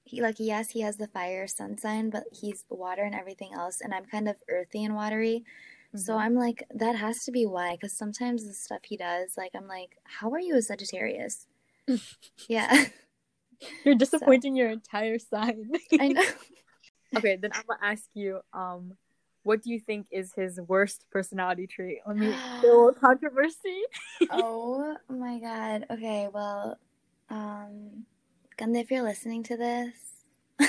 he 0.05 0.21
like 0.21 0.37
yes, 0.39 0.71
he 0.71 0.81
has 0.81 0.97
the 0.97 1.07
fire 1.09 1.47
sun 1.47 1.79
sign, 1.79 2.11
but 2.11 2.25
he's 2.33 2.65
water 2.69 3.03
and 3.03 3.15
everything 3.15 3.51
else 3.55 3.81
and 3.81 3.95
I'm 3.95 4.05
kind 4.07 4.29
of 4.29 4.37
earthy 4.49 4.85
and 4.85 4.95
watery. 4.95 5.45
So 5.97 6.15
Mhm. 6.15 6.21
I'm 6.21 6.35
like 6.35 6.65
that 6.75 6.97
has 6.97 7.25
to 7.25 7.33
be 7.33 7.47
why 7.47 7.77
cuz 7.81 7.93
sometimes 7.93 8.47
the 8.47 8.55
stuff 8.55 8.81
he 8.85 8.97
does 8.97 9.37
like 9.37 9.53
I'm 9.55 9.67
like 9.69 9.97
how 10.05 10.31
are 10.33 10.41
you 10.41 10.57
a 10.57 10.63
Sagittarius? 10.63 11.47
yeah. 12.49 12.85
you're 13.85 13.95
disappointing 13.97 14.57
your 14.57 14.71
entire 14.71 15.19
sign. 15.19 15.71
I 16.01 16.09
know. 16.09 16.25
okay, 17.17 17.37
then 17.37 17.51
I'm 17.53 17.65
gonna 17.69 17.81
ask 17.83 18.05
you, 18.15 18.41
um, 18.53 18.97
what 19.51 19.65
do 19.65 19.73
you 19.73 19.81
think 19.81 20.07
is 20.13 20.33
his 20.33 20.61
worst 20.69 21.07
personality 21.11 21.67
trait? 21.67 21.99
Let 22.07 22.17
me 22.17 22.33
little 22.63 22.93
controversy. 22.93 23.83
oh 24.31 24.97
my 25.09 25.41
god. 25.41 25.87
Okay, 25.91 26.29
well, 26.33 26.79
um, 27.31 28.07
Ganda, 28.57 28.79
if 28.79 28.93
you're 28.93 29.03
listening 29.03 29.43
to 29.43 29.57
this, 29.57 29.97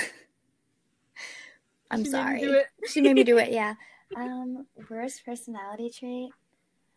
I'm 1.92 2.04
She 2.04 2.10
made 2.10 2.10
sorry. 2.10 2.42
it. 2.42 2.66
she 2.88 3.00
made 3.02 3.14
me 3.14 3.22
do 3.22 3.38
it. 3.38 3.52
Yeah. 3.52 3.74
Um, 4.16 4.66
worst 4.90 5.24
personality 5.24 5.88
trait. 5.88 6.30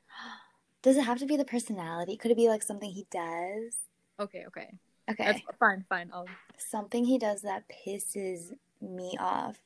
Does 0.82 0.98
it 0.98 1.04
have 1.04 1.20
to 1.20 1.28
be 1.28 1.38
the 1.38 1.46
personality? 1.46 2.18
Could 2.18 2.32
it 2.32 2.38
be 2.38 2.50
like 2.50 2.64
something 2.64 2.90
he 2.90 3.06
does? 3.12 3.78
Okay, 4.20 4.46
okay, 4.48 4.70
Okay. 5.12 5.24
that's 5.24 5.42
fine, 5.60 5.86
fine. 5.88 6.10
I'll. 6.12 6.26
something 6.58 7.06
he 7.06 7.20
does 7.20 7.44
that 7.44 7.66
pisses 7.70 8.54
me 8.82 9.16
off 9.20 9.60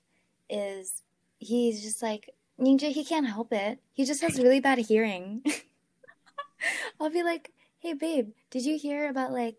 is 0.50 1.04
he's 1.40 1.82
just 1.82 2.02
like 2.02 2.30
Ninja, 2.60 2.92
he 2.92 3.06
can't 3.06 3.28
help 3.28 3.54
it. 3.54 3.80
He 3.94 4.06
just 4.06 4.22
has 4.22 4.38
really 4.38 4.60
bad 4.60 4.78
hearing. 4.78 5.42
I'll 7.00 7.10
be 7.10 7.24
like, 7.24 7.52
hey 7.80 7.94
babe, 7.94 8.32
did 8.52 8.66
you 8.66 8.78
hear 8.78 9.10
about 9.10 9.32
like 9.32 9.58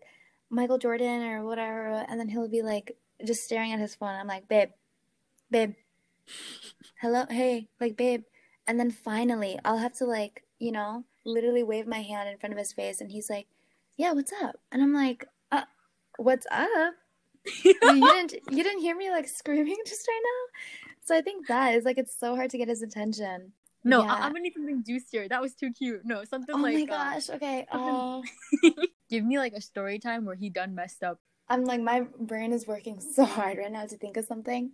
Michael 0.49 0.77
Jordan 0.77 1.23
or 1.23 1.43
whatever? 1.43 2.05
And 2.07 2.19
then 2.19 2.29
he'll 2.29 2.47
be 2.47 2.61
like 2.61 2.95
just 3.25 3.43
staring 3.43 3.73
at 3.73 3.79
his 3.79 3.95
phone. 3.95 4.09
I'm 4.09 4.27
like, 4.27 4.47
babe, 4.47 4.69
babe, 5.49 5.73
hello, 7.01 7.25
hey, 7.29 7.67
like 7.79 7.97
babe. 7.97 8.23
And 8.67 8.79
then 8.79 8.91
finally 8.91 9.59
I'll 9.65 9.79
have 9.79 9.93
to 9.97 10.05
like, 10.05 10.43
you 10.59 10.71
know, 10.71 11.05
literally 11.25 11.63
wave 11.63 11.87
my 11.87 12.01
hand 12.01 12.29
in 12.29 12.37
front 12.37 12.53
of 12.53 12.59
his 12.59 12.73
face 12.73 13.01
and 13.01 13.11
he's 13.11 13.29
like, 13.29 13.47
Yeah, 13.97 14.13
what's 14.13 14.33
up? 14.41 14.57
And 14.71 14.81
I'm 14.81 14.93
like, 14.93 15.25
uh, 15.51 15.63
what's 16.17 16.45
up? 16.51 16.93
you 17.63 17.73
didn't 17.81 18.33
you 18.51 18.63
didn't 18.63 18.81
hear 18.81 18.95
me 18.95 19.09
like 19.09 19.27
screaming 19.27 19.77
just 19.85 20.07
right 20.07 20.21
now 20.23 20.80
so 21.03 21.15
i 21.15 21.21
think 21.21 21.47
that 21.47 21.73
is 21.75 21.83
like 21.85 21.97
it's 21.97 22.17
so 22.17 22.35
hard 22.35 22.49
to 22.49 22.57
get 22.57 22.67
his 22.67 22.81
attention 22.81 23.53
No, 23.83 24.01
Yeah. 24.03 24.13
I- 24.13 24.19
I'm 24.25 24.31
gonna 24.33 24.41
need 24.41 24.53
something 24.53 24.83
juicier. 24.85 25.27
That 25.27 25.41
was 25.41 25.55
too 25.55 25.71
cute. 25.73 26.05
No, 26.05 26.23
something 26.23 26.53
oh 26.53 26.61
like. 26.61 26.87
Oh 26.87 26.93
my 26.93 26.95
uh, 26.95 27.13
gosh 27.17 27.29
okay 27.31 27.65
uh, 27.71 28.21
give 29.09 29.25
me 29.25 29.39
like 29.39 29.53
a 29.53 29.61
story 29.61 29.97
time 29.97 30.23
where 30.25 30.35
he 30.35 30.49
done 30.49 30.75
messed 30.75 31.01
up. 31.03 31.17
i'm 31.49 31.65
like 31.65 31.81
my 31.81 32.01
brain 32.19 32.53
is 32.53 32.67
working 32.67 32.99
so 33.17 33.25
hard 33.25 33.57
right 33.57 33.71
now 33.71 33.85
to 33.85 33.97
think 33.97 34.17
of 34.17 34.25
something 34.25 34.71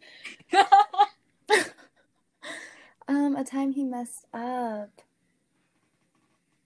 um 3.07 3.36
a 3.36 3.43
time 3.43 3.71
he 3.71 3.84
messed 3.84 4.25
up 4.34 5.01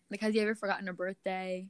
like, 0.09 0.20
has 0.20 0.34
he 0.34 0.41
ever 0.41 0.55
forgotten 0.55 0.89
a 0.89 0.93
birthday? 0.93 1.68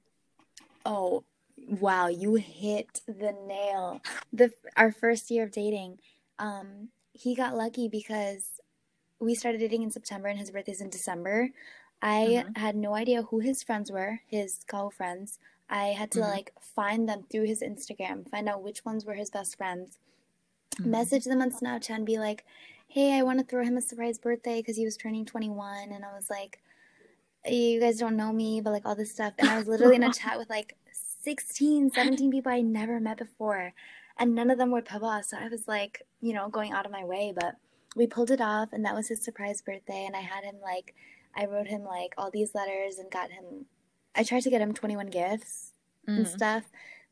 oh 0.86 1.24
wow 1.58 2.08
you 2.08 2.36
hit 2.36 3.02
the 3.06 3.36
nail 3.46 4.02
the 4.34 4.52
our 4.76 4.92
first 4.92 5.30
year 5.30 5.44
of 5.44 5.52
dating 5.52 6.00
um 6.40 6.90
he 7.24 7.36
got 7.36 7.56
lucky 7.56 7.88
because 7.88 8.60
we 9.20 9.36
started 9.36 9.60
dating 9.60 9.84
in 9.84 9.92
september 9.92 10.28
and 10.28 10.40
his 10.40 10.52
birthday's 10.52 10.82
in 10.82 10.90
december 10.90 11.50
i 12.02 12.44
Mhm. 12.46 12.58
had 12.58 12.76
no 12.76 12.96
idea 12.96 13.24
who 13.24 13.40
his 13.40 13.62
friends 13.64 13.92
were 13.92 14.22
his 14.28 14.64
co 14.68 14.90
friends 14.90 15.40
i 15.70 15.88
had 15.88 16.10
to 16.12 16.20
Mhm. 16.20 16.30
like 16.36 16.54
find 16.60 17.08
them 17.08 17.24
through 17.30 17.46
his 17.46 17.62
instagram 17.62 18.28
find 18.30 18.48
out 18.50 18.64
which 18.64 18.84
ones 18.86 19.06
were 19.06 19.14
his 19.16 19.30
best 19.30 19.56
friends 19.58 20.00
Mhm. 20.78 20.86
message 20.86 21.26
them 21.26 21.42
on 21.42 21.52
snapchat 21.52 21.96
and 21.96 22.06
be 22.06 22.18
like 22.20 22.46
hey 22.88 23.08
i 23.18 23.22
want 23.24 23.40
to 23.40 23.46
throw 23.46 23.64
him 23.64 23.78
a 23.78 23.82
surprise 23.82 24.18
birthday 24.18 24.58
because 24.60 24.78
he 24.78 24.86
was 24.86 24.98
turning 24.98 25.26
21 25.26 25.92
and 25.92 26.04
i 26.06 26.14
was 26.14 26.30
like 26.30 26.62
you 27.44 27.80
guys 27.80 27.98
don't 27.98 28.16
know 28.18 28.32
me, 28.32 28.62
but 28.62 28.70
like 28.72 28.86
all 28.86 28.94
this 28.94 29.12
stuff. 29.12 29.34
And 29.40 29.50
I 29.50 29.58
was 29.58 29.68
literally 29.68 29.96
in 29.96 30.04
a 30.04 30.14
chat 30.20 30.38
with 30.38 30.48
like 30.48 30.78
16, 31.24 31.90
17 31.90 32.30
people 32.30 32.52
I 32.52 32.62
never 32.62 33.00
met 33.00 33.18
before. 33.18 33.74
And 34.18 34.36
none 34.36 34.50
of 34.50 34.58
them 34.58 34.72
were 34.72 34.82
Paba. 34.82 35.24
So 35.24 35.38
I 35.38 35.48
was 35.48 35.68
like, 35.68 36.04
you 36.22 36.34
know, 36.34 36.50
going 36.50 36.72
out 36.72 36.86
of 36.86 36.92
my 36.92 37.04
way. 37.04 37.34
But 37.36 37.56
we 37.96 38.08
pulled 38.08 38.32
it 38.32 38.42
off. 38.42 38.70
And 38.72 38.86
that 38.86 38.96
was 38.96 39.08
his 39.08 39.24
surprise 39.24 39.62
birthday. 39.62 40.06
And 40.06 40.16
I 40.16 40.22
had 40.22 40.44
him 40.44 40.56
like, 40.62 40.94
I 41.36 41.46
wrote 41.46 41.68
him 41.68 41.84
like 41.84 42.14
all 42.18 42.30
these 42.32 42.54
letters 42.54 42.98
and 42.98 43.10
got 43.12 43.32
him, 43.32 43.66
I 44.16 44.24
tried 44.24 44.44
to 44.44 44.50
get 44.50 44.62
him 44.62 44.74
21 44.74 45.08
gifts 45.08 45.72
and 46.08 46.26
Mhm. 46.26 46.30
stuff. 46.30 46.70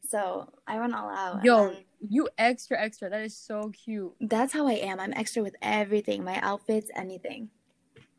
So 0.08 0.52
I 0.68 0.80
went 0.80 0.96
all 0.96 1.10
out. 1.10 1.44
Yo, 1.44 1.70
then- 1.72 1.84
you 2.02 2.30
extra 2.38 2.80
extra. 2.80 3.10
That 3.10 3.22
is 3.22 3.36
so 3.36 3.70
cute. 3.70 4.16
that's 4.22 4.54
how 4.54 4.68
I 4.68 4.74
am. 4.74 5.00
I'm 5.00 5.14
extra 5.14 5.44
with 5.44 5.56
everything 5.62 6.24
my 6.24 6.40
outfits, 6.42 6.90
anything. 6.96 7.50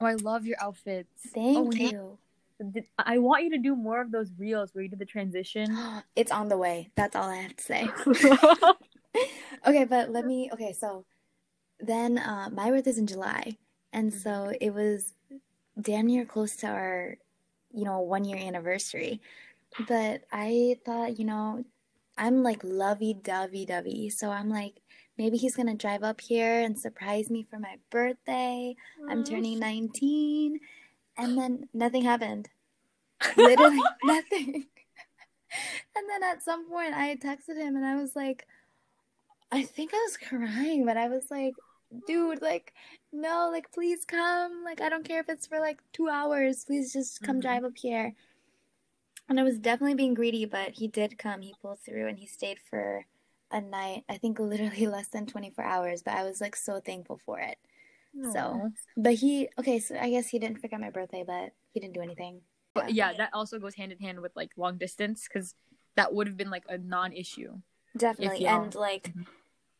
Oh, 0.00 0.06
I 0.06 0.14
love 0.14 0.46
your 0.46 0.56
outfits. 0.60 1.10
Thank 1.34 1.56
oh, 1.58 1.72
you. 1.72 2.18
I 2.98 3.18
want 3.18 3.44
you 3.44 3.50
to 3.50 3.58
do 3.58 3.74
more 3.74 4.00
of 4.00 4.10
those 4.10 4.30
reels 4.38 4.74
where 4.74 4.82
you 4.82 4.90
did 4.90 4.98
the 4.98 5.06
transition. 5.06 5.76
It's 6.16 6.30
on 6.30 6.48
the 6.48 6.58
way. 6.58 6.90
That's 6.96 7.16
all 7.16 7.28
I 7.28 7.36
have 7.36 7.56
to 7.56 7.64
say. 7.64 7.88
okay, 9.66 9.84
but 9.84 10.10
let 10.10 10.26
me. 10.26 10.50
Okay, 10.52 10.72
so 10.72 11.04
then 11.80 12.18
uh, 12.18 12.50
my 12.52 12.70
birthday's 12.70 12.98
in 12.98 13.06
July, 13.06 13.56
and 13.92 14.12
so 14.12 14.52
it 14.60 14.74
was 14.74 15.14
damn 15.80 16.06
near 16.06 16.24
close 16.24 16.56
to 16.56 16.66
our, 16.66 17.16
you 17.72 17.84
know, 17.84 18.00
one 18.00 18.24
year 18.24 18.38
anniversary. 18.38 19.20
But 19.88 20.22
I 20.32 20.76
thought, 20.84 21.18
you 21.18 21.24
know, 21.24 21.64
I'm 22.18 22.42
like 22.42 22.60
lovey 22.62 23.14
dovey 23.14 23.64
dovey, 23.64 24.10
so 24.10 24.30
I'm 24.30 24.50
like, 24.50 24.74
maybe 25.16 25.36
he's 25.36 25.56
gonna 25.56 25.74
drive 25.74 26.02
up 26.02 26.20
here 26.20 26.60
and 26.60 26.78
surprise 26.78 27.30
me 27.30 27.46
for 27.48 27.58
my 27.58 27.76
birthday. 27.90 28.74
I'm 29.08 29.24
turning 29.24 29.58
19, 29.58 30.58
and 31.20 31.38
then 31.38 31.68
nothing 31.72 32.02
happened. 32.02 32.48
Literally 33.36 33.82
nothing. 34.04 34.66
And 35.96 36.08
then 36.08 36.22
at 36.22 36.42
some 36.42 36.68
point, 36.68 36.94
I 36.94 37.16
texted 37.16 37.56
him 37.56 37.76
and 37.76 37.84
I 37.84 37.96
was 37.96 38.14
like, 38.16 38.46
I 39.52 39.62
think 39.62 39.92
I 39.92 39.98
was 40.06 40.16
crying, 40.16 40.86
but 40.86 40.96
I 40.96 41.08
was 41.08 41.24
like, 41.30 41.54
dude, 42.06 42.40
like, 42.40 42.72
no, 43.12 43.50
like, 43.52 43.72
please 43.72 44.04
come. 44.04 44.62
Like, 44.64 44.80
I 44.80 44.88
don't 44.88 45.04
care 45.04 45.20
if 45.20 45.28
it's 45.28 45.46
for 45.46 45.58
like 45.58 45.80
two 45.92 46.08
hours. 46.08 46.64
Please 46.64 46.92
just 46.92 47.22
come 47.22 47.38
Mhm. 47.38 47.42
drive 47.42 47.64
up 47.64 47.76
here. 47.76 48.14
And 49.28 49.38
I 49.38 49.42
was 49.44 49.58
definitely 49.58 49.94
being 49.94 50.14
greedy, 50.14 50.44
but 50.44 50.72
he 50.72 50.88
did 50.88 51.18
come. 51.18 51.42
He 51.42 51.54
pulled 51.60 51.80
through 51.80 52.08
and 52.08 52.18
he 52.18 52.26
stayed 52.26 52.58
for 52.58 53.06
a 53.50 53.60
night, 53.60 54.04
I 54.08 54.16
think 54.18 54.38
literally 54.38 54.86
less 54.86 55.08
than 55.08 55.26
24 55.26 55.64
hours, 55.64 56.02
but 56.02 56.14
I 56.14 56.22
was 56.24 56.40
like 56.40 56.56
so 56.56 56.80
thankful 56.80 57.20
for 57.24 57.40
it. 57.40 57.58
Aww. 58.18 58.32
So, 58.32 58.70
but 58.96 59.14
he, 59.14 59.48
okay, 59.58 59.78
so 59.78 59.96
I 59.96 60.10
guess 60.10 60.28
he 60.28 60.38
didn't 60.38 60.60
forget 60.60 60.80
my 60.80 60.90
birthday, 60.90 61.24
but 61.26 61.50
he 61.72 61.80
didn't 61.80 61.94
do 61.94 62.00
anything. 62.00 62.40
But 62.74 62.94
yeah, 62.94 63.12
that 63.14 63.30
also 63.32 63.58
goes 63.58 63.74
hand 63.74 63.92
in 63.92 63.98
hand 63.98 64.20
with 64.20 64.32
like 64.36 64.50
long 64.56 64.78
distance 64.78 65.26
because 65.28 65.54
that 65.96 66.14
would 66.14 66.26
have 66.26 66.36
been 66.36 66.50
like 66.50 66.64
a 66.68 66.78
non 66.78 67.12
issue. 67.12 67.58
Definitely. 67.96 68.46
And 68.46 68.74
like, 68.74 69.08
mm-hmm. 69.08 69.22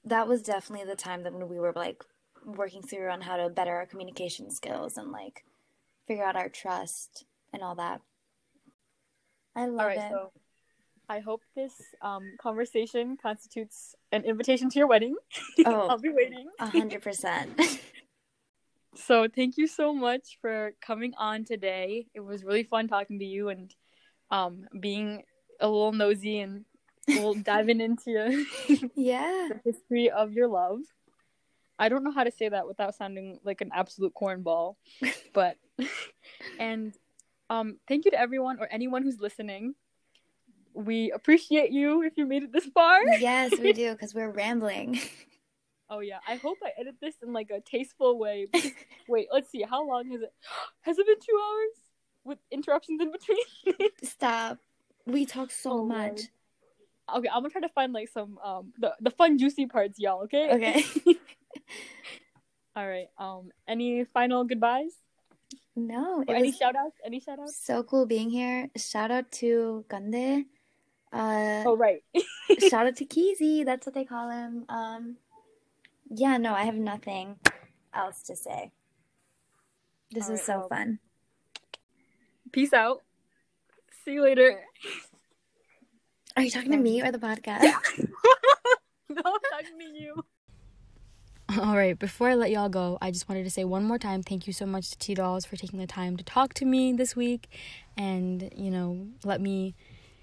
that 0.05 0.27
was 0.27 0.43
definitely 0.43 0.87
the 0.87 0.97
time 0.97 1.23
that 1.23 1.33
when 1.33 1.49
we 1.49 1.59
were 1.59 1.73
like 1.75 2.03
working 2.45 2.83
through 2.83 3.09
on 3.11 3.21
how 3.21 3.37
to 3.37 3.49
better 3.49 3.75
our 3.75 3.87
communication 3.87 4.51
skills 4.51 4.97
and 4.97 5.13
like 5.13 5.45
figure 6.07 6.25
out 6.25 6.37
our 6.37 6.49
trust 6.49 7.25
and 7.53 7.63
all 7.63 7.77
that. 7.77 8.01
I 9.55 9.67
love 9.67 9.81
all 9.81 9.87
right, 9.87 9.99
it. 9.99 10.11
So 10.11 10.33
I 11.09 11.19
hope 11.19 11.43
this 11.57 11.73
um, 12.03 12.23
conversation 12.41 13.17
constitutes 13.21 13.95
an 14.13 14.25
invitation 14.25 14.71
to 14.71 14.79
your 14.79 14.87
wedding. 14.87 15.17
Oh, 15.67 15.89
I'll 15.89 15.99
be 15.99 16.11
waiting. 16.11 16.49
A 16.59 16.67
hundred 16.67 17.03
percent. 17.03 17.61
So 18.95 19.29
thank 19.29 19.57
you 19.57 19.67
so 19.67 19.95
much 19.95 20.39
for 20.41 20.73
coming 20.81 21.13
on 21.17 21.45
today. 21.45 22.07
It 22.15 22.21
was 22.21 22.45
really 22.45 22.65
fun 22.65 22.89
talking 22.89 23.19
to 23.19 23.25
you 23.25 23.49
and 23.49 23.75
um, 24.31 24.67
being 24.79 25.23
a 25.61 25.69
little 25.69 25.93
nosy 25.93 26.41
and 26.41 26.65
we'll 27.09 27.35
diving 27.43 27.81
into 27.81 28.11
your 28.11 28.31
yeah 28.95 29.49
the 29.51 29.61
history 29.65 30.11
of 30.11 30.33
your 30.33 30.49
love. 30.49 30.81
I 31.79 31.89
don't 31.89 32.05
know 32.05 32.13
how 32.13 32.25
to 32.25 32.31
say 32.31 32.49
that 32.49 32.67
without 32.67 32.95
sounding 32.95 33.39
like 33.43 33.61
an 33.61 33.71
absolute 33.73 34.13
cornball, 34.15 34.77
but 35.33 35.57
and 36.59 36.95
um, 37.49 37.79
thank 37.89 38.05
you 38.05 38.11
to 38.11 38.21
everyone 38.21 38.59
or 38.61 38.69
anyone 38.71 39.03
who's 39.03 39.21
listening 39.21 39.75
we 40.75 41.11
appreciate 41.11 41.73
you 41.73 42.03
if 42.03 42.17
you 42.17 42.27
made 42.27 42.43
it 42.43 42.53
this 42.53 42.67
far. 42.67 43.01
Yes, 43.19 43.59
we 43.59 43.73
do 43.73 43.93
because 43.93 44.15
we're 44.15 44.31
rambling. 44.31 45.01
Oh 45.93 45.99
yeah, 45.99 46.19
I 46.27 46.37
hope 46.37 46.59
I 46.65 46.71
edit 46.81 46.95
this 47.01 47.17
in 47.21 47.33
like 47.33 47.51
a 47.51 47.61
tasteful 47.61 48.17
way. 48.17 48.47
wait, 49.09 49.27
let's 49.33 49.51
see. 49.51 49.63
How 49.63 49.85
long 49.85 50.09
has 50.13 50.23
it? 50.23 50.33
Has 50.83 50.99
it 50.99 51.07
been 51.07 51.17
two 51.17 51.41
hours 51.43 51.77
with 52.25 52.39
interruptions 52.53 53.01
in 53.01 53.11
between? 53.11 53.91
Stop. 54.05 54.59
We 55.05 55.27
talk 55.27 55.51
so 55.51 55.73
oh, 55.73 55.85
much. 55.85 56.23
Okay, 57.13 57.29
I'm 57.29 57.43
gonna 57.43 57.51
try 57.51 57.63
to 57.63 57.69
find 57.71 57.93
like 57.93 58.09
some 58.09 58.39
um 58.39 58.73
the 58.79 58.95
the 59.01 59.11
fun 59.11 59.37
juicy 59.37 59.67
parts, 59.67 59.99
y'all. 59.99 60.23
Okay. 60.23 60.51
Okay. 60.53 60.85
All 62.77 62.89
right. 62.89 63.09
Um. 63.19 63.51
Any 63.67 64.05
final 64.05 64.45
goodbyes? 64.45 64.93
No. 65.75 66.23
any 66.29 66.53
shout 66.53 66.77
outs? 66.77 66.99
Any 67.05 67.19
shout 67.19 67.41
outs? 67.41 67.57
So 67.57 67.83
cool 67.83 68.07
being 68.07 68.31
here. 68.31 68.71
Shout 68.77 69.11
out 69.11 69.33
to 69.33 69.85
Gande. 69.91 70.45
Uh, 71.13 71.65
oh 71.67 71.77
right. 71.77 72.05
shout 72.69 72.87
out 72.87 72.95
to 72.97 73.05
Keezy. 73.05 73.65
That's 73.65 73.85
what 73.87 73.95
they 73.95 74.05
call 74.05 74.31
him. 74.31 74.65
Um, 74.69 75.17
yeah, 76.11 76.37
no, 76.37 76.53
I 76.55 76.65
have 76.65 76.75
nothing 76.75 77.37
else 77.95 78.23
to 78.25 78.37
say. 78.37 78.73
This 80.11 80.25
All 80.25 80.33
was 80.33 80.41
right, 80.41 80.47
so 80.47 80.59
well, 80.59 80.69
fun. 80.69 80.99
Peace 82.53 82.73
out. 82.73 83.03
See 84.05 84.13
you 84.13 84.23
later. 84.23 84.61
Are 86.37 86.43
you 86.43 86.51
talking 86.51 86.73
to 86.73 86.79
me 86.79 87.03
or 87.03 87.13
the 87.13 87.19
podcast? 87.19 87.63
Yeah. 87.63 87.79
no, 89.09 89.23
I'm 89.25 89.41
talking 89.51 89.79
to 89.79 90.03
you. 90.03 90.25
All 91.59 91.77
right, 91.77 91.99
before 91.99 92.29
I 92.29 92.35
let 92.35 92.51
y'all 92.51 92.69
go, 92.69 92.97
I 93.01 93.11
just 93.11 93.29
wanted 93.29 93.43
to 93.45 93.51
say 93.51 93.65
one 93.65 93.85
more 93.85 93.99
time 93.99 94.23
thank 94.23 94.47
you 94.47 94.53
so 94.53 94.67
much 94.67 94.91
to 94.91 94.99
T 94.99 95.15
Dolls 95.15 95.45
for 95.45 95.57
taking 95.57 95.81
the 95.81 95.87
time 95.87 96.17
to 96.17 96.25
talk 96.25 96.55
to 96.55 96.65
me 96.65 96.93
this 96.93 97.17
week 97.17 97.49
and, 97.97 98.53
you 98.57 98.71
know, 98.71 99.09
let 99.25 99.41
me 99.41 99.75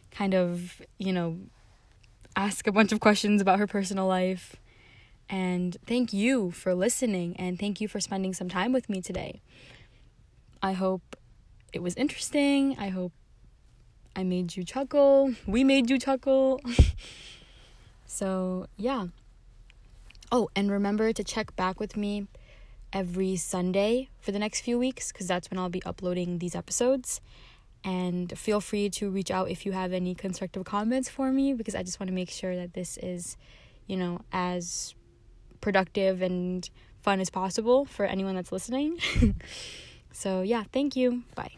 kind 0.09 0.33
of, 0.33 0.81
you 0.97 1.11
know, 1.11 1.38
ask 2.35 2.65
a 2.67 2.71
bunch 2.71 2.93
of 2.93 3.01
questions 3.01 3.41
about 3.41 3.59
her 3.59 3.67
personal 3.67 4.07
life. 4.07 4.55
And 5.30 5.75
thank 5.86 6.13
you 6.13 6.51
for 6.51 6.73
listening 6.73 7.36
and 7.38 7.59
thank 7.59 7.82
you 7.82 7.88
for 7.88 7.99
spending 7.99 8.34
some 8.34 8.49
time 8.49 8.71
with 8.71 8.89
me 8.89 9.01
today. 9.01 9.41
I 10.61 10.73
hope 10.73 11.15
it 11.73 11.84
was 11.84 11.95
interesting. 11.95 12.78
I 12.80 12.89
hope 12.89 13.11
I 14.15 14.23
made 14.23 14.55
you 14.55 14.63
chuckle. 14.63 15.34
We 15.45 15.63
made 15.63 15.89
you 15.89 15.99
chuckle. 15.99 16.61
so, 18.05 18.67
yeah. 18.78 19.07
Oh, 20.32 20.49
and 20.55 20.71
remember 20.71 21.13
to 21.13 21.23
check 21.23 21.55
back 21.55 21.80
with 21.80 21.95
me 21.95 22.28
every 22.91 23.36
Sunday 23.36 24.09
for 24.19 24.32
the 24.32 24.39
next 24.39 24.61
few 24.61 24.80
weeks 24.80 25.11
because 25.11 25.28
that's 25.28 25.51
when 25.51 25.59
I'll 25.59 25.69
be 25.69 25.84
uploading 25.84 26.39
these 26.39 26.55
episodes. 26.55 27.21
And 27.84 28.38
feel 28.38 28.59
free 28.59 28.89
to 28.91 29.09
reach 29.09 29.30
out 29.30 29.49
if 29.49 29.65
you 29.65 29.71
have 29.73 29.93
any 29.93 30.15
constructive 30.15 30.65
comments 30.65 31.09
for 31.09 31.32
me 31.32 31.53
because 31.53 31.75
I 31.75 31.84
just 31.84 31.99
want 31.99 32.07
to 32.09 32.13
make 32.13 32.30
sure 32.30 32.55
that 32.55 32.73
this 32.73 32.97
is, 32.97 33.38
you 33.86 33.95
know, 33.95 34.21
as 34.32 34.95
productive 35.61 36.21
and 36.21 36.69
fun 37.01 37.19
as 37.19 37.29
possible 37.29 37.85
for 37.85 38.05
anyone 38.05 38.35
that's 38.35 38.51
listening. 38.51 38.99
so, 40.11 40.41
yeah, 40.41 40.63
thank 40.71 40.95
you. 40.95 41.23
Bye. 41.35 41.51